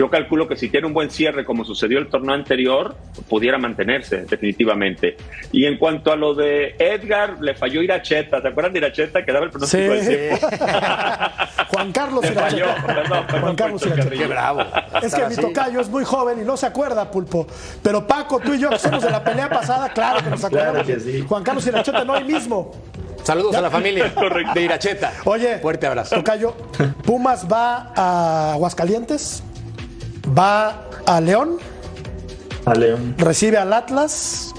Yo 0.00 0.08
calculo 0.08 0.48
que 0.48 0.56
si 0.56 0.70
tiene 0.70 0.86
un 0.86 0.94
buen 0.94 1.10
cierre, 1.10 1.44
como 1.44 1.62
sucedió 1.62 1.98
el 1.98 2.08
torneo 2.08 2.34
anterior, 2.34 2.96
pudiera 3.28 3.58
mantenerse 3.58 4.22
definitivamente. 4.22 5.18
Y 5.52 5.66
en 5.66 5.76
cuanto 5.76 6.10
a 6.10 6.16
lo 6.16 6.32
de 6.34 6.74
Edgar, 6.78 7.36
le 7.42 7.54
falló 7.54 7.82
Iracheta. 7.82 8.40
¿Te 8.40 8.48
acuerdas 8.48 8.72
de 8.72 8.78
Iracheta 8.78 9.22
que 9.22 9.30
daba 9.30 9.44
el 9.44 9.50
pronóstico 9.50 9.92
del 9.92 10.08
tiempo? 10.08 10.48
Juan 11.68 11.92
Carlos 11.92 12.24
Le 12.24 12.32
falló. 12.32 12.56
Iracheta. 12.64 12.86
Perdón, 12.86 13.26
perdón, 13.26 13.40
Juan 13.42 13.56
Carlos 13.56 13.84
Iracheta. 13.84 14.10
Qué 14.10 14.26
bravo. 14.26 14.62
Es 15.02 15.14
que 15.14 15.26
mi 15.26 15.36
tocayo 15.36 15.80
es 15.82 15.88
muy 15.90 16.04
joven 16.04 16.40
y 16.40 16.44
no 16.46 16.56
se 16.56 16.64
acuerda, 16.64 17.10
Pulpo. 17.10 17.46
Pero 17.82 18.06
Paco, 18.06 18.40
tú 18.40 18.54
y 18.54 18.58
yo 18.58 18.70
que 18.70 18.78
somos 18.78 19.02
de 19.02 19.10
la 19.10 19.22
pelea 19.22 19.50
pasada, 19.50 19.90
claro 19.90 20.24
que 20.24 20.30
nos 20.30 20.42
acordamos. 20.42 20.82
Claro 20.82 20.86
que 20.86 20.98
sí. 20.98 21.26
Juan 21.28 21.42
Carlos 21.42 21.66
Iracheta 21.66 22.06
no 22.06 22.14
hay 22.14 22.24
mismo. 22.24 22.72
Saludos 23.22 23.52
Ya. 23.52 23.58
a 23.58 23.60
la 23.60 23.70
familia 23.70 24.10
de 24.54 24.62
Iracheta. 24.62 25.12
Oye, 25.26 25.58
Fuerte 25.58 25.86
abrazo. 25.86 26.16
Tocayo, 26.16 26.54
Pumas 27.04 27.46
va 27.46 27.92
a 27.94 28.52
Aguascalientes, 28.54 29.42
va 30.36 30.84
a 31.06 31.20
León, 31.20 31.58
A 32.64 32.74
León. 32.74 33.14
recibe 33.18 33.56
al 33.58 33.72
Atlas 33.72 34.52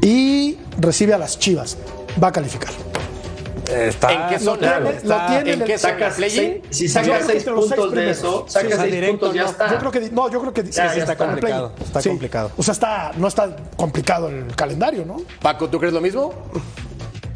y 0.00 0.58
recibe 0.78 1.14
a 1.14 1.18
las 1.18 1.38
Chivas. 1.38 1.76
Va 2.22 2.28
a 2.28 2.32
calificar. 2.32 2.70
Está, 3.70 4.12
¿En 4.12 4.28
qué 4.28 4.44
Lo 4.44 4.54
zona? 4.56 4.80
lo 4.80 4.90
tiene 5.28 5.52
¿En 5.52 5.64
qué 5.64 5.78
zona? 5.78 6.10
Seis- 6.10 6.60
si 6.68 6.88
sacas 6.88 7.24
seis 7.26 7.44
puntos 7.44 7.92
de 7.92 8.10
eso, 8.10 8.44
Sí, 8.46 8.52
sacas 8.52 8.78
seis 8.80 8.92
directo 8.92 9.18
puntos, 9.20 9.34
ya 9.34 9.44
no. 9.44 9.50
está. 9.50 9.70
Yo 9.70 9.78
creo 9.78 9.90
que 9.92 10.00
no, 10.10 10.30
yo 10.30 10.40
creo 10.40 10.52
que 10.52 10.62
sí, 10.66 10.72
Ya, 10.72 10.90
sí, 10.90 10.96
ya 10.96 11.02
está 11.02 11.12
está. 11.12 11.24
complicado. 11.24 11.72
Está 11.82 12.02
complicado. 12.02 12.50
O 12.58 12.62
sea, 12.62 12.72
está 12.72 13.12
no 13.16 13.28
está 13.28 13.56
complicado 13.76 14.28
el 14.28 14.54
calendario, 14.54 15.06
¿no? 15.06 15.22
Paco, 15.40 15.68
¿tú 15.70 15.78
crees 15.78 15.94
lo 15.94 16.02
mismo? 16.02 16.34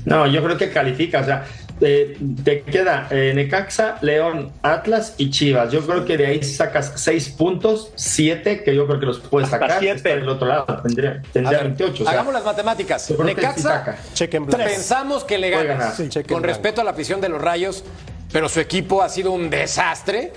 No, 0.04 0.26
yo 0.26 0.42
creo 0.44 0.58
que 0.58 0.70
califica. 0.70 1.20
O 1.20 1.24
sea, 1.24 1.46
eh, 1.80 2.16
te 2.44 2.62
queda 2.62 3.06
eh, 3.10 3.32
Necaxa, 3.34 3.98
León, 4.00 4.50
Atlas 4.62 5.14
y 5.18 5.30
Chivas. 5.30 5.70
Yo 5.72 5.84
creo 5.86 6.04
que 6.04 6.16
de 6.16 6.26
ahí 6.26 6.42
sacas 6.42 6.92
seis 6.96 7.28
puntos, 7.28 7.92
siete, 7.96 8.62
que 8.64 8.74
yo 8.74 8.86
creo 8.86 8.98
que 9.00 9.06
los 9.06 9.18
puedes 9.20 9.52
Hasta 9.52 9.66
sacar. 9.66 9.80
siete. 9.80 9.96
Está 9.96 10.08
del 10.10 10.28
otro 10.28 10.46
lado 10.48 10.64
tendría, 10.82 11.10
A 11.10 11.32
tendría 11.32 11.58
ver, 11.58 11.66
28. 11.68 12.02
o 12.02 12.06
sea, 12.06 12.12
hagamos 12.14 12.32
las 12.34 12.44
matemáticas. 12.44 13.02
sí 13.02 13.14
Necaxa, 13.22 13.96
blanco. 14.30 14.56
pensamos 14.56 15.24
que 15.24 15.38
le 15.38 15.52
Puede 15.52 15.66
gana. 15.66 15.78
ganar. 15.80 15.96
Sí, 15.96 16.08
cheque 16.08 16.32
en 16.32 16.34
Con 16.34 16.42
respeto 16.44 16.80
a 16.80 16.84
la 16.84 16.92
afición 16.92 17.20
de 17.20 17.28
los 17.28 17.40
Rayos, 17.42 17.84
pero 18.32 18.48
su 18.48 18.60
equipo 18.60 19.02
ha 19.02 19.08
sido 19.08 19.32
un 19.32 19.50
desastre. 19.50 20.32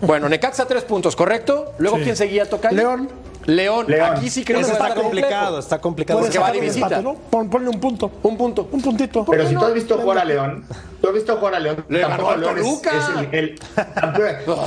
Bueno, 0.00 0.28
Necaxa 0.28 0.66
tres 0.66 0.84
puntos, 0.84 1.14
¿correcto? 1.16 1.74
Luego, 1.78 1.98
¿quién 1.98 2.16
seguía 2.16 2.48
tocando? 2.48 2.76
León. 2.76 3.08
León. 3.46 3.86
León. 3.88 4.10
Aquí 4.16 4.28
sí 4.28 4.44
creo 4.44 4.58
que 4.60 4.64
a 4.66 4.72
está 4.72 4.88
estar 4.88 5.00
complicado, 5.02 5.58
está 5.58 5.80
complicado. 5.80 6.18
Puede 6.20 6.30
Porque 6.32 6.38
va 6.40 6.46
sacar 6.46 6.60
de 6.60 6.68
un 6.68 6.74
visita. 6.74 6.86
empate, 6.98 7.02
¿no? 7.02 7.14
Pon- 7.30 7.48
ponle 7.50 7.68
un 7.70 7.80
punto. 7.80 8.10
Un 8.22 8.36
punto. 8.36 8.68
Un 8.72 8.82
puntito. 8.82 9.24
Pero 9.24 9.48
si 9.48 9.54
tú 9.54 9.64
has 9.64 9.74
visto 9.74 9.96
jugar 9.98 10.18
a 10.18 10.24
León, 10.24 10.64
tú 11.00 11.08
has 11.08 11.14
visto 11.14 11.36
jugar 11.36 11.54
a 11.54 11.60
León, 11.60 11.84
Le 11.88 12.00
tampoco 12.00 12.30
al 12.30 12.40
León 12.40 12.58
es- 12.58 12.64
Toluca. 12.64 12.90
es 12.90 13.08
el- 13.32 13.38
el- 13.38 13.58
tampoco- 13.94 14.66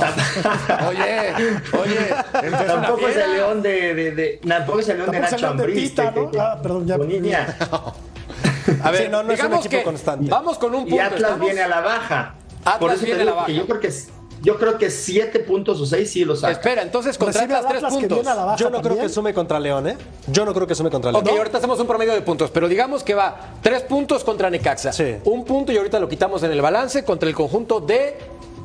Oye, 0.88 1.34
oye, 1.80 2.56
Tampoco 2.66 3.08
es 3.08 3.16
el 3.16 3.32
León 3.32 3.62
de, 3.62 3.94
de, 3.94 4.10
de- 4.12 4.40
tampoco 4.46 4.78
es 4.80 4.88
el 4.88 4.96
León 4.98 5.10
de 5.10 5.18
Tampoco 5.20 5.26
es 5.26 5.32
el 5.32 5.40
Nacho 5.40 5.46
León 5.46 5.56
de 5.56 5.64
Ambriz. 5.64 5.90
Tita, 5.90 6.12
que- 6.14 6.20
¿no? 6.20 6.30
que- 6.30 6.40
Ah, 6.40 6.58
perdón, 6.62 6.86
ya. 6.86 6.96
Bonilla. 6.96 7.56
A 8.84 8.90
ver, 8.90 9.02
Sí, 9.04 9.08
no, 9.10 9.22
no 9.22 9.32
es 9.32 9.40
un 9.40 9.46
digamos 9.46 9.66
equipo 9.66 9.78
que 9.80 9.84
constante. 9.84 10.30
Vamos 10.30 10.58
con 10.58 10.74
un 10.74 10.82
punto. 10.82 10.94
Y 10.96 10.98
Atlas 11.00 11.20
¿estamos? 11.22 11.40
viene 11.40 11.60
a 11.62 11.68
la 11.68 11.80
baja. 11.80 12.34
Atlas 12.60 12.78
Por 12.78 12.90
eso 12.92 13.04
viene 13.04 13.16
te 13.16 13.22
a 13.22 13.24
la 13.24 13.30
que 13.32 13.36
baja. 13.38 13.52
yo 13.52 13.66
creo 13.66 13.80
que 13.80 13.86
es- 13.88 14.08
yo 14.42 14.58
creo 14.58 14.78
que 14.78 14.90
siete 14.90 15.40
puntos 15.40 15.80
o 15.80 15.86
seis 15.86 16.10
sí 16.10 16.24
los 16.24 16.40
saca. 16.40 16.52
Espera, 16.52 16.82
entonces 16.82 17.18
contra 17.18 17.42
Atlas 17.42 17.66
tres 17.68 17.82
puntos. 17.84 18.26
Yo 18.58 18.70
no 18.70 18.80
creo 18.82 18.98
que 18.98 19.08
sume 19.08 19.34
contra 19.34 19.60
León, 19.60 19.88
¿eh? 19.88 19.96
Yo 20.28 20.44
no 20.44 20.54
creo 20.54 20.66
que 20.66 20.74
sume 20.74 20.90
contra 20.90 21.12
León. 21.12 21.24
Ok, 21.26 21.36
ahorita 21.36 21.58
hacemos 21.58 21.78
un 21.80 21.86
promedio 21.86 22.12
de 22.14 22.22
puntos, 22.22 22.50
pero 22.50 22.68
digamos 22.68 23.02
que 23.02 23.14
va 23.14 23.54
tres 23.62 23.82
puntos 23.82 24.24
contra 24.24 24.50
Necaxa. 24.50 24.92
Sí. 24.92 25.16
Un 25.24 25.44
punto 25.44 25.72
y 25.72 25.76
ahorita 25.76 25.98
lo 25.98 26.08
quitamos 26.08 26.42
en 26.42 26.52
el 26.52 26.60
balance 26.60 27.04
contra 27.04 27.28
el 27.28 27.34
conjunto 27.34 27.80
de 27.80 28.18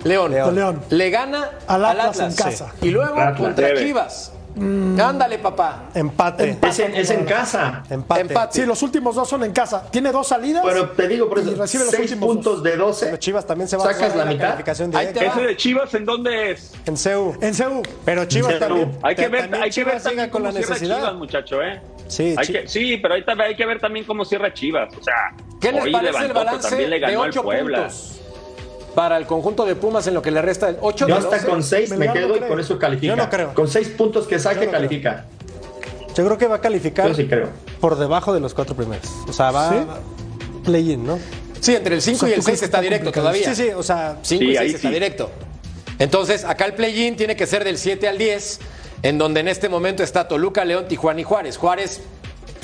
León. 0.04 0.32
León. 0.32 0.82
Le 0.90 1.10
gana 1.10 1.52
Al 1.68 1.84
Atlas 1.84 2.08
Atlas. 2.20 2.40
en 2.40 2.46
casa. 2.46 2.74
Y 2.82 2.90
luego 2.90 3.16
Atlas. 3.20 3.40
contra 3.40 3.68
Debe. 3.68 3.94
Chivas. 4.56 5.00
Ándale, 5.10 5.40
papá. 5.40 5.84
Empate. 5.94 6.58
Es 6.62 6.80
en, 6.80 6.96
es 6.96 7.10
en 7.10 7.26
casa. 7.26 7.84
Empate. 7.90 8.22
Empate. 8.22 8.62
Sí, 8.62 8.66
los 8.66 8.82
últimos 8.82 9.16
dos 9.16 9.28
son 9.30 9.44
en 9.44 9.52
casa. 9.52 9.90
Tiene 9.92 10.12
dos 10.12 10.28
salidas. 10.28 10.64
Pero 10.66 10.90
te 10.90 11.08
digo, 11.08 11.28
por 11.30 11.40
y 11.40 11.42
eso, 11.42 11.56
recibe 11.56 11.84
los 11.86 11.94
seis 11.94 12.12
últimos 12.12 12.28
puntos 12.36 12.54
dos. 12.56 12.64
de 12.64 12.72
Pero 12.72 12.86
12. 12.88 13.20
Chivas 13.20 13.46
también 13.46 13.68
se 13.68 13.78
va 13.78 13.84
¿Sacas 13.84 14.14
a 14.14 14.16
la 14.16 14.24
en 14.24 14.30
mitad? 14.30 14.60
¿Ese 14.70 15.42
de 15.42 15.58
Chivas 15.58 15.94
en 15.94 16.06
dónde 16.06 16.52
es? 16.52 16.74
En 16.86 16.98
CEU. 16.98 17.36
En 17.42 17.54
CEU. 17.54 17.82
Pero 18.06 18.26
Chivas 18.26 18.58
también. 18.60 18.98
Hay 19.04 19.16
que 19.16 19.28
ver, 19.28 19.42
también 19.42 19.64
hay 19.64 19.70
que 19.72 19.84
ver 19.84 20.02
también 20.02 20.30
con 20.30 20.42
cómo 20.42 20.46
la 20.46 20.52
cierra 20.60 20.70
necesidad. 20.70 20.98
Chivas, 21.00 21.16
muchacho, 21.16 21.62
¿eh? 21.62 21.82
Sí, 22.08 22.36
Hay 22.38 22.48
que- 22.48 22.68
sí, 22.68 22.98
pero 22.98 23.16
ahí 23.16 23.26
también 23.26 23.50
hay 23.50 23.56
que 23.56 23.66
ver 23.66 23.80
también 23.80 24.06
cómo 24.06 24.24
cierra 24.26 24.54
Chivas. 24.54 24.94
O 24.96 25.04
sea, 25.04 25.34
¿Qué 25.60 25.72
les 25.72 25.84
hoy 25.84 25.92
parece 25.92 26.12
levantó, 26.14 26.26
el 26.28 26.34
pero 26.34 26.46
balance 26.46 26.70
también 26.70 26.90
le 26.92 26.96
de 26.96 27.00
ganó 27.02 27.24
al 27.24 27.30
8 27.30 27.44
Puebla. 27.44 27.78
puntos 27.80 28.22
para 28.96 29.18
el 29.18 29.26
conjunto 29.28 29.66
de 29.66 29.76
Pumas 29.76 30.08
en 30.08 30.14
lo 30.14 30.22
que 30.22 30.32
le 30.32 30.42
resta 30.42 30.70
el 30.70 30.78
8 30.82 31.08
Yo 31.08 31.16
hasta 31.18 31.36
12? 31.38 31.48
con 31.48 31.62
seis 31.64 31.90
me 31.92 31.98
Melgar 31.98 32.16
no 32.16 32.22
quedo 32.22 32.36
y 32.36 32.38
cree. 32.40 32.50
con 32.50 32.60
eso 32.60 32.80
califica. 32.80 33.08
Yo 33.08 33.16
no 33.16 33.30
creo. 33.30 33.54
Con 33.54 33.68
seis 33.68 33.90
puntos 33.90 34.26
que 34.28 34.40
saque, 34.40 34.56
no 34.56 34.62
creo. 34.62 34.72
califica. 34.72 35.26
Yo 36.16 36.26
creo 36.26 36.38
que 36.38 36.48
va 36.48 36.56
a 36.56 36.62
calificar 36.62 37.08
Yo 37.10 37.14
sí 37.14 37.28
creo. 37.28 37.50
por 37.82 37.98
debajo 37.98 38.34
de 38.34 38.40
los 38.40 38.54
cuatro 38.54 38.74
primeros. 38.76 39.06
O 39.28 39.34
sea, 39.34 39.52
va 39.52 39.70
¿Sí? 39.70 39.76
play-in, 40.64 41.06
¿no? 41.06 41.20
Sí, 41.60 41.76
entre 41.76 41.96
el 41.96 42.02
5 42.02 42.16
O 42.16 42.20
sea, 42.20 42.30
y 42.30 42.32
el 42.34 42.36
¿tú 42.40 42.44
6 42.44 42.46
crees 42.46 42.60
que 42.60 42.66
está 42.66 42.78
está 42.78 42.82
directo 42.82 43.06
complicado? 43.12 43.28
todavía. 43.34 43.56
Sí, 43.56 43.64
sí, 43.64 43.70
o 43.76 43.84
sea, 43.84 44.18
5 44.22 44.40
Sí, 44.40 44.46
y 44.52 44.58
ahí 44.58 44.66
6 44.70 44.76
está 44.76 44.88
sí. 44.88 44.94
directo. 44.94 45.32
Entonces, 46.00 46.44
acá 46.46 46.66
el 46.66 46.74
play-in 46.74 47.16
tiene 47.16 47.36
que 47.36 47.46
ser 47.48 47.64
del 47.64 47.78
7 47.78 48.08
al 48.08 48.18
10, 48.18 48.60
en 49.04 49.18
donde 49.18 49.40
en 49.42 49.48
este 49.48 49.68
momento 49.70 50.04
está 50.04 50.28
Toluca, 50.28 50.64
León, 50.64 50.88
Tijuana 50.88 51.22
y 51.22 51.24
Juárez. 51.24 51.58
Juárez 51.58 52.02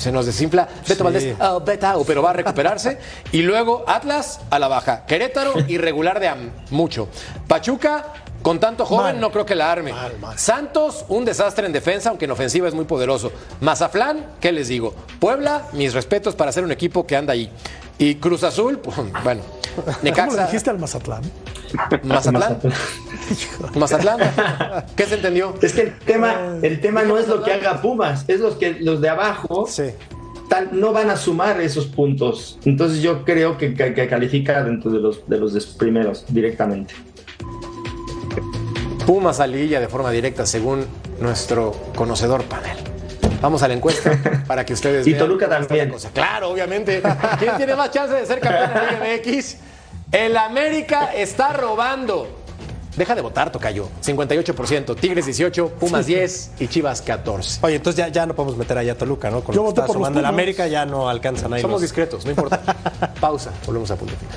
se 0.02 0.12
nos 0.12 0.26
desinfla. 0.26 0.68
Beto 0.86 0.94
Sí. 0.94 1.02
Valdés, 1.02 1.36
oh, 1.40 1.60
Betao, 1.60 2.04
pero 2.04 2.22
va 2.22 2.30
a 2.30 2.34
recuperarse. 2.34 2.98
y 3.32 3.42
luego 3.42 3.84
Atlas 3.86 4.40
a 4.50 4.58
la 4.58 4.68
baja. 4.68 5.04
Querétaro, 5.06 5.54
irregular 5.68 6.20
de 6.20 6.28
am- 6.28 6.50
mucho. 6.70 7.08
Pachuca, 7.46 8.12
con 8.42 8.58
tanto 8.58 8.84
joven, 8.84 9.14
Mal. 9.14 9.20
no 9.20 9.30
creo 9.30 9.46
que 9.46 9.54
la 9.54 9.70
arme. 9.70 9.92
Mal, 9.92 10.18
mal. 10.18 10.38
Santos, 10.38 11.04
un 11.08 11.24
desastre 11.24 11.66
en 11.66 11.72
defensa, 11.72 12.08
aunque 12.10 12.24
en 12.24 12.32
ofensiva 12.32 12.66
es 12.68 12.74
muy 12.74 12.84
poderoso. 12.84 13.30
Mazaflán, 13.60 14.26
¿qué 14.40 14.50
les 14.52 14.68
digo? 14.68 14.94
Puebla, 15.20 15.62
mis 15.72 15.94
respetos 15.94 16.34
para 16.34 16.50
ser 16.52 16.64
un 16.64 16.72
equipo 16.72 17.06
que 17.06 17.16
anda 17.16 17.32
ahí. 17.32 17.50
Y 17.98 18.16
Cruz 18.16 18.42
Azul, 18.42 18.78
pues, 18.78 18.96
bueno. 19.24 19.42
¿Cómo 20.14 20.32
le 20.34 20.42
dijiste 20.44 20.70
al 20.70 20.78
Mazatlán? 20.78 21.22
Mazatlán. 22.04 22.58
Mazatlán. 23.74 24.20
¿Qué 24.96 25.04
se 25.06 25.14
entendió? 25.16 25.54
Es 25.62 25.72
que 25.72 25.82
el 25.82 25.98
tema, 25.98 26.56
el 26.62 26.80
tema 26.80 27.02
no 27.02 27.18
es 27.18 27.28
lo 27.28 27.42
que 27.42 27.52
haga 27.52 27.80
Pumas, 27.80 28.24
es 28.28 28.40
los 28.40 28.54
que 28.56 28.78
los 28.80 29.00
de 29.00 29.08
abajo 29.08 29.66
sí. 29.68 29.84
tal- 30.48 30.68
no 30.72 30.92
van 30.92 31.10
a 31.10 31.16
sumar 31.16 31.60
esos 31.60 31.86
puntos. 31.86 32.58
Entonces 32.64 33.02
yo 33.02 33.24
creo 33.24 33.56
que, 33.58 33.74
que- 33.74 33.94
que 33.94 34.08
califica 34.08 34.62
dentro 34.62 34.90
de 34.90 35.00
los 35.00 35.28
de 35.28 35.38
los 35.38 35.66
primeros 35.76 36.24
directamente. 36.28 36.94
Pumas 39.06 39.40
a 39.40 39.46
liguilla 39.46 39.80
de 39.80 39.88
forma 39.88 40.10
directa, 40.10 40.46
según 40.46 40.86
nuestro 41.20 41.72
conocedor 41.96 42.44
panel. 42.44 42.76
Vamos 43.40 43.62
a 43.64 43.68
la 43.68 43.74
encuesta 43.74 44.44
para 44.46 44.64
que 44.64 44.72
ustedes 44.72 45.04
Y 45.06 45.10
vean 45.12 45.24
Toluca 45.26 45.46
cómo 45.46 45.56
está 45.56 45.68
también. 45.68 45.90
cosa. 45.90 46.10
Claro, 46.12 46.50
obviamente. 46.50 47.02
¿Quién 47.40 47.56
tiene 47.56 47.74
más 47.74 47.90
chance 47.90 48.14
de 48.14 48.24
ser 48.26 48.38
campeón 48.38 48.70
en 48.70 49.00
la 49.00 49.16
MX? 49.16 49.56
El 50.12 50.36
América 50.36 51.10
está 51.14 51.52
robando. 51.54 52.28
Deja 52.96 53.14
de 53.14 53.22
votar, 53.22 53.50
Tocayo. 53.50 53.88
58%, 54.04 54.94
Tigres 54.96 55.24
18, 55.24 55.68
Pumas 55.80 56.04
10 56.06 56.52
y 56.60 56.68
Chivas 56.68 57.00
14. 57.00 57.60
Oye, 57.62 57.76
entonces 57.76 57.96
ya, 57.96 58.08
ya 58.08 58.26
no 58.26 58.34
podemos 58.34 58.58
meter 58.58 58.76
allá 58.76 58.92
a 58.92 58.94
Toluca, 58.96 59.30
¿no? 59.30 59.42
Con 59.42 59.54
Yo 59.54 59.62
lo 59.62 59.68
que 59.68 59.70
voté 59.70 59.80
está 59.80 59.86
por 59.86 59.96
los 59.96 60.00
sumando 60.00 60.18
el 60.20 60.24
Pumas. 60.24 60.34
América 60.34 60.66
ya 60.68 60.84
no 60.84 61.08
alcanzan 61.08 61.54
ahí. 61.54 61.62
Somos 61.62 61.76
los- 61.76 61.80
discretos, 61.82 62.24
no 62.26 62.30
importa. 62.32 62.60
Pausa, 63.20 63.50
volvemos 63.66 63.90
a 63.90 63.96
punto 63.96 64.14
final. 64.16 64.36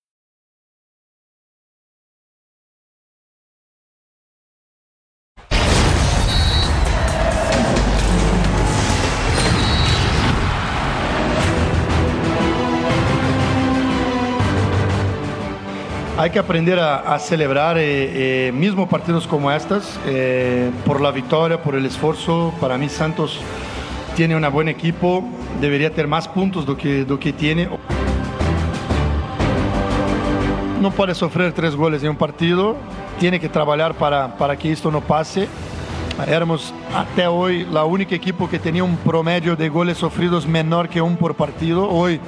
Hay 16.21 16.29
que 16.29 16.37
aprender 16.37 16.77
a, 16.79 17.17
celebrar 17.17 17.79
eh, 17.79 18.49
eh, 18.49 18.51
mismo 18.51 18.87
partidos 18.87 19.25
como 19.25 19.51
estas 19.51 19.99
eh, 20.05 20.69
por 20.85 21.01
la 21.01 21.09
victoria, 21.09 21.63
por 21.63 21.73
el 21.73 21.83
esfuerzo. 21.83 22.53
Para 22.61 22.77
mí 22.77 22.89
Santos 22.89 23.39
tiene 24.15 24.35
un 24.35 24.53
buen 24.53 24.67
equipo, 24.67 25.23
debería 25.59 25.89
tener 25.89 26.07
más 26.07 26.27
puntos 26.27 26.63
do 26.63 26.77
que, 26.77 27.07
que 27.19 27.33
tiene. 27.33 27.67
No 30.79 30.91
puede 30.91 31.15
sufrir 31.15 31.53
tres 31.53 31.75
goles 31.75 32.03
en 32.03 32.09
un 32.09 32.17
partido, 32.17 32.75
tiene 33.19 33.39
que 33.39 33.49
trabajar 33.49 33.95
para, 33.95 34.37
para 34.37 34.55
que 34.55 34.71
esto 34.71 34.91
no 34.91 35.01
pase. 35.01 35.47
Éramos 36.27 36.71
até 36.93 37.25
hoy 37.25 37.65
la 37.65 37.83
única 37.85 38.13
equipo 38.13 38.47
que 38.47 38.59
tenía 38.59 38.83
un 38.83 38.95
promedio 38.97 39.55
de 39.55 39.69
goles 39.69 39.97
sufridos 39.97 40.45
menor 40.45 40.87
que 40.87 41.01
un 41.01 41.17
por 41.17 41.33
partido. 41.33 41.89
Hoy 41.89 42.19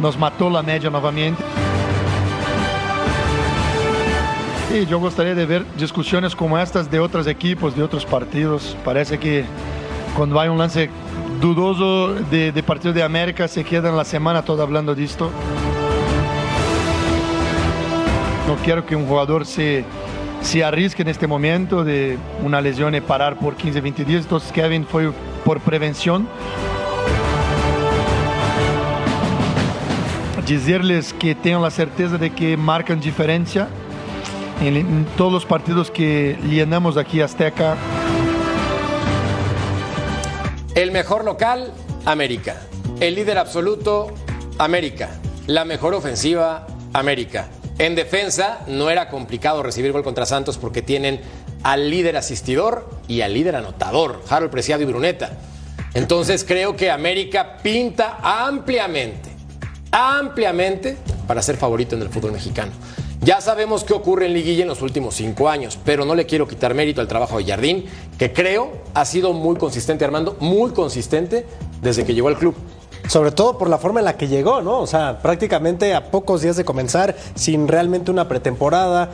nos 0.00 0.18
mató 0.18 0.50
la 0.50 0.60
media 0.60 0.90
nuevamente. 0.90 1.67
Y 4.70 4.84
yo 4.84 4.98
gustaría 4.98 5.34
de 5.34 5.46
ver 5.46 5.64
discusiones 5.78 6.36
como 6.36 6.58
estas 6.58 6.90
de 6.90 7.00
otros 7.00 7.26
equipos, 7.26 7.74
de 7.74 7.82
otros 7.82 8.04
partidos. 8.04 8.76
Parece 8.84 9.18
que 9.18 9.46
cuando 10.14 10.38
hay 10.38 10.50
un 10.50 10.58
lance 10.58 10.90
dudoso 11.40 12.12
de, 12.12 12.62
partido 12.66 12.92
de 12.92 13.02
América 13.02 13.48
se 13.48 13.64
quedan 13.64 13.96
la 13.96 14.04
semana 14.04 14.42
toda 14.42 14.64
hablando 14.64 14.94
de 14.94 15.04
esto. 15.04 15.30
No 18.46 18.56
quiero 18.56 18.84
que 18.84 18.94
un 18.94 19.06
jugador 19.06 19.46
se, 19.46 19.86
se 20.42 20.62
arriesgue 20.62 21.00
en 21.00 21.08
este 21.08 21.26
momento 21.26 21.82
de 21.82 22.18
una 22.42 22.60
lesión 22.60 22.94
y 22.94 23.00
parar 23.00 23.38
por 23.38 23.56
15, 23.56 23.80
20 23.80 24.04
días. 24.04 24.22
Entonces 24.24 24.52
Kevin 24.52 24.86
fue 24.86 25.12
por 25.46 25.60
prevención. 25.60 26.28
Decirles 30.46 31.14
que 31.14 31.34
tengan 31.34 31.62
la 31.62 31.70
certeza 31.70 32.18
de 32.18 32.30
que 32.30 32.56
marcan 32.58 33.00
diferencia 33.00 33.68
en, 34.60 35.06
todos 35.16 35.32
los 35.32 35.46
partidos 35.46 35.90
que 35.90 36.38
llenamos 36.48 36.96
aquí 36.96 37.20
Azteca. 37.20 37.76
El 40.74 40.90
mejor 40.90 41.24
local, 41.24 41.72
América. 42.04 42.56
El 43.00 43.14
líder 43.14 43.38
absoluto, 43.38 44.12
América. 44.58 45.10
La 45.46 45.64
mejor 45.64 45.94
ofensiva, 45.94 46.66
América. 46.92 47.48
En 47.78 47.94
defensa, 47.94 48.60
no 48.66 48.90
era 48.90 49.08
complicado 49.08 49.62
recibir 49.62 49.92
gol 49.92 50.02
contra 50.02 50.26
Santos 50.26 50.58
porque 50.58 50.82
tienen 50.82 51.20
al 51.62 51.90
líder 51.90 52.16
asistidor 52.16 52.88
y 53.06 53.20
al 53.20 53.34
líder 53.34 53.56
anotador, 53.56 54.22
Harold 54.28 54.50
Preciado 54.50 54.82
y 54.82 54.86
Bruneta. 54.86 55.32
Entonces 55.94 56.44
creo 56.44 56.76
que 56.76 56.90
América 56.90 57.58
pinta 57.62 58.18
ampliamente, 58.22 59.30
ampliamente 59.90 60.96
para 61.26 61.42
ser 61.42 61.56
favorito 61.56 61.96
en 61.96 62.02
el 62.02 62.08
fútbol 62.08 62.32
mexicano. 62.32 62.72
Ya 63.20 63.40
sabemos 63.40 63.82
qué 63.82 63.94
ocurre 63.94 64.26
en 64.26 64.32
Liguilla 64.32 64.62
en 64.62 64.68
los 64.68 64.80
últimos 64.80 65.16
cinco 65.16 65.48
años, 65.48 65.76
pero 65.84 66.04
no 66.04 66.14
le 66.14 66.24
quiero 66.24 66.46
quitar 66.46 66.74
mérito 66.74 67.00
al 67.00 67.08
trabajo 67.08 67.38
de 67.38 67.44
Jardín, 67.44 67.84
que 68.16 68.32
creo 68.32 68.70
ha 68.94 69.04
sido 69.04 69.32
muy 69.32 69.56
consistente, 69.56 70.04
Armando, 70.04 70.36
muy 70.38 70.70
consistente 70.70 71.44
desde 71.82 72.04
que 72.04 72.14
llegó 72.14 72.28
al 72.28 72.38
club. 72.38 72.54
Sobre 73.08 73.32
todo 73.32 73.58
por 73.58 73.68
la 73.68 73.78
forma 73.78 74.00
en 74.00 74.04
la 74.04 74.16
que 74.16 74.28
llegó, 74.28 74.60
¿no? 74.62 74.78
O 74.80 74.86
sea, 74.86 75.18
prácticamente 75.20 75.94
a 75.94 76.10
pocos 76.10 76.42
días 76.42 76.56
de 76.56 76.64
comenzar, 76.64 77.16
sin 77.34 77.66
realmente 77.66 78.10
una 78.10 78.28
pretemporada, 78.28 79.10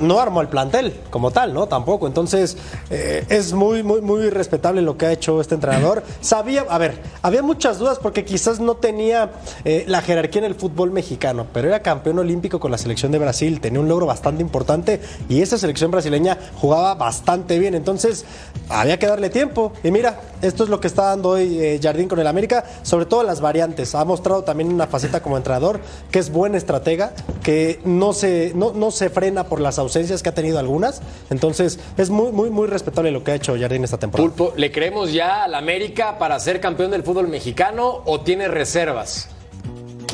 no 0.00 0.20
armó 0.20 0.40
el 0.40 0.48
plantel 0.48 1.00
como 1.10 1.30
tal, 1.30 1.52
¿no? 1.52 1.66
Tampoco. 1.66 2.06
Entonces, 2.06 2.56
eh, 2.90 3.24
es 3.28 3.52
muy, 3.52 3.82
muy, 3.82 4.00
muy 4.00 4.30
respetable 4.30 4.82
lo 4.82 4.96
que 4.96 5.06
ha 5.06 5.12
hecho 5.12 5.40
este 5.40 5.54
entrenador. 5.54 6.02
Sabía, 6.20 6.64
a 6.68 6.78
ver, 6.78 7.00
había 7.22 7.42
muchas 7.42 7.78
dudas 7.78 7.98
porque 7.98 8.24
quizás 8.24 8.60
no 8.60 8.76
tenía 8.76 9.32
eh, 9.64 9.84
la 9.88 10.00
jerarquía 10.02 10.40
en 10.40 10.44
el 10.44 10.54
fútbol 10.54 10.90
mexicano, 10.90 11.46
pero 11.52 11.68
era 11.68 11.80
campeón 11.80 12.18
olímpico 12.18 12.60
con 12.60 12.70
la 12.70 12.78
selección 12.78 13.10
de 13.12 13.18
Brasil, 13.18 13.60
tenía 13.60 13.80
un 13.80 13.88
logro 13.88 14.06
bastante 14.06 14.42
importante 14.42 15.00
y 15.28 15.42
esa 15.42 15.58
selección 15.58 15.90
brasileña 15.90 16.38
jugaba 16.60 16.94
bastante 16.94 17.58
bien. 17.58 17.74
Entonces, 17.74 18.24
había 18.68 18.98
que 18.98 19.06
darle 19.06 19.30
tiempo. 19.30 19.72
Y 19.82 19.90
mira, 19.90 20.20
esto 20.42 20.64
es 20.64 20.70
lo 20.70 20.80
que 20.80 20.86
está 20.86 21.06
dando 21.06 21.30
hoy 21.30 21.58
eh, 21.58 21.80
Jardín 21.82 22.08
con 22.08 22.18
el 22.20 22.26
América, 22.26 22.64
sobre 22.82 23.06
todo 23.06 23.22
las 23.22 23.40
variantes. 23.40 23.94
Ha 23.94 24.04
mostrado 24.04 24.44
también 24.44 24.72
una 24.72 24.86
faceta 24.86 25.20
como 25.20 25.36
entrenador 25.36 25.80
que 26.10 26.18
es 26.18 26.30
buen 26.30 26.54
estratega, 26.54 27.12
que 27.42 27.80
no 27.84 28.12
se, 28.12 28.52
no, 28.54 28.72
no 28.72 28.90
se 28.90 29.10
frena 29.10 29.47
por 29.48 29.60
las 29.60 29.78
ausencias 29.78 30.22
que 30.22 30.28
ha 30.28 30.34
tenido 30.34 30.58
algunas. 30.58 31.02
Entonces, 31.30 31.80
es 31.96 32.10
muy, 32.10 32.32
muy, 32.32 32.50
muy 32.50 32.66
respetable 32.66 33.10
lo 33.10 33.24
que 33.24 33.32
ha 33.32 33.34
hecho 33.34 33.56
Jardín 33.58 33.84
esta 33.84 33.98
temporada. 33.98 34.28
Pulpo, 34.28 34.54
¿le 34.56 34.70
creemos 34.70 35.12
ya 35.12 35.44
al 35.44 35.54
América 35.54 36.18
para 36.18 36.38
ser 36.38 36.60
campeón 36.60 36.90
del 36.90 37.02
fútbol 37.02 37.28
mexicano 37.28 38.02
o 38.04 38.20
tiene 38.20 38.48
reservas? 38.48 39.34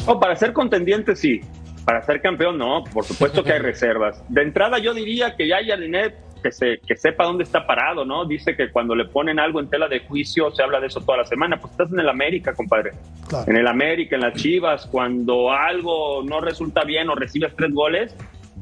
Oh, 0.07 0.21
para 0.21 0.37
ser 0.37 0.53
contendiente, 0.53 1.17
sí. 1.17 1.41
Para 1.85 2.03
ser 2.03 2.21
campeón, 2.21 2.59
no. 2.59 2.85
Por 2.85 3.05
supuesto 3.05 3.43
que 3.43 3.53
hay 3.53 3.59
reservas. 3.61 4.23
De 4.29 4.43
entrada, 4.43 4.79
yo 4.79 4.95
diría 4.95 5.37
que 5.37 5.49
ya 5.49 5.59
Jardinet 5.67 6.15
que, 6.45 6.53
se, 6.53 6.79
que 6.87 6.95
sepa 6.95 7.25
dónde 7.25 7.43
está 7.43 7.67
parado, 7.67 8.05
¿no? 8.05 8.27
Dice 8.27 8.55
que 8.55 8.71
cuando 8.71 8.95
le 8.95 9.07
ponen 9.07 9.41
algo 9.41 9.61
en 9.61 9.71
tela 9.71 9.89
de 9.89 10.01
juicio 10.01 10.51
se 10.51 10.63
habla 10.63 10.79
de 10.79 10.89
eso 10.89 11.01
toda 11.01 11.19
la 11.19 11.25
semana. 11.25 11.59
Pues 11.59 11.73
estás 11.73 11.91
en 11.91 11.99
el 11.99 12.09
América, 12.09 12.53
compadre. 12.53 12.93
En 13.47 13.57
el 13.57 13.67
América, 13.67 14.17
en 14.17 14.23
las 14.23 14.35
Chivas, 14.35 14.87
cuando 14.87 15.51
algo 15.51 16.23
no 16.23 16.41
resulta 16.41 16.85
bien 16.85 17.09
o 17.09 17.15
recibes 17.15 17.55
tres 17.57 17.73
goles, 17.73 18.15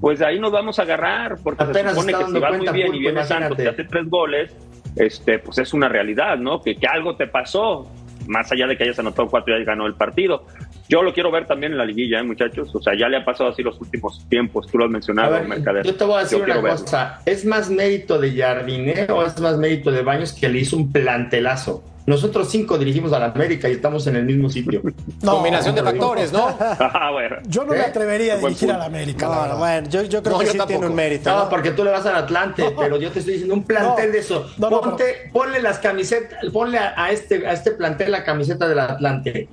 pues 0.03 0.21
ahí 0.21 0.41
nos 0.41 0.51
vamos 0.51 0.81
a 0.81 0.83
agarrar, 0.83 1.39
porque 1.45 1.65
se 1.65 1.89
supone 1.91 2.13
que 2.13 2.25
si 2.25 2.41
va 2.41 2.51
muy 2.51 2.69
bien 2.71 2.93
y 2.93 2.99
viene 2.99 3.23
Santos 3.23 3.57
te 3.57 3.69
hace 3.69 3.85
tres 3.85 4.11
goles, 4.11 4.53
este, 4.97 5.39
pues 5.39 5.59
es 5.59 5.73
una 5.73 5.89
realidad, 5.89 6.37
¿no? 6.39 6.61
Que, 6.61 6.75
que 6.75 6.89
algo 6.89 7.15
te 7.15 7.29
pasó, 7.29 7.89
más 8.27 8.51
allá 8.51 8.67
de 8.67 8.77
que 8.77 8.83
hayas 8.83 8.99
anotado 8.99 9.29
cuatro 9.29 9.53
y 9.53 9.57
hayas 9.59 9.67
ganado 9.69 9.87
el 9.87 9.95
partido. 9.95 10.45
Yo 10.89 11.05
lo 11.05 11.15
quiero 11.15 11.31
ver 11.31 11.47
también 11.47 11.71
en 11.71 11.79
la 11.79 11.85
liguilla, 11.85 12.19
¿eh, 12.19 12.25
muchachos. 12.25 12.75
O 12.75 12.83
sea, 12.83 12.99
ya 12.99 13.09
le 13.09 13.19
ha 13.19 13.25
pasado 13.25 13.51
así 13.51 13.63
los 13.63 13.81
últimos 13.81 14.29
tiempos. 14.29 14.67
Tú 14.67 14.79
lo 14.79 14.87
has 14.87 14.91
mencionado, 14.91 15.41
Mercader. 15.45 15.87
Yo 15.87 15.95
te 15.95 16.05
voy 16.05 16.17
a 16.17 16.19
decir 16.25 16.43
una 16.43 16.61
cosa. 16.61 17.21
¿Es 17.25 17.45
más 17.45 17.71
mérito 17.71 18.19
de 18.19 18.37
Jardine 18.37 19.07
o 19.09 19.25
es 19.25 19.41
más 19.41 19.57
mérito 19.57 19.93
de 19.93 20.03
Baños 20.03 20.33
que 20.33 20.49
le 20.49 20.59
hizo 20.59 20.77
un 20.77 20.91
plantelazo? 20.91 21.85
Nosotros 22.07 22.49
cinco 22.51 22.79
dirigimos 22.79 23.13
a 23.13 23.19
la 23.19 23.27
América 23.27 23.69
y 23.69 23.73
estamos 23.73 24.07
en 24.07 24.17
el 24.17 24.25
mismo 24.25 24.51
sitio. 24.51 24.83
Combinación 25.25 25.75
de 25.75 25.83
factores, 25.83 26.33
¿no? 26.33 26.47
ah, 26.59 27.11
bueno. 27.13 27.37
Yo 27.47 27.65
no 27.65 27.73
me 27.73 27.81
atrevería 27.81 28.35
a 28.35 28.37
dirigir 28.39 28.73
a 28.73 28.79
la 28.79 28.87
América. 28.87 29.27
No, 29.27 29.59
bueno, 29.59 29.89
yo, 29.89 30.03
yo 30.03 30.23
creo 30.23 30.39
que 30.39 30.47
sí 30.47 30.59
tiene 30.67 30.87
un 30.87 30.95
mérito. 30.95 31.31
No, 31.31 31.49
porque 31.49 31.71
tú 31.71 31.85
le 31.85 31.91
vas 31.91 32.05
al 32.07 32.17
Atlante, 32.17 32.75
pero 32.79 32.97
yo 32.97 33.11
te 33.11 33.21
estoy 33.21 33.35
diciendo 33.35 33.55
un 33.55 33.65
plantel 33.65 34.13
de 34.13 34.19
eso. 34.19 34.51
Ponte, 34.59 35.31
Ponle 35.33 35.63
las 35.63 35.79
camisetas, 35.79 36.39
ponle 36.53 36.79
a, 36.79 37.11
este, 37.11 37.47
a 37.47 37.53
este 37.53 37.73
plantel 37.73 38.13
la 38.13 38.25
camiseta 38.25 38.69
del 38.69 38.81
Atlante 38.81 39.49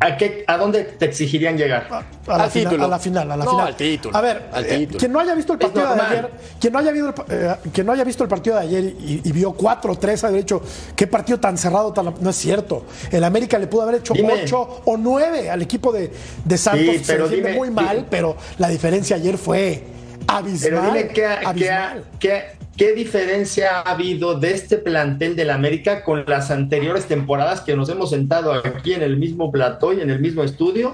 ¿A, 0.00 0.16
qué, 0.16 0.44
¿A 0.46 0.56
dónde 0.56 0.84
te 0.84 1.06
exigirían 1.06 1.56
llegar? 1.56 1.88
A, 2.28 2.38
la, 2.38 2.48
final, 2.48 2.80
a 2.80 2.86
la 2.86 2.98
final. 2.98 3.32
A 3.32 3.36
la 3.36 3.44
no, 3.44 3.60
al 3.60 3.76
título. 3.76 4.16
A 4.16 4.20
ver, 4.20 4.50
eh, 4.56 4.86
quien 4.96 5.10
no 5.10 5.18
haya 5.18 5.34
visto 5.34 5.52
el 5.52 5.58
partido 5.58 5.94
de 5.94 6.00
ayer, 6.00 6.30
quien 6.60 6.72
no 6.72 6.78
haya, 6.78 6.92
visto 6.92 7.24
el, 7.28 7.34
eh, 7.36 7.54
quien 7.72 7.86
no 7.86 7.92
haya 7.92 8.04
visto 8.04 8.22
el 8.22 8.28
partido 8.28 8.56
de 8.56 8.62
ayer 8.62 8.84
y, 8.84 9.32
vio 9.32 9.56
4-3, 9.56 10.24
ha 10.24 10.30
dicho, 10.30 10.62
qué 10.94 11.08
partido 11.08 11.40
tan 11.40 11.58
cerrado, 11.58 11.92
no 12.20 12.30
es 12.30 12.36
cierto. 12.36 12.86
El 13.10 13.24
América 13.24 13.58
le 13.58 13.66
pudo 13.66 13.82
haber 13.82 13.96
hecho 13.96 14.14
8 14.14 14.82
o 14.84 14.96
9 14.96 15.50
al 15.50 15.62
equipo 15.62 15.90
de, 15.92 16.12
de 16.44 16.58
Santos. 16.58 16.94
Sí, 16.94 17.02
pero 17.04 17.28
Se 17.28 17.36
defiende 17.36 17.58
muy 17.58 17.70
mal, 17.70 18.06
pero 18.08 18.36
la 18.58 18.68
diferencia 18.68 19.16
ayer 19.16 19.36
fue 19.36 19.82
abismal. 20.28 20.70
Pero 20.70 20.82
dime 20.82 21.08
qué, 21.08 21.26
abismal. 21.26 22.04
qué, 22.20 22.28
¿Qué 22.28 22.57
diferencia 22.86 23.80
ha 23.80 23.90
habido 23.90 24.38
de 24.38 24.52
este 24.52 24.76
plantel 24.76 25.34
del 25.34 25.50
América 25.50 26.04
con 26.04 26.24
las 26.26 26.52
anteriores 26.52 27.06
temporadas 27.06 27.60
que 27.60 27.74
nos 27.74 27.88
hemos 27.88 28.10
sentado 28.10 28.52
aquí 28.52 28.92
en 28.92 29.02
el 29.02 29.16
mismo 29.16 29.50
plató 29.50 29.92
y 29.92 30.00
en 30.00 30.10
el 30.10 30.20
mismo 30.20 30.44
estudio 30.44 30.92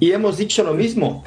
y 0.00 0.12
hemos 0.12 0.38
dicho 0.38 0.64
lo 0.64 0.74
mismo? 0.74 1.24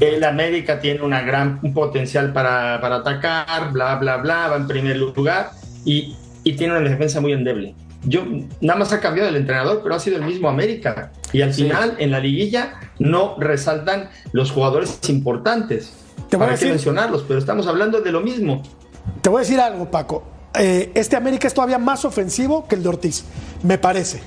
El 0.00 0.22
América 0.24 0.80
tiene 0.80 1.02
una 1.02 1.22
gran, 1.22 1.58
un 1.62 1.74
potencial 1.74 2.32
para, 2.32 2.74
atacar, 2.94 3.72
bla, 3.72 3.96
bla, 3.96 4.18
bla, 4.18 4.48
va 4.48 4.56
en 4.56 4.66
primer 4.66 4.96
lugar 4.96 5.50
y, 5.84 6.16
tiene 6.44 6.76
una 6.76 6.88
defensa 6.88 7.20
muy 7.20 7.32
endeble. 7.32 7.74
Yo, 8.04 8.24
nada 8.60 8.78
más 8.78 8.92
ha 8.92 9.00
cambiado 9.00 9.28
el 9.28 9.36
entrenador, 9.36 9.80
pero 9.82 9.94
ha 9.94 10.00
sido 10.00 10.16
el 10.16 10.24
mismo 10.24 10.48
América. 10.48 11.12
Y 11.32 11.42
al 11.42 11.52
final, 11.54 11.96
en 11.98 12.10
la 12.10 12.18
liguilla, 12.18 12.74
no 12.98 13.36
resaltan 13.38 14.10
los 14.32 14.50
jugadores 14.50 14.98
importantes. 15.08 15.92
Te 16.28 16.36
voy 16.36 16.48
a 16.48 16.50
mencionarlos, 16.50 17.24
pero 17.26 17.38
estamos 17.38 17.66
hablando 17.66 18.00
de 18.00 18.12
lo 18.12 18.20
mismo. 18.20 18.62
Te 19.20 19.28
voy 19.28 19.38
a 19.38 19.40
decir 19.40 19.60
algo, 19.60 19.90
Paco. 19.90 20.22
Eh, 20.54 20.90
este 20.94 21.16
América 21.16 21.46
es 21.46 21.54
todavía 21.54 21.78
más 21.78 22.04
ofensivo 22.04 22.66
que 22.66 22.74
el 22.74 22.82
de 22.82 22.88
Ortiz, 22.88 23.24
me 23.62 23.78
parece. 23.78 24.20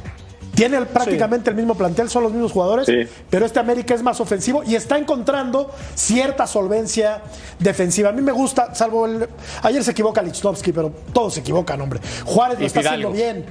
Tiene 0.56 0.82
prácticamente 0.82 1.50
el 1.50 1.56
mismo 1.56 1.76
plantel, 1.76 2.10
son 2.10 2.24
los 2.24 2.32
mismos 2.32 2.52
jugadores, 2.52 2.88
pero 3.30 3.46
este 3.46 3.60
América 3.60 3.96
es 3.96 4.04
más 4.04 4.20
ofensivo 4.22 4.64
y 4.64 4.76
está 4.76 4.98
encontrando 4.98 5.72
cierta 5.96 6.46
solvencia 6.46 7.24
defensiva. 7.58 8.10
A 8.10 8.12
mí 8.12 8.22
me 8.22 8.32
gusta, 8.32 8.74
salvo 8.76 9.08
el. 9.08 9.28
Ayer 9.64 9.84
se 9.84 9.92
equivoca 9.92 10.22
Lichnowsky, 10.22 10.72
pero 10.72 10.92
todos 11.12 11.34
se 11.34 11.40
equivocan, 11.40 11.82
hombre. 11.82 12.00
Juárez 12.26 12.60
lo 12.60 12.66
está 12.68 12.82
haciendo 12.82 13.12
bien. 13.12 13.46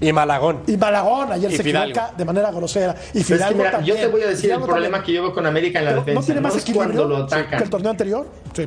Y 0.00 0.12
Malagón. 0.14 0.62
Y 0.66 0.78
Malagón 0.78 1.30
ayer 1.30 1.52
se 1.52 1.60
equivoca 1.60 2.12
de 2.16 2.24
manera 2.24 2.50
grosera. 2.50 2.96
Y 3.12 3.22
Fidalgo 3.22 3.62
Yo 3.84 3.94
te 3.94 4.06
voy 4.06 4.22
a 4.22 4.28
decir 4.28 4.50
el 4.50 4.62
problema 4.62 5.02
que 5.02 5.12
yo 5.12 5.22
veo 5.22 5.34
con 5.34 5.46
América 5.46 5.78
en 5.80 5.84
la 5.84 5.92
defensa. 5.92 6.20
¿No 6.20 6.24
tiene 6.24 6.40
más 6.40 6.56
equilibrio 6.56 6.86
cuando 6.86 7.04
lo 7.04 7.16
atacan. 7.24 7.58
que 7.58 7.64
el 7.64 7.70
torneo 7.70 7.90
anterior? 7.90 8.28
Sí. 8.54 8.66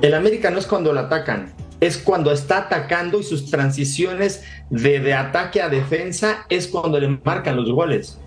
El 0.00 0.14
América 0.14 0.50
no 0.52 0.60
es 0.60 0.66
cuando 0.66 0.92
lo 0.92 1.00
atacan, 1.00 1.52
es 1.80 1.98
cuando 1.98 2.30
está 2.30 2.58
atacando 2.58 3.18
y 3.18 3.24
sus 3.24 3.50
transiciones 3.50 4.44
de, 4.70 5.00
de 5.00 5.12
ataque 5.12 5.60
a 5.60 5.68
defensa 5.68 6.46
es 6.48 6.68
cuando 6.68 7.00
le 7.00 7.18
marcan 7.24 7.56
los 7.56 7.72
goles. 7.72 8.20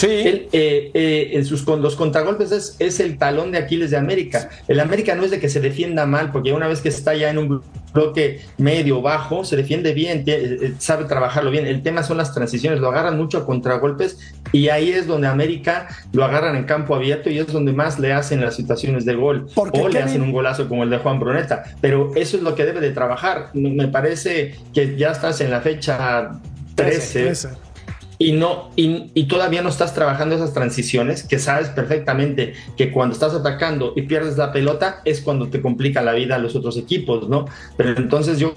Sí. 0.00 0.06
Eh, 0.52 0.90
eh, 0.94 1.30
en 1.34 1.44
sus, 1.44 1.66
los 1.66 1.94
contragolpes 1.94 2.52
es, 2.52 2.76
es, 2.78 3.00
el 3.00 3.18
talón 3.18 3.52
de 3.52 3.58
Aquiles 3.58 3.90
de 3.90 3.98
América. 3.98 4.48
El 4.66 4.80
América 4.80 5.14
no 5.14 5.24
es 5.24 5.30
de 5.30 5.38
que 5.38 5.50
se 5.50 5.60
defienda 5.60 6.06
mal, 6.06 6.32
porque 6.32 6.54
una 6.54 6.68
vez 6.68 6.80
que 6.80 6.88
está 6.88 7.14
ya 7.14 7.28
en 7.28 7.36
un 7.36 7.62
bloque 7.92 8.40
medio 8.56 9.02
bajo, 9.02 9.44
se 9.44 9.56
defiende 9.56 9.92
bien, 9.92 10.24
eh, 10.26 10.72
sabe 10.78 11.04
trabajarlo 11.04 11.50
bien. 11.50 11.66
El 11.66 11.82
tema 11.82 12.02
son 12.02 12.16
las 12.16 12.32
transiciones, 12.32 12.80
lo 12.80 12.88
agarran 12.88 13.18
mucho 13.18 13.36
a 13.36 13.44
contragolpes 13.44 14.18
y 14.52 14.68
ahí 14.68 14.90
es 14.90 15.06
donde 15.06 15.28
América 15.28 15.88
lo 16.12 16.24
agarran 16.24 16.56
en 16.56 16.64
campo 16.64 16.94
abierto 16.94 17.28
y 17.28 17.38
es 17.38 17.48
donde 17.48 17.74
más 17.74 17.98
le 17.98 18.14
hacen 18.14 18.40
las 18.40 18.56
situaciones 18.56 19.04
de 19.04 19.16
gol. 19.16 19.48
o 19.54 19.88
le 19.88 20.00
hacen 20.00 20.22
un 20.22 20.32
golazo 20.32 20.66
como 20.66 20.82
el 20.82 20.88
de 20.88 20.96
Juan 20.96 21.20
Bruneta. 21.20 21.64
Pero 21.82 22.12
eso 22.16 22.38
es 22.38 22.42
lo 22.42 22.54
que 22.54 22.64
debe 22.64 22.80
de 22.80 22.92
trabajar. 22.92 23.50
Me 23.52 23.88
parece 23.88 24.54
que 24.72 24.96
ya 24.96 25.10
estás 25.10 25.42
en 25.42 25.50
la 25.50 25.60
fecha 25.60 26.40
13 26.74 27.34
y 28.20 28.32
no 28.32 28.68
y, 28.76 29.24
todavía 29.24 29.62
no 29.62 29.70
estás 29.70 29.94
trabajando 29.94 30.34
esas 30.34 30.52
transiciones 30.52 31.22
que 31.22 31.38
sabes 31.38 31.68
perfectamente 31.70 32.52
que 32.76 32.92
cuando 32.92 33.14
estás 33.14 33.32
atacando 33.32 33.94
y 33.96 34.02
pierdes 34.02 34.36
la 34.36 34.52
pelota 34.52 35.00
es 35.06 35.22
cuando 35.22 35.48
te 35.48 35.62
complica 35.62 36.02
la 36.02 36.12
vida 36.12 36.36
a 36.36 36.38
los 36.38 36.54
otros 36.54 36.76
equipos, 36.76 37.30
¿no? 37.30 37.46
Pero 37.78 37.96
entonces 37.96 38.38
yo 38.38 38.54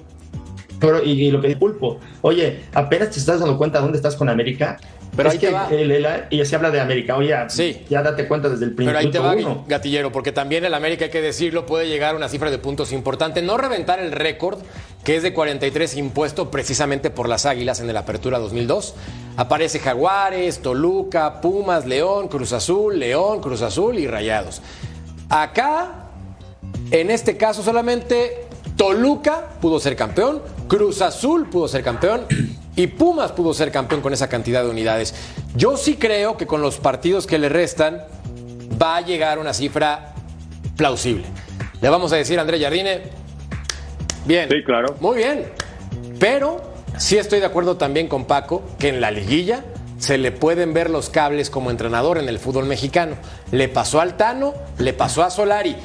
y, 1.04 1.12
y 1.12 1.32
lo 1.32 1.42
que 1.42 1.48
dice 1.48 1.60
Pulpo, 1.60 2.00
oye, 2.22 2.64
apenas 2.74 3.12
te 3.12 3.20
estás 3.20 3.40
dando 3.40 3.58
cuenta 3.58 3.80
dónde 3.80 3.98
estás 3.98 4.16
con 4.16 4.30
América, 4.30 4.78
pero 5.16 5.30
es 5.30 5.40
que 5.40 6.28
y 6.30 6.46
se 6.46 6.56
habla 6.56 6.72
de 6.72 6.80
América. 6.80 7.16
Oye, 7.16 7.36
sí. 7.48 7.84
ya 7.90 8.02
date 8.02 8.28
cuenta 8.28 8.50
desde 8.50 8.66
el 8.66 8.74
principio. 8.74 9.00
Pero 9.00 9.28
ahí 9.28 9.36
te 9.36 9.46
va, 9.46 9.64
Gatillero, 9.68 10.12
porque 10.12 10.32
también 10.32 10.66
el 10.66 10.74
América, 10.74 11.06
hay 11.06 11.12
que 11.12 11.22
decirlo, 11.22 11.66
puede 11.66 11.88
llegar 11.88 12.16
a 12.16 12.18
una 12.18 12.30
cifra 12.30 12.50
de 12.50 12.58
puntos 12.58 12.92
importante. 12.92 13.42
No 13.42 13.58
reventar 13.58 14.00
el 14.00 14.12
récord, 14.12 14.60
que 15.04 15.16
es 15.16 15.24
de 15.24 15.34
43 15.34 15.98
impuesto 15.98 16.50
precisamente 16.50 17.12
por 17.12 17.30
las 17.30 17.46
Águilas 17.46 17.80
en 17.80 17.90
el 17.90 17.98
Apertura 17.98 18.40
2002. 18.40 18.96
Aparece 19.38 19.80
Jaguares, 19.80 20.60
Toluca, 20.60 21.42
Pumas, 21.42 21.86
León, 21.86 22.28
Cruz 22.28 22.54
Azul, 22.54 22.98
León, 22.98 23.40
Cruz 23.40 23.62
Azul 23.62 24.00
y 24.00 24.08
Rayados. 24.08 24.62
Acá, 25.30 26.10
en 26.90 27.12
este 27.12 27.38
caso 27.38 27.62
solamente 27.62 28.48
Toluca 28.78 29.50
pudo 29.62 29.80
ser 29.80 29.96
campeón, 29.96 30.42
Cruz 30.68 31.02
Azul 31.02 31.50
pudo 31.50 31.68
ser 31.68 31.84
campeón 31.84 32.26
y 32.76 32.88
Pumas 32.88 33.32
pudo 33.32 33.54
ser 33.54 33.72
campeón 33.72 34.02
con 34.02 34.14
esa 34.14 34.30
cantidad 34.30 34.64
de 34.64 34.70
unidades. 34.70 35.14
Yo 35.56 35.78
sí 35.78 35.96
creo 35.96 36.38
que 36.38 36.48
con 36.48 36.62
los 36.62 36.78
partidos 36.78 37.28
que 37.28 37.38
le 37.38 37.50
restan 37.50 38.02
va 38.82 38.98
a 38.98 39.02
llegar 39.02 39.40
una 39.40 39.54
cifra 39.54 40.14
plausible. 40.76 41.26
Le 41.82 41.90
vamos 41.90 42.12
a 42.14 42.16
decir 42.16 42.40
a 42.40 42.42
André 42.42 42.60
Jardine, 42.60 43.04
bien. 44.26 44.50
Sí, 44.50 44.64
claro. 44.64 44.96
Muy 45.00 45.18
bien. 45.18 45.52
Pero 46.20 46.62
sí 46.98 47.18
estoy 47.18 47.40
de 47.40 47.46
acuerdo 47.46 47.78
también 47.78 48.08
con 48.08 48.26
Paco 48.26 48.64
que 48.80 48.90
en 48.90 49.02
la 49.02 49.12
liguilla 49.12 49.64
se 50.00 50.18
le 50.18 50.32
pueden 50.32 50.74
ver 50.74 50.90
los 50.90 51.10
cables 51.10 51.50
como 51.50 51.72
entrenador 51.72 52.18
en 52.18 52.28
el 52.28 52.40
fútbol 52.40 52.66
mexicano. 52.66 53.16
Le 53.52 53.70
pasó 53.70 54.02
al 54.02 54.18
Tano, 54.18 54.54
le 54.78 54.94
pasó 54.94 55.24
a 55.24 55.30
Solari. 55.30 55.76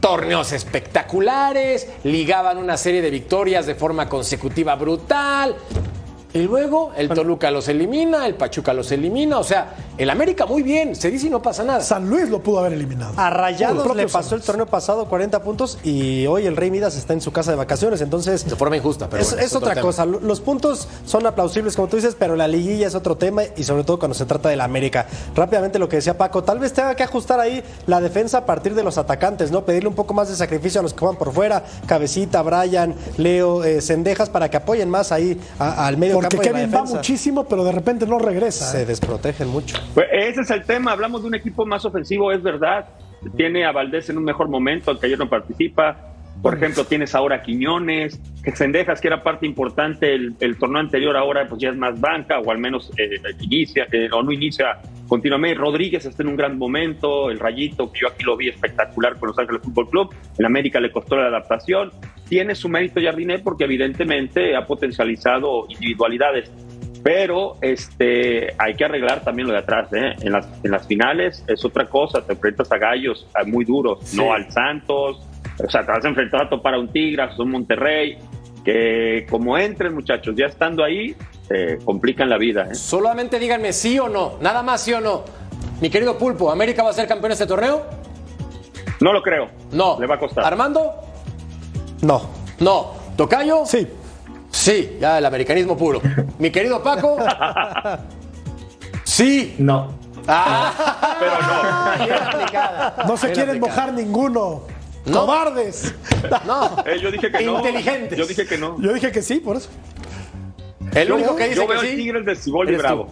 Torneos 0.00 0.52
espectaculares, 0.52 1.88
ligaban 2.04 2.58
una 2.58 2.76
serie 2.76 3.02
de 3.02 3.10
victorias 3.10 3.66
de 3.66 3.74
forma 3.74 4.08
consecutiva 4.08 4.74
brutal, 4.76 5.56
Y 6.36 6.42
luego 6.42 6.92
el 6.96 7.08
Toluca 7.08 7.50
los 7.50 7.68
elimina, 7.68 8.26
el 8.26 8.34
Pachuca 8.34 8.72
los 8.72 8.90
elimina. 8.92 9.38
O 9.38 9.44
sea, 9.44 9.74
el 9.98 10.10
América 10.10 10.46
muy 10.46 10.62
bien, 10.62 10.94
se 10.94 11.10
dice 11.10 11.26
y 11.28 11.30
no 11.30 11.40
pasa 11.42 11.64
nada. 11.64 11.80
San 11.80 12.08
Luis 12.08 12.28
lo 12.28 12.40
pudo 12.40 12.58
haber 12.60 12.72
eliminado. 12.74 13.14
A 13.16 13.30
Rayados 13.30 13.94
le 13.96 14.06
pasó 14.08 14.34
el 14.34 14.42
torneo 14.42 14.66
pasado 14.66 15.06
40 15.06 15.42
puntos 15.42 15.78
y 15.82 16.26
hoy 16.26 16.46
el 16.46 16.56
Rey 16.56 16.70
Midas 16.70 16.96
está 16.96 17.12
en 17.12 17.20
su 17.20 17.32
casa 17.32 17.50
de 17.50 17.56
vacaciones, 17.56 18.00
entonces 18.00 18.44
De 18.44 18.56
forma 18.56 18.76
injusta, 18.76 19.08
pero 19.08 19.22
es, 19.22 19.30
bueno, 19.30 19.40
es 19.42 19.46
es 19.50 19.56
otro 19.56 19.66
otra 19.66 19.74
tema. 19.74 19.86
cosa. 19.86 20.04
Lo- 20.06 20.20
Los 20.20 20.40
puntos 20.40 20.88
son 21.04 21.26
aplausibles, 21.26 21.76
como 21.76 21.88
tú 21.88 21.96
dices, 21.96 22.16
pero 22.18 22.36
la 22.36 22.48
liguilla 22.48 22.86
es 22.86 22.94
otro 22.94 23.16
tema 23.16 23.42
y 23.56 23.64
sobre 23.64 23.84
todo 23.84 23.98
cuando 23.98 24.14
se 24.14 24.26
trata 24.26 24.48
del 24.48 24.60
América. 24.60 25.06
Rápidamente 25.34 25.78
lo 25.78 25.88
que 25.88 25.96
decía 25.96 26.16
Paco, 26.18 26.42
tal 26.44 26.58
vez 26.58 26.72
tenga 26.72 26.94
que 26.94 27.02
ajustar 27.02 27.40
ahí 27.40 27.62
la 27.86 28.00
defensa 28.00 28.38
a 28.38 28.46
partir 28.46 28.74
de 28.74 28.82
los 28.82 28.98
atacantes, 28.98 29.50
¿no? 29.50 29.64
Pedirle 29.64 29.88
un 29.88 29.94
poco 29.94 30.14
más 30.14 30.28
de 30.28 30.36
sacrificio 30.36 30.80
a 30.80 30.82
los 30.82 30.92
que 30.94 31.04
van 31.04 31.16
por 31.16 31.32
fuera, 31.32 31.64
Cabecita, 31.86 32.42
Brian, 32.42 32.94
Leo, 33.16 33.64
eh, 33.64 33.80
Cendejas, 33.80 34.28
para 34.30 34.50
que 34.50 34.56
apoyen 34.56 34.90
más 34.90 35.12
ahí 35.12 35.40
a- 35.58 35.86
al 35.86 35.96
medio 35.96 36.14
Porque 36.30 36.50
Kevin 36.50 36.72
va 36.74 36.84
muchísimo, 36.84 37.44
pero 37.48 37.64
de 37.64 37.72
repente 37.72 38.06
no 38.06 38.18
regresa. 38.18 38.64
Se 38.70 38.82
¿eh? 38.82 38.86
desprotegen 38.86 39.48
mucho. 39.48 39.76
Pues 39.94 40.06
ese 40.12 40.42
es 40.42 40.50
el 40.50 40.64
tema. 40.64 40.92
Hablamos 40.92 41.22
de 41.22 41.28
un 41.28 41.34
equipo 41.34 41.66
más 41.66 41.84
ofensivo, 41.84 42.32
es 42.32 42.42
verdad. 42.42 42.86
Tiene 43.36 43.64
a 43.64 43.72
Valdés 43.72 44.08
en 44.10 44.18
un 44.18 44.24
mejor 44.24 44.48
momento, 44.48 44.90
aunque 44.90 45.06
ayer 45.06 45.18
no 45.18 45.28
participa. 45.28 46.12
Por 46.42 46.54
ejemplo, 46.54 46.84
tienes 46.84 47.14
ahora 47.14 47.36
a 47.36 47.42
Quiñones, 47.42 48.20
que 48.42 48.54
Sendejas, 48.54 49.00
que 49.00 49.08
era 49.08 49.22
parte 49.22 49.46
importante 49.46 50.14
el, 50.14 50.36
el 50.40 50.58
torneo 50.58 50.80
anterior, 50.80 51.16
ahora 51.16 51.48
pues 51.48 51.60
ya 51.60 51.70
es 51.70 51.76
más 51.76 51.98
banca, 51.98 52.38
o 52.38 52.50
al 52.50 52.58
menos 52.58 52.92
eh, 52.98 53.20
inicia, 53.40 53.86
eh, 53.90 54.08
o 54.12 54.22
no 54.22 54.32
inicia 54.32 54.78
continuamente. 55.08 55.58
Rodríguez 55.58 56.04
está 56.04 56.22
en 56.22 56.30
un 56.30 56.36
gran 56.36 56.58
momento, 56.58 57.30
el 57.30 57.38
Rayito, 57.38 57.90
que 57.92 58.00
yo 58.00 58.08
aquí 58.08 58.24
lo 58.24 58.36
vi 58.36 58.48
espectacular 58.48 59.18
con 59.18 59.28
Los 59.28 59.38
Ángeles 59.38 59.62
Fútbol 59.62 59.88
Club. 59.90 60.14
En 60.38 60.46
América 60.46 60.80
le 60.80 60.90
costó 60.90 61.16
la 61.16 61.26
adaptación. 61.26 61.92
Tiene 62.28 62.54
su 62.54 62.68
mérito 62.68 63.00
Jardiné 63.00 63.38
porque 63.38 63.64
evidentemente 63.64 64.56
ha 64.56 64.66
potencializado 64.66 65.66
individualidades 65.68 66.50
pero 67.06 67.56
este 67.60 68.52
hay 68.58 68.74
que 68.74 68.84
arreglar 68.84 69.22
también 69.22 69.46
lo 69.46 69.52
de 69.52 69.60
atrás 69.60 69.92
¿eh? 69.92 70.16
en, 70.20 70.32
las, 70.32 70.48
en 70.64 70.72
las 70.72 70.88
finales 70.88 71.44
es 71.46 71.64
otra 71.64 71.86
cosa 71.86 72.26
te 72.26 72.32
enfrentas 72.32 72.72
a 72.72 72.78
gallos 72.78 73.28
muy 73.46 73.64
duros 73.64 74.12
no 74.14 74.32
al 74.32 74.50
Santos 74.50 75.24
o 75.56 75.70
sea 75.70 75.86
te 75.86 75.92
vas 75.92 76.04
a 76.04 76.08
enfrentar 76.08 76.42
a 76.42 76.48
topar 76.48 76.74
a 76.74 76.80
un 76.80 76.88
Tigres 76.88 77.30
a 77.38 77.40
un 77.40 77.52
Monterrey 77.52 78.18
que 78.64 79.24
como 79.30 79.56
entren 79.56 79.94
muchachos 79.94 80.34
ya 80.34 80.46
estando 80.46 80.82
ahí 80.82 81.14
eh, 81.50 81.78
complican 81.84 82.28
la 82.28 82.38
vida 82.38 82.68
¿eh? 82.70 82.74
Solamente 82.74 83.38
díganme 83.38 83.72
sí 83.72 83.98
o 83.98 84.08
no, 84.08 84.34
nada 84.40 84.62
más 84.62 84.80
sí 84.82 84.92
o 84.92 85.00
no. 85.00 85.24
Mi 85.80 85.90
querido 85.90 86.16
Pulpo, 86.18 86.50
¿América 86.50 86.82
va 86.82 86.90
a 86.90 86.92
ser 86.92 87.06
campeón 87.06 87.30
de 87.30 87.34
este 87.34 87.46
torneo? 87.46 87.82
no 89.00 89.12
lo 89.12 89.20
creo 89.22 89.48
No. 89.72 89.98
le 90.00 90.06
va 90.06 90.14
a 90.14 90.18
costar 90.18 90.44
¿Armando? 90.44 90.92
No. 92.02 92.22
No. 92.60 92.92
¿Tocayo? 93.16 93.64
Sí. 93.66 93.86
Sí, 94.50 94.96
ya 95.00 95.18
el 95.18 95.26
americanismo 95.26 95.76
puro. 95.76 96.00
Mi 96.38 96.50
querido 96.50 96.82
Paco. 96.82 97.18
Sí. 99.04 99.54
No. 99.58 99.92
Ah, 100.28 101.16
pero 101.20 101.32
no. 103.06 103.08
No 103.08 103.16
se 103.16 103.26
quieren 103.32 103.56
aplicada. 103.56 103.74
mojar 103.74 103.92
ninguno. 103.92 104.62
No. 105.04 105.20
¡Cobardes! 105.20 105.94
No. 106.46 106.82
Eh, 106.84 106.98
yo 107.00 107.10
dije 107.12 107.30
que 107.30 107.44
no 107.44 107.58
Inteligentes. 107.58 108.18
yo 108.18 108.26
dije 108.26 108.44
que 108.44 108.58
no 108.58 108.80
Yo 108.80 108.92
dije 108.92 109.12
que 109.12 109.22
sí, 109.22 109.36
por 109.36 109.56
eso. 109.56 109.68
El 110.94 111.12
único 111.12 111.36
que 111.36 111.44
dice 111.44 111.56
yo 111.56 111.66
veo 111.66 111.80
que 111.80 111.86
el 111.86 111.92
sí. 111.92 111.96
Tigres 111.98 112.24
de 112.24 112.36
Cibol 112.36 112.70
y. 112.70 112.76
Bravo 112.76 113.08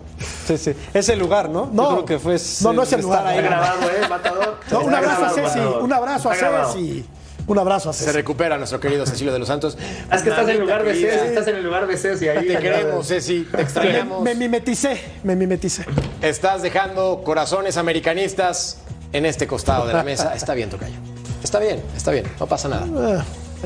Sí, 0.47 0.59
sí. 0.59 0.75
Es 0.93 1.09
el 1.09 1.18
lugar, 1.18 1.49
¿no? 1.51 1.68
No. 1.72 1.83
Yo 1.83 2.05
creo 2.05 2.05
que 2.05 2.18
fue. 2.18 2.37
No, 2.62 2.72
no 2.72 2.83
es 2.83 2.93
el 2.93 3.01
estar 3.01 3.03
lugar. 3.03 3.27
ahí. 3.27 3.39
Está 3.39 3.49
grabado, 3.51 3.91
¿eh, 3.91 4.09
Matador? 4.09 4.61
No, 4.70 4.81
un 4.81 4.95
abrazo 4.95 5.25
a 5.25 5.31
Ceci, 5.31 5.59
un 5.81 5.93
abrazo 5.93 6.31
a. 6.31 6.35
Ceci. 6.35 7.05
Un 7.47 7.59
abrazo 7.59 7.91
a 7.91 7.93
Se 7.93 8.05
Ceci. 8.05 8.16
recupera 8.16 8.57
nuestro 8.57 8.81
querido 8.81 9.05
Cecilio 9.05 9.31
de 9.33 9.39
los 9.39 9.49
Santos. 9.49 9.77
Es 10.11 10.22
que 10.22 10.31
estás 10.31 10.45
en 10.45 10.51
el 10.51 10.61
lugar 10.61 10.83
de 10.83 10.95
Ceci, 10.95 11.27
estás 11.27 11.47
en 11.49 11.57
el 11.57 11.62
lugar 11.64 11.87
de 11.87 11.97
Ceci 11.99 12.29
ahí. 12.29 12.47
Te 12.47 12.59
queremos, 12.59 13.07
Ceci. 13.07 13.43
Te 13.51 13.57
Me, 13.59 13.62
extrañamos. 13.62 14.22
me 14.22 14.35
mimeticé, 14.35 14.99
me 15.25 15.37
mimeticé. 15.37 15.85
Estás 16.22 16.62
dejando 16.62 17.22
corazones 17.22 17.77
americanistas 17.77 18.79
en 19.12 19.27
este 19.27 19.47
costado 19.47 19.87
de 19.87 19.93
la 19.93 20.03
mesa. 20.03 20.35
Está 20.35 20.55
bien, 20.55 20.70
Tocayo. 20.70 20.95
Está 21.43 21.59
bien, 21.59 21.83
está 21.95 22.11
bien. 22.12 22.25
No 22.41 22.47
pasa 22.47 22.68
nada. 22.68 22.87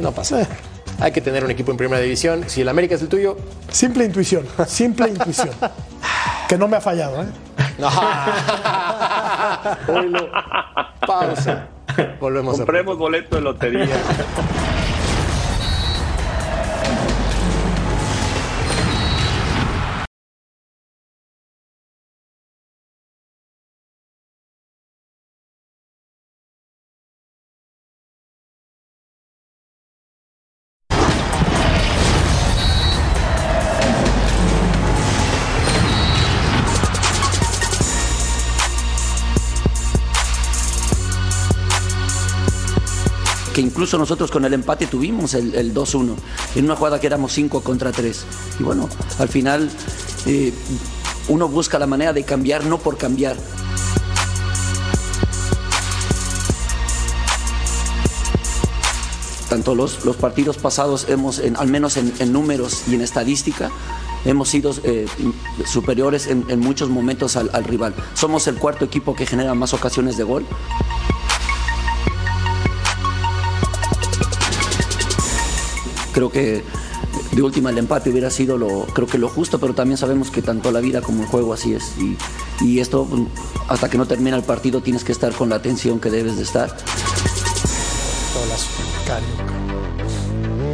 No 0.00 0.12
pasa 0.12 0.36
nada. 0.38 0.48
Hay 1.00 1.12
que 1.12 1.20
tener 1.20 1.44
un 1.44 1.50
equipo 1.50 1.70
en 1.70 1.76
primera 1.76 2.02
división. 2.02 2.44
Si 2.48 2.60
el 2.62 2.68
América 2.68 2.96
es 2.96 3.02
el 3.02 3.08
tuyo, 3.08 3.36
Simple 3.70 4.04
intuición, 4.04 4.44
simple 4.66 5.08
intuición. 5.08 5.50
Que 6.48 6.56
no 6.56 6.66
me 6.66 6.78
ha 6.78 6.80
fallado, 6.80 7.22
¿eh? 7.22 7.26
no. 7.78 7.88
Pausa. 11.06 11.68
Volvemos 12.20 12.54
a 12.54 12.58
compremos 12.58 12.96
boleto 12.96 13.36
de 13.36 13.42
lotería 13.42 13.96
incluso 43.88 43.96
nosotros 44.00 44.30
con 44.30 44.44
el 44.44 44.52
empate 44.52 44.86
tuvimos 44.86 45.32
el, 45.32 45.54
el 45.54 45.72
2-1, 45.72 46.14
en 46.56 46.64
una 46.66 46.76
jugada 46.76 47.00
que 47.00 47.06
éramos 47.06 47.32
5 47.32 47.62
contra 47.62 47.90
3. 47.90 48.24
Y 48.60 48.62
bueno, 48.62 48.86
al 49.18 49.30
final 49.30 49.70
eh, 50.26 50.52
uno 51.28 51.48
busca 51.48 51.78
la 51.78 51.86
manera 51.86 52.12
de 52.12 52.22
cambiar, 52.22 52.66
no 52.66 52.76
por 52.76 52.98
cambiar. 52.98 53.34
Tanto 59.48 59.74
los, 59.74 60.04
los 60.04 60.16
partidos 60.16 60.58
pasados 60.58 61.06
hemos, 61.08 61.40
al 61.56 61.68
menos 61.68 61.96
en, 61.96 62.30
números 62.30 62.82
y 62.88 62.94
en 62.94 63.00
estadística, 63.00 63.70
hemos 64.26 64.50
sido 64.50 64.74
eh, 64.84 65.06
superiores 65.64 66.26
en, 66.26 66.44
en 66.50 66.60
muchos 66.60 66.90
momentos 66.90 67.36
al, 67.36 67.48
al 67.54 67.64
rival. 67.64 67.94
Somos 68.12 68.48
el 68.48 68.56
cuarto 68.56 68.84
equipo 68.84 69.14
que 69.14 69.24
genera 69.24 69.54
más 69.54 69.72
ocasiones 69.72 70.18
de 70.18 70.24
gol. 70.24 70.44
Creo 76.18 76.32
que 76.32 76.64
de 77.30 77.42
última 77.42 77.70
el 77.70 77.78
empate 77.78 78.10
hubiera 78.10 78.28
sido 78.28 78.58
lo 78.58 78.86
creo 78.86 79.06
que 79.06 79.18
lo 79.18 79.28
justo 79.28 79.60
pero 79.60 79.72
también 79.72 79.96
sabemos 79.96 80.32
que 80.32 80.42
tanto 80.42 80.72
la 80.72 80.80
vida 80.80 81.00
como 81.00 81.22
el 81.22 81.28
juego 81.28 81.54
así 81.54 81.74
es 81.74 81.92
y, 81.96 82.16
y 82.60 82.80
esto 82.80 83.06
pues, 83.08 83.22
hasta 83.68 83.88
que 83.88 83.98
no 83.98 84.06
termina 84.06 84.36
el 84.36 84.42
partido 84.42 84.80
tienes 84.80 85.04
que 85.04 85.12
estar 85.12 85.32
con 85.32 85.48
la 85.48 85.54
atención 85.56 86.00
que 86.00 86.10
debes 86.10 86.36
de 86.36 86.42
estar 86.42 86.76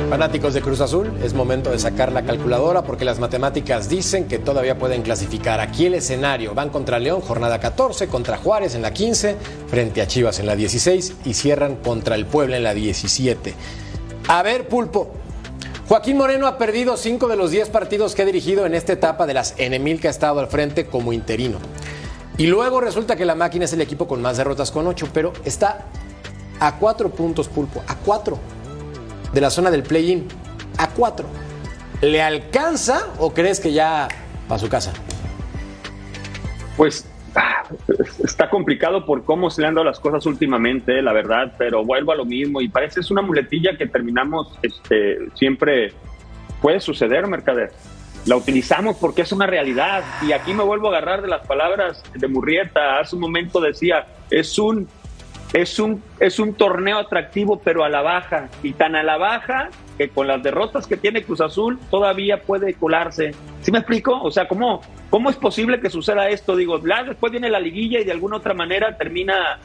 Fanáticos 0.09 0.55
de 0.55 0.61
Cruz 0.61 0.81
Azul, 0.81 1.13
es 1.23 1.35
momento 1.35 1.71
de 1.71 1.79
sacar 1.79 2.13
la 2.13 2.25
calculadora 2.25 2.85
porque 2.85 3.05
las 3.05 3.19
matemáticas 3.19 3.89
dicen 3.89 4.29
que 4.29 4.39
todavía 4.39 4.79
pueden 4.79 5.03
clasificar. 5.03 5.61
Aquí 5.61 5.87
el 5.87 5.95
escenario, 5.95 6.55
van 6.55 6.71
contra 6.71 6.99
León, 6.99 7.21
jornada 7.21 7.59
14, 7.59 8.07
contra 8.07 8.37
Juárez 8.37 8.77
en 8.77 8.83
la 8.83 8.93
15, 8.93 9.37
frente 9.67 10.03
a 10.03 10.07
Chivas 10.07 10.39
en 10.39 10.47
la 10.47 10.55
16 10.55 11.15
y 11.25 11.35
cierran 11.35 11.77
contra 11.77 12.15
el 12.15 12.27
Puebla 12.27 12.57
en 12.59 12.63
la 12.63 12.75
17. 12.75 13.55
A 14.29 14.43
ver, 14.43 14.69
Pulpo. 14.69 15.11
Joaquín 15.89 16.17
Moreno 16.17 16.47
ha 16.47 16.57
perdido 16.57 16.97
5 16.97 17.29
de 17.29 17.37
los 17.37 17.51
10 17.51 17.69
partidos 17.69 18.15
que 18.15 18.23
ha 18.23 18.25
dirigido 18.25 18.65
en 18.65 18.75
esta 18.75 18.95
etapa 18.95 19.27
de 19.27 19.35
las 19.35 19.55
N 19.59 19.99
que 19.99 20.09
ha 20.09 20.11
estado 20.11 20.41
al 20.41 20.49
frente 20.49 20.87
como 20.87 21.13
interino. 21.13 21.59
Y 22.39 22.47
luego 22.47 22.81
resulta 22.81 23.17
que 23.17 23.27
la 23.27 23.35
máquina 23.35 23.67
es 23.67 23.73
el 23.75 23.83
equipo 23.83 24.09
con 24.09 24.23
más 24.23 24.39
derrotas 24.39 24.71
con 24.71 24.87
8, 24.87 25.09
pero 25.13 25.35
está 25.45 25.85
a 26.59 26.77
4 26.79 27.11
puntos, 27.11 27.49
Pulpo, 27.49 27.83
a 27.87 27.97
4 27.97 28.39
de 29.33 29.41
la 29.41 29.51
zona 29.51 29.71
del 29.71 29.83
play-in 29.83 30.27
a 30.79 30.89
4. 30.89 31.27
¿Le 32.01 32.23
alcanza 32.23 33.09
o 33.19 33.35
crees 33.35 33.61
que 33.61 33.73
ya 33.73 34.09
para 34.49 34.59
su 34.59 34.69
casa? 34.69 34.93
Pues 36.79 37.05
está 38.23 38.51
complicado 38.51 39.05
por 39.05 39.25
cómo 39.25 39.51
se 39.51 39.63
le 39.63 39.69
han 39.69 39.75
dado 39.75 39.85
las 39.85 40.01
cosas 40.01 40.27
últimamente, 40.27 41.03
la 41.03 41.13
verdad, 41.13 41.55
pero 41.59 41.85
vuelvo 41.85 42.13
a 42.13 42.17
lo 42.17 42.25
mismo 42.25 42.61
y 42.61 42.69
parece 42.69 43.01
es 43.01 43.11
una 43.11 43.23
muletilla 43.23 43.77
que 43.77 43.87
terminamos 43.87 44.59
este, 44.63 45.19
siempre. 45.35 45.93
Puede 46.61 46.81
suceder, 46.81 47.27
Mercader. 47.27 47.73
La 48.27 48.37
utilizamos 48.37 48.97
porque 48.97 49.23
es 49.23 49.33
una 49.33 49.47
realidad 49.47 50.03
y 50.27 50.33
aquí 50.33 50.55
me 50.55 50.63
vuelvo 50.63 50.87
a 50.87 50.97
agarrar 50.97 51.21
de 51.21 51.29
las 51.29 51.47
palabras 51.47 52.03
de 52.15 52.27
Murrieta. 52.27 52.99
Hace 52.99 53.17
un 53.17 53.21
momento 53.21 53.61
decía, 53.61 54.07
es 54.31 54.59
un 54.59 54.89
es 55.53 55.79
un, 55.79 56.03
es 56.19 56.41
un 56.41 56.55
torneo 56.55 56.99
atractivo, 56.99 57.61
pero 57.63 57.85
a 57.85 57.89
la 57.89 58.03
baja. 58.03 58.49
Y 58.63 58.73
tan 58.73 58.97
a 58.97 59.03
la 59.05 59.17
baja 59.17 59.71
que 59.99 60.09
con 60.09 60.27
las 60.27 60.43
derrotas 60.43 60.87
que 60.87 60.97
tiene 60.97 61.23
Cruz 61.23 61.41
Azul 61.41 61.79
todavía 61.91 62.43
puede 62.43 62.75
colarse. 62.75 63.33
¿Sí 63.61 63.71
me 63.71 63.79
explico? 63.79 64.21
O 64.23 64.31
sea, 64.31 64.49
¿cómo, 64.49 64.81
cómo 65.11 65.31
es 65.31 65.37
posible 65.37 65.81
que 65.81 65.91
suceda 65.91 66.29
esto? 66.29 66.57
Digo, 66.57 66.79
la- 66.85 67.05
después 67.05 67.31
viene 67.31 67.49
la 67.49 67.61
liguilla 67.61 68.01
y 68.01 68.05
de 68.05 68.13
alguna 68.13 68.37
otra 68.39 68.55
manera 68.55 68.97
termina 68.97 69.59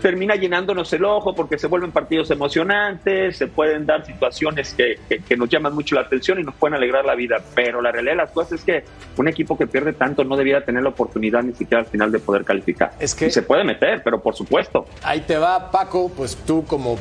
termina 0.00 0.34
llenándonos 0.34 0.92
el 0.92 1.04
ojo 1.04 1.34
porque 1.34 1.58
se 1.58 1.66
vuelven 1.66 1.92
partidos 1.92 2.30
emocionantes, 2.30 3.36
se 3.36 3.46
pueden 3.46 3.86
dar 3.86 4.04
situaciones 4.04 4.74
que, 4.74 4.98
que, 5.08 5.36
nos 5.36 5.48
llaman 5.48 5.74
mucho 5.74 5.94
la 5.94 6.02
atención 6.02 6.38
y 6.40 6.42
nos 6.42 6.54
pueden 6.54 6.74
alegrar 6.74 7.04
la 7.04 7.14
vida, 7.14 7.36
pero 7.54 7.80
la 7.82 7.92
realidad 7.92 8.12
de 8.12 8.18
las 8.18 8.30
cosas 8.30 8.60
es 8.60 8.64
que 8.64 8.84
un 9.16 9.28
equipo 9.28 9.56
que 9.56 9.66
pierde 9.66 9.92
tanto 9.92 10.24
no 10.24 10.36
debiera 10.36 10.64
tener 10.64 10.82
la 10.82 10.90
oportunidad 10.90 11.42
ni 11.42 11.52
siquiera 11.52 11.80
al 11.80 11.86
final 11.86 12.12
de 12.12 12.18
poder 12.18 12.44
calificar. 12.44 12.92
Es 12.98 13.14
que 13.14 13.30
se 13.30 13.42
puede 13.42 13.64
meter, 13.64 14.02
pero 14.02 14.20
por 14.20 14.34
supuesto. 14.34 14.86
Ahí 15.02 15.20
te 15.20 15.36
va 15.36 15.70
Paco, 15.70 16.10
pues 16.16 16.36
tú 16.36 16.64
como 16.64 16.96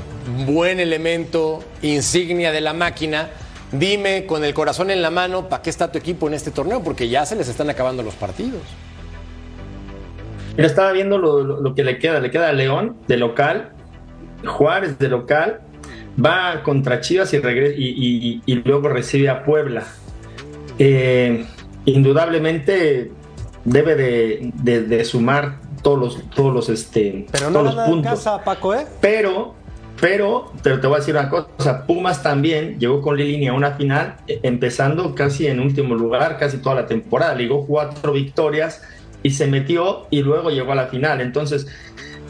buen 0.45 0.79
elemento, 0.79 1.63
insignia 1.81 2.51
de 2.51 2.61
la 2.61 2.73
máquina, 2.73 3.29
dime 3.71 4.25
con 4.25 4.43
el 4.43 4.53
corazón 4.53 4.91
en 4.91 5.01
la 5.01 5.11
mano, 5.11 5.49
¿para 5.49 5.61
qué 5.61 5.69
está 5.69 5.91
tu 5.91 5.97
equipo 5.97 6.27
en 6.27 6.33
este 6.33 6.51
torneo? 6.51 6.83
Porque 6.83 7.09
ya 7.09 7.25
se 7.25 7.35
les 7.35 7.47
están 7.47 7.69
acabando 7.69 8.03
los 8.03 8.15
partidos. 8.15 8.61
Mira, 10.57 10.67
estaba 10.67 10.91
viendo 10.91 11.19
lo, 11.19 11.75
que 11.75 11.83
le 11.83 11.99
queda. 11.99 12.19
Le 12.19 12.31
queda 12.31 12.49
a 12.49 12.53
León 12.53 12.97
de 13.07 13.17
local, 13.17 13.73
Juárez 14.43 14.97
de 14.97 15.07
local, 15.07 15.61
va 16.23 16.63
contra 16.63 16.99
Chivas 16.99 17.31
y, 17.33 17.37
y, 17.37 18.41
y, 18.43 18.55
luego 18.63 18.89
recibe 18.89 19.29
a 19.29 19.43
Puebla. 19.43 19.83
Eh, 20.79 21.45
indudablemente 21.85 23.11
debe 23.65 23.95
de, 23.95 25.05
sumar 25.05 25.59
todos 25.83 25.99
los, 25.99 26.29
todos 26.31 26.53
los, 26.53 26.69
este, 26.69 27.27
Pero 27.31 27.51
no 27.51 27.59
todos 27.59 27.75
los 27.75 27.85
puntos. 27.85 28.11
Casa, 28.13 28.43
Paco, 28.43 28.73
¿eh? 28.73 28.87
Pero, 28.99 29.53
pero, 30.01 30.51
pero 30.63 30.79
te 30.79 30.87
voy 30.87 30.95
a 30.95 30.99
decir 30.99 31.15
una 31.15 31.29
cosa, 31.29 31.85
Pumas 31.85 32.23
también 32.23 32.79
llegó 32.79 33.01
con 33.01 33.15
Lilini 33.15 33.47
a 33.47 33.53
una 33.53 33.71
final, 33.71 34.15
eh, 34.27 34.39
empezando 34.41 35.13
casi 35.13 35.45
en 35.45 35.59
último 35.59 35.93
lugar, 35.93 36.39
casi 36.39 36.57
toda 36.57 36.75
la 36.75 36.87
temporada, 36.87 37.35
ligó 37.35 37.67
cuatro 37.67 38.13
victorias 38.13 38.81
y 39.27 39.31
se 39.31 39.45
metió 39.45 40.07
y 40.09 40.21
luego 40.21 40.49
llegó 40.49 40.71
a 40.71 40.75
la 40.75 40.87
final. 40.87 41.19
Entonces, 41.19 41.67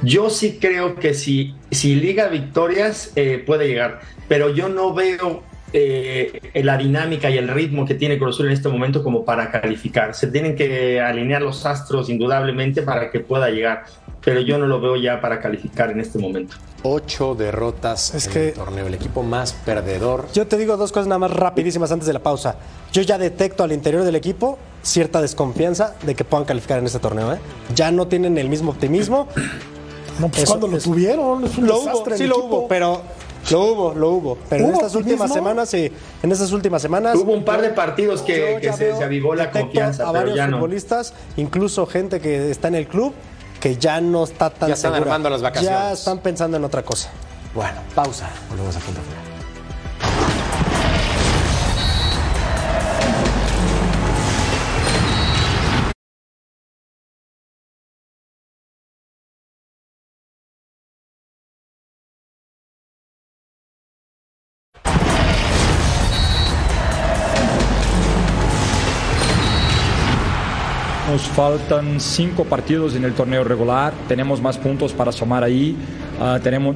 yo 0.01 0.31
sí 0.31 0.57
creo 0.59 0.95
que 0.95 1.13
si, 1.13 1.53
si 1.69 1.95
liga 1.95 2.27
victorias 2.27 3.11
eh, 3.15 3.43
puede 3.45 3.67
llegar, 3.67 3.99
pero 4.27 4.49
yo 4.49 4.67
no 4.67 4.95
veo 4.95 5.43
eh, 5.73 6.41
la 6.55 6.75
dinámica 6.75 7.29
y 7.29 7.37
el 7.37 7.49
ritmo 7.49 7.85
que 7.85 7.93
tiene 7.93 8.17
Cruz 8.17 8.39
en 8.39 8.49
este 8.49 8.67
momento 8.67 9.03
como 9.03 9.23
para 9.23 9.51
calificar. 9.51 10.15
Se 10.15 10.27
tienen 10.27 10.55
que 10.55 10.99
alinear 10.99 11.43
los 11.43 11.67
astros 11.67 12.09
indudablemente 12.09 12.81
para 12.81 13.11
que 13.11 13.19
pueda 13.19 13.51
llegar, 13.51 13.85
pero 14.25 14.41
yo 14.41 14.57
no 14.57 14.65
lo 14.65 14.81
veo 14.81 14.95
ya 14.95 15.21
para 15.21 15.39
calificar 15.39 15.91
en 15.91 15.99
este 15.99 16.17
momento. 16.17 16.55
Ocho 16.81 17.35
derrotas 17.35 18.15
es 18.15 18.25
en 18.25 18.33
que 18.33 18.47
el 18.49 18.53
torneo, 18.55 18.87
el 18.87 18.95
equipo 18.95 19.21
más 19.21 19.53
perdedor. 19.53 20.25
Yo 20.33 20.47
te 20.47 20.57
digo 20.57 20.77
dos 20.77 20.91
cosas 20.91 21.07
nada 21.07 21.19
más 21.19 21.31
rapidísimas 21.31 21.91
antes 21.91 22.07
de 22.07 22.13
la 22.13 22.23
pausa. 22.23 22.55
Yo 22.91 23.03
ya 23.03 23.19
detecto 23.19 23.63
al 23.63 23.71
interior 23.71 24.03
del 24.03 24.15
equipo 24.15 24.57
cierta 24.87 25.21
desconfianza 25.21 25.95
de 26.03 26.15
que 26.15 26.23
puedan 26.23 26.45
calificar 26.45 26.79
en 26.79 26.85
este 26.85 26.99
torneo. 26.99 27.33
¿eh? 27.33 27.39
Ya 27.75 27.91
no 27.91 28.07
tienen 28.07 28.37
el 28.37 28.49
mismo 28.49 28.71
optimismo. 28.71 29.27
No, 30.19 30.29
pues 30.29 30.45
cuando 30.45 30.67
lo 30.67 30.79
tuvieron, 30.79 31.43
es 31.43 31.57
un 31.57 31.67
lo 31.67 31.79
hubo, 31.79 32.05
sí 32.15 32.25
lo 32.25 32.43
hubo, 32.43 32.67
pero 32.67 33.03
lo 33.51 33.61
hubo, 33.61 33.93
lo 33.93 34.09
hubo. 34.09 34.37
Pero 34.49 34.65
en 34.65 34.73
estas 34.73 34.95
últimas 34.95 35.31
semanas, 35.31 35.69
sí, 35.69 35.91
en 36.23 36.31
estas 36.31 36.51
últimas 36.51 36.81
semanas. 36.81 37.15
Hubo 37.15 37.33
un 37.33 37.45
par 37.45 37.61
de 37.61 37.69
partidos 37.69 38.21
que, 38.21 38.59
se, 38.75 39.03
avivó 39.03 39.35
la 39.35 39.51
confianza. 39.51 40.07
A 40.07 40.11
varios 40.11 40.39
futbolistas, 40.39 41.13
incluso 41.35 41.85
gente 41.85 42.19
que 42.19 42.49
está 42.49 42.67
en 42.69 42.75
el 42.75 42.87
club, 42.87 43.13
que 43.59 43.75
ya 43.75 44.01
no 44.01 44.23
está 44.23 44.49
tan. 44.49 44.69
Ya 44.69 44.75
están 44.75 44.95
armando 44.95 45.29
las 45.29 45.41
vacaciones. 45.41 45.79
Ya 45.79 45.91
están 45.91 46.19
pensando 46.19 46.57
en 46.57 46.63
otra 46.63 46.81
cosa. 46.83 47.09
Bueno, 47.53 47.79
pausa. 47.93 48.29
Volvemos 48.49 48.75
a 48.75 48.79
punto 48.79 49.01
final. 49.01 49.26
Nos 71.17 71.29
faltan 71.29 71.99
cinco 71.99 72.43
partidos 72.43 72.93
en 72.93 73.03
el 73.03 73.13
torneo 73.13 73.43
regular, 73.43 73.91
tenemos 74.07 74.39
más 74.39 74.59
puntos 74.59 74.93
para 74.93 75.11
sumar 75.11 75.43
ahí, 75.43 75.75
uh, 76.21 76.39
tenemos, 76.41 76.75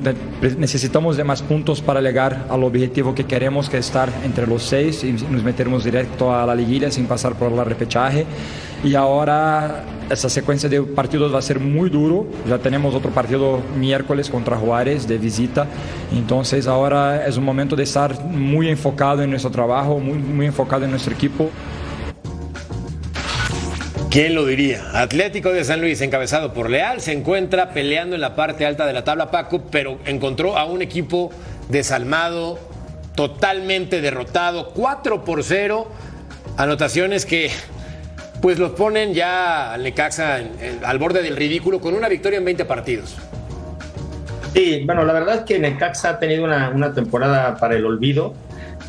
necesitamos 0.57 1.15
de 1.15 1.23
más 1.23 1.43
puntos 1.43 1.79
para 1.79 2.01
llegar 2.01 2.47
al 2.49 2.63
objetivo 2.63 3.13
que 3.13 3.25
queremos, 3.25 3.69
que 3.69 3.77
es 3.77 3.85
estar 3.85 4.09
entre 4.25 4.47
los 4.47 4.63
seis 4.63 5.03
y 5.03 5.11
nos 5.11 5.43
meteremos 5.43 5.83
directo 5.83 6.33
a 6.33 6.43
la 6.47 6.55
liguilla 6.55 6.89
sin 6.89 7.05
pasar 7.05 7.35
por 7.35 7.51
la 7.51 7.63
repechaje. 7.63 8.25
Y 8.83 8.95
ahora 8.95 9.83
esa 10.09 10.27
secuencia 10.27 10.67
de 10.67 10.81
partidos 10.81 11.31
va 11.31 11.37
a 11.37 11.43
ser 11.43 11.59
muy 11.59 11.91
duro. 11.91 12.25
Ya 12.49 12.57
tenemos 12.57 12.95
otro 12.95 13.11
partido 13.11 13.59
miércoles 13.77 14.27
contra 14.27 14.57
Juárez 14.57 15.07
de 15.07 15.19
visita. 15.19 15.67
Entonces 16.11 16.65
ahora 16.65 17.27
es 17.27 17.37
un 17.37 17.43
momento 17.43 17.75
de 17.75 17.83
estar 17.83 18.19
muy 18.25 18.69
enfocado 18.69 19.21
en 19.21 19.29
nuestro 19.29 19.51
trabajo, 19.51 19.99
muy, 19.99 20.17
muy 20.17 20.47
enfocado 20.47 20.85
en 20.85 20.89
nuestro 20.89 21.13
equipo. 21.13 21.51
¿Quién 24.11 24.35
lo 24.35 24.45
diría? 24.45 24.89
Atlético 24.91 25.53
de 25.53 25.63
San 25.63 25.79
Luis, 25.79 26.01
encabezado 26.01 26.51
por 26.51 26.69
Leal, 26.69 26.99
se 26.99 27.13
encuentra 27.13 27.69
peleando 27.69 28.13
en 28.13 28.19
la 28.19 28.35
parte 28.35 28.65
alta 28.65 28.85
de 28.85 28.91
la 28.91 29.05
tabla 29.05 29.31
Paco, 29.31 29.63
pero 29.71 29.99
encontró 30.03 30.57
a 30.57 30.65
un 30.65 30.81
equipo 30.81 31.31
desalmado, 31.69 32.59
totalmente 33.15 34.01
derrotado, 34.01 34.71
4 34.73 35.23
por 35.23 35.45
0, 35.45 35.89
anotaciones 36.57 37.25
que 37.25 37.51
pues 38.41 38.59
los 38.59 38.71
ponen 38.71 39.13
ya 39.13 39.71
al 39.71 39.83
Necaxa 39.83 40.41
al 40.83 40.99
borde 40.99 41.23
del 41.23 41.37
ridículo 41.37 41.79
con 41.79 41.93
una 41.93 42.09
victoria 42.09 42.39
en 42.39 42.43
20 42.43 42.65
partidos. 42.65 43.15
Sí, 44.53 44.83
bueno, 44.85 45.05
la 45.05 45.13
verdad 45.13 45.35
es 45.35 45.41
que 45.43 45.57
Necaxa 45.57 46.09
ha 46.09 46.19
tenido 46.19 46.43
una, 46.43 46.69
una 46.71 46.93
temporada 46.93 47.55
para 47.55 47.77
el 47.77 47.85
olvido 47.85 48.33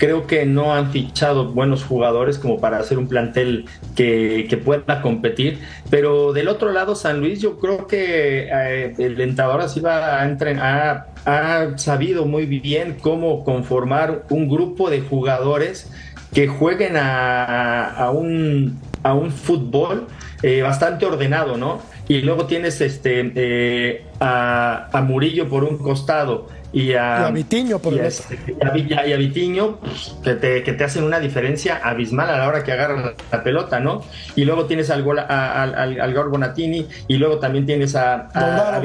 creo 0.03 0.27
que 0.27 0.47
no 0.47 0.75
han 0.75 0.91
fichado 0.91 1.53
buenos 1.53 1.85
jugadores 1.85 2.37
como 2.37 2.59
para 2.59 2.79
hacer 2.79 2.99
un 2.99 3.07
plantel 3.07 3.67
que, 3.95 4.61
pueda 4.65 5.01
competir. 5.01 5.61
Pero 5.91 6.33
del 6.33 6.49
otro 6.49 6.73
lado, 6.73 6.97
San 6.97 7.21
Luis, 7.21 7.41
yo 7.41 7.61
creo 7.61 7.87
que 7.87 8.49
eh, 8.53 8.95
el 8.99 9.21
entrenador 9.21 9.61
así 9.61 9.79
va 9.79 10.21
a 10.21 10.25
entrenar, 10.25 11.07
ha, 11.25 11.69
sabido 11.77 12.27
muy 12.27 12.47
bien 12.47 12.97
cómo 13.01 13.45
conformar 13.45 14.25
un 14.29 14.49
grupo 14.49 14.91
de 14.91 15.03
jugadores 15.03 15.89
que 16.35 16.49
jueguen 16.49 16.95
a, 16.97 18.11
un, 18.13 18.81
a 19.05 19.15
un 19.15 19.31
fútbol 19.31 20.09
eh, 20.43 20.63
bastante 20.63 21.07
ordenado, 21.07 21.57
¿no? 21.57 21.81
Y 22.09 22.23
luego 22.23 22.47
tienes 22.47 22.81
este, 22.81 23.33
eh, 23.37 24.05
a, 24.23 24.89
a 24.93 25.01
Murillo 25.03 25.49
por 25.49 25.65
un 25.65 25.79
costado 25.79 26.47
y 26.73 26.95
a, 26.95 27.31
Vitiño 27.31 27.79
por 27.79 27.93
y 27.93 27.99
a, 27.99 28.07
este, 28.07 28.39
y 28.57 29.13
a, 29.13 29.17
Vitiño 29.17 29.77
pues, 29.77 30.17
que, 30.25 30.35
te, 30.35 30.63
que, 30.63 30.73
te, 30.73 30.85
hacen 30.85 31.05
una 31.05 31.21
diferencia 31.21 31.81
abismal 31.83 32.31
a 32.31 32.39
la 32.39 32.49
hora 32.49 32.65
que 32.65 32.73
agarran 32.73 33.15
la, 33.31 33.43
pelota, 33.43 33.79
¿no? 33.79 34.03
Y 34.37 34.45
luego 34.45 34.65
tienes 34.65 34.89
al, 34.91 35.07
al, 35.09 35.75
al, 35.75 36.01
al 36.01 36.29
Bonatini 36.29 36.87
y 37.09 37.17
luego 37.17 37.39
también 37.39 37.67
tienes 37.67 37.95
a, 37.95 38.29
a, 38.33 38.81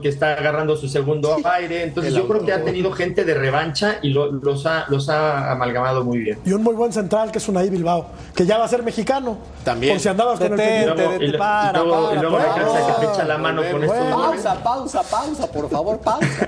que 0.00 0.08
está 0.08 0.34
agarrando 0.34 0.76
su 0.76 0.88
segundo 0.88 1.36
aire. 1.44 1.82
Entonces 1.82 2.14
yo 2.14 2.28
creo 2.28 2.44
que 2.44 2.52
ha 2.52 2.62
tenido 2.62 2.92
gente 2.92 3.24
de 3.24 3.34
revancha 3.34 3.98
y 4.02 4.10
los, 4.10 4.66
ha, 4.66 4.86
los 4.88 5.08
ha 5.08 5.50
amalgamado 5.50 6.04
muy 6.04 6.18
bien. 6.18 6.38
Y 6.44 6.52
un 6.52 6.62
muy 6.62 6.74
buen 6.74 6.92
central 6.92 7.32
que 7.32 7.38
es 7.38 7.48
Unai 7.48 7.68
Bilbao, 7.68 8.06
que 8.34 8.46
ya 8.46 8.58
va 8.58 8.66
a 8.66 8.68
ser 8.68 8.82
mexicano. 8.84 9.38
También. 9.64 9.94
Por 9.94 10.00
si 10.00 10.08
andabas 10.08 10.38
con 10.38 10.58
el 10.58 10.82
y 10.82 10.86
luego, 10.86 11.38
para, 11.38 11.80
y 11.80 12.18
luego, 12.20 12.38
que 12.38 13.06
te 13.06 13.12
echa 13.12 13.24
la 13.24 13.38
mano 13.38 13.62
con 13.70 13.82
esto. 13.82 13.94
Pausa, 14.62 15.02
pausa, 15.02 15.46
por 15.46 15.68
favor, 15.70 15.98
pausa. 15.98 16.46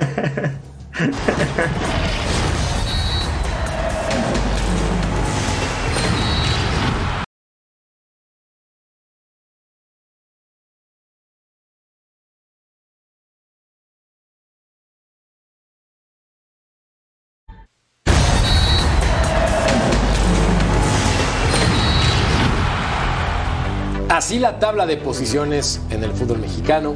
Así 24.20 24.38
la 24.38 24.58
tabla 24.58 24.86
de 24.86 24.98
posiciones 24.98 25.80
en 25.88 26.04
el 26.04 26.12
fútbol 26.12 26.40
mexicano. 26.40 26.94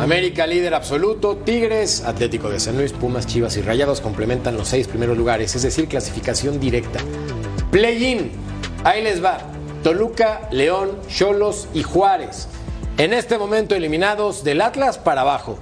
América 0.00 0.46
líder 0.46 0.74
absoluto, 0.74 1.36
Tigres, 1.36 2.02
Atlético 2.04 2.50
de 2.50 2.60
San 2.60 2.76
Luis, 2.76 2.92
Pumas, 2.92 3.26
Chivas 3.26 3.56
y 3.56 3.62
Rayados 3.62 4.00
complementan 4.00 4.56
los 4.56 4.68
seis 4.68 4.88
primeros 4.88 5.16
lugares, 5.16 5.54
es 5.54 5.62
decir, 5.62 5.88
clasificación 5.88 6.60
directa. 6.60 7.00
Play-in, 7.70 8.32
ahí 8.82 9.02
les 9.02 9.24
va. 9.24 9.38
Toluca, 9.82 10.48
León, 10.50 10.98
Cholos 11.08 11.68
y 11.74 11.82
Juárez. 11.82 12.48
En 12.98 13.12
este 13.12 13.38
momento 13.38 13.74
eliminados 13.74 14.44
del 14.44 14.60
Atlas 14.60 14.98
para 14.98 15.22
abajo, 15.22 15.58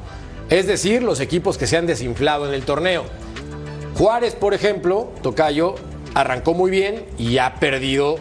es 0.48 0.66
decir, 0.66 1.02
los 1.02 1.20
equipos 1.20 1.58
que 1.58 1.66
se 1.66 1.76
han 1.76 1.86
desinflado 1.86 2.48
en 2.48 2.54
el 2.54 2.64
torneo. 2.64 3.04
Juárez, 3.94 4.34
por 4.34 4.54
ejemplo, 4.54 5.12
Tocayo, 5.22 5.74
arrancó 6.14 6.54
muy 6.54 6.70
bien 6.70 7.04
y 7.18 7.38
ha 7.38 7.56
perdido 7.56 8.16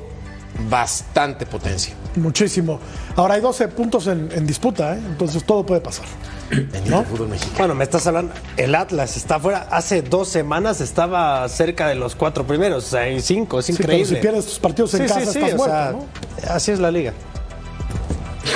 bastante 0.70 1.45
potencia. 1.45 1.95
Muchísimo. 2.16 2.80
Ahora 3.16 3.36
hay 3.36 3.41
12 3.41 3.68
puntos 3.70 4.07
en, 4.07 4.45
disputa, 4.45 4.95
¿eh? 4.95 5.01
entonces 5.05 5.43
todo 5.45 5.66
puede 5.66 5.82
pasar. 5.82 6.05
Bendito 6.49 7.03
fútbol 7.03 7.30
mexicano. 7.30 7.57
Bueno, 7.59 7.76
me 7.76 7.86
estás 7.86 8.05
hablando, 8.07 8.34
el 8.57 8.76
Atlas 8.76 9.16
está 9.16 9.39
fuera. 9.39 9.68
Hace 9.72 10.01
dos 10.01 10.28
semanas 10.28 10.82
estaba 10.82 11.47
cerca 11.47 11.88
de 11.88 11.95
los 11.95 12.16
cuatro 12.16 12.45
primeros, 12.45 12.86
o 12.86 12.89
sea, 12.89 13.01
hay 13.01 13.22
cinco, 13.22 13.59
es 13.59 13.68
Sí, 13.68 13.74
pero 13.78 13.93
increíble. 13.93 14.16
si 14.16 14.22
pierdes 14.22 14.45
tus 14.45 14.59
partidos 14.59 14.93
en 14.95 15.03
Sí, 15.03 15.07
casa, 15.07 15.20
sí, 15.22 15.32
sí, 15.32 15.39
estás 15.39 15.53
o 15.53 15.57
muerto, 15.57 15.76
sea, 15.76 15.91
¿no? 16.49 16.53
Así 16.53 16.72
es 16.72 16.80
la 16.80 16.91
liga. 16.91 17.14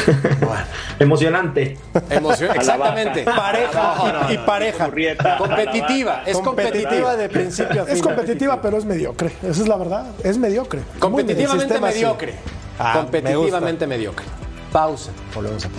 Emocionante. 0.99 1.77
A 1.93 2.19
la 2.21 2.33
exactamente. 2.33 3.23
Pareja 3.23 3.95
No, 3.97 4.11
no, 4.23 4.31
y 4.31 4.37
no. 4.37 4.45
pareja. 4.45 4.89
Competitiva, 5.37 6.23
es 6.25 6.37
competitiva. 6.37 6.43
competitiva 6.43 7.15
de 7.15 7.29
principio 7.29 7.81
a 7.81 7.85
fin. 7.85 7.95
Es 7.95 8.01
competitiva, 8.01 8.61
pero 8.61 8.77
es 8.77 8.85
mediocre. 8.85 9.31
Esa 9.41 9.61
es 9.61 9.67
la 9.67 9.77
verdad. 9.77 10.07
Es 10.23 10.37
mediocre. 10.37 10.81
Competitivamente 10.99 11.79
mediocre. 11.79 12.35
Ah, 12.79 12.93
me 12.95 13.01
Competitivamente 13.01 13.87
mediocre. 13.87 14.25
Pausa. 14.71 15.11
Volvemos 15.33 15.65
a 15.65 15.69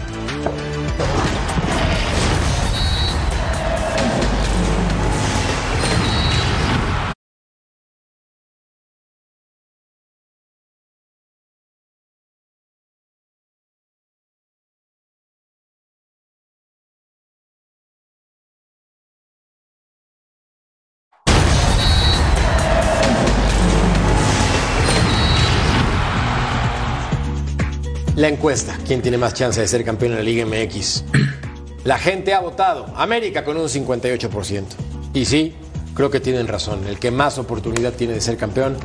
La 28.16 28.28
encuesta, 28.28 28.78
¿quién 28.86 29.02
tiene 29.02 29.18
más 29.18 29.34
chance 29.34 29.60
de 29.60 29.68
ser 29.68 29.84
campeón 29.84 30.12
en 30.12 30.18
la 30.18 30.24
Liga 30.24 30.46
MX? 30.46 31.04
La 31.84 31.98
gente 31.98 32.32
ha 32.34 32.40
votado, 32.40 32.86
América 32.96 33.44
con 33.44 33.56
un 33.58 33.68
58%. 33.68 34.64
Y 35.12 35.24
sí, 35.26 35.54
creo 35.94 36.10
que 36.10 36.18
tienen 36.18 36.48
razón, 36.48 36.86
el 36.88 36.98
que 36.98 37.10
más 37.10 37.38
oportunidad 37.38 37.92
tiene 37.92 38.14
de 38.14 38.20
ser 38.20 38.36
campeón, 38.36 38.76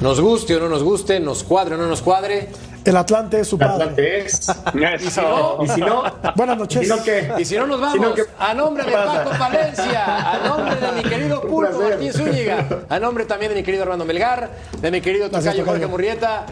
nos 0.00 0.20
guste 0.20 0.56
o 0.56 0.60
no 0.60 0.68
nos 0.68 0.82
guste, 0.82 1.20
nos 1.20 1.42
cuadre 1.44 1.76
o 1.76 1.78
no 1.78 1.86
nos 1.86 2.02
cuadre, 2.02 2.48
El 2.84 2.96
Atlante 2.96 3.40
es 3.40 3.48
su 3.48 3.58
padre. 3.58 3.74
Atlante 3.84 4.18
es. 4.26 4.48
y 5.06 5.10
si 5.10 5.20
no, 5.20 5.58
Y 5.64 5.68
si 5.68 5.80
no, 5.80 6.02
Buenas 6.36 6.56
y 6.56 6.58
noches. 6.58 6.82
si 6.82 6.88
no, 6.88 7.02
¿qué? 7.02 7.32
y 7.38 7.44
si 7.44 7.56
no 7.56 7.66
nos 7.66 7.76
Si 7.76 7.98
vamos, 7.98 8.00
no, 8.00 8.14
¿qué 8.14 8.22
a 8.38 8.54
nombre 8.54 8.84
de? 8.84 8.92
Paco 8.92 9.30
Palencia, 9.38 10.32
a 10.32 10.48
nombre 10.48 10.76
de 10.76 10.92
mi 10.92 11.08
querido 11.08 11.40
Pulpo. 11.48 11.80
Martín 11.80 12.12
Zúñiga, 12.12 12.66
a 12.88 12.98
nombre 12.98 13.24
también 13.24 13.50
de 13.52 13.56
mi 13.58 13.62
querido 13.62 13.84
Armando 13.84 14.04
Melgar, 14.04 14.50
de 14.80 14.90
mi 14.90 15.00
querido 15.00 15.30
Tocayo 15.30 15.64
Jorge. 15.64 15.86
Murrieta. 15.86 16.44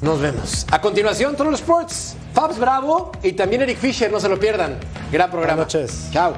Nos 0.00 0.20
vemos. 0.20 0.66
A 0.70 0.80
continuación, 0.80 1.36
Troll 1.36 1.54
Sports, 1.54 2.16
Fabs 2.34 2.58
Bravo 2.58 3.12
y 3.22 3.32
también 3.32 3.62
Eric 3.62 3.78
Fisher, 3.78 4.10
no 4.10 4.20
se 4.20 4.28
lo 4.28 4.38
pierdan. 4.38 4.78
Gran 5.10 5.30
programa. 5.30 5.64
Buenas 5.64 5.74
noches. 5.74 6.08
Chao. 6.12 6.34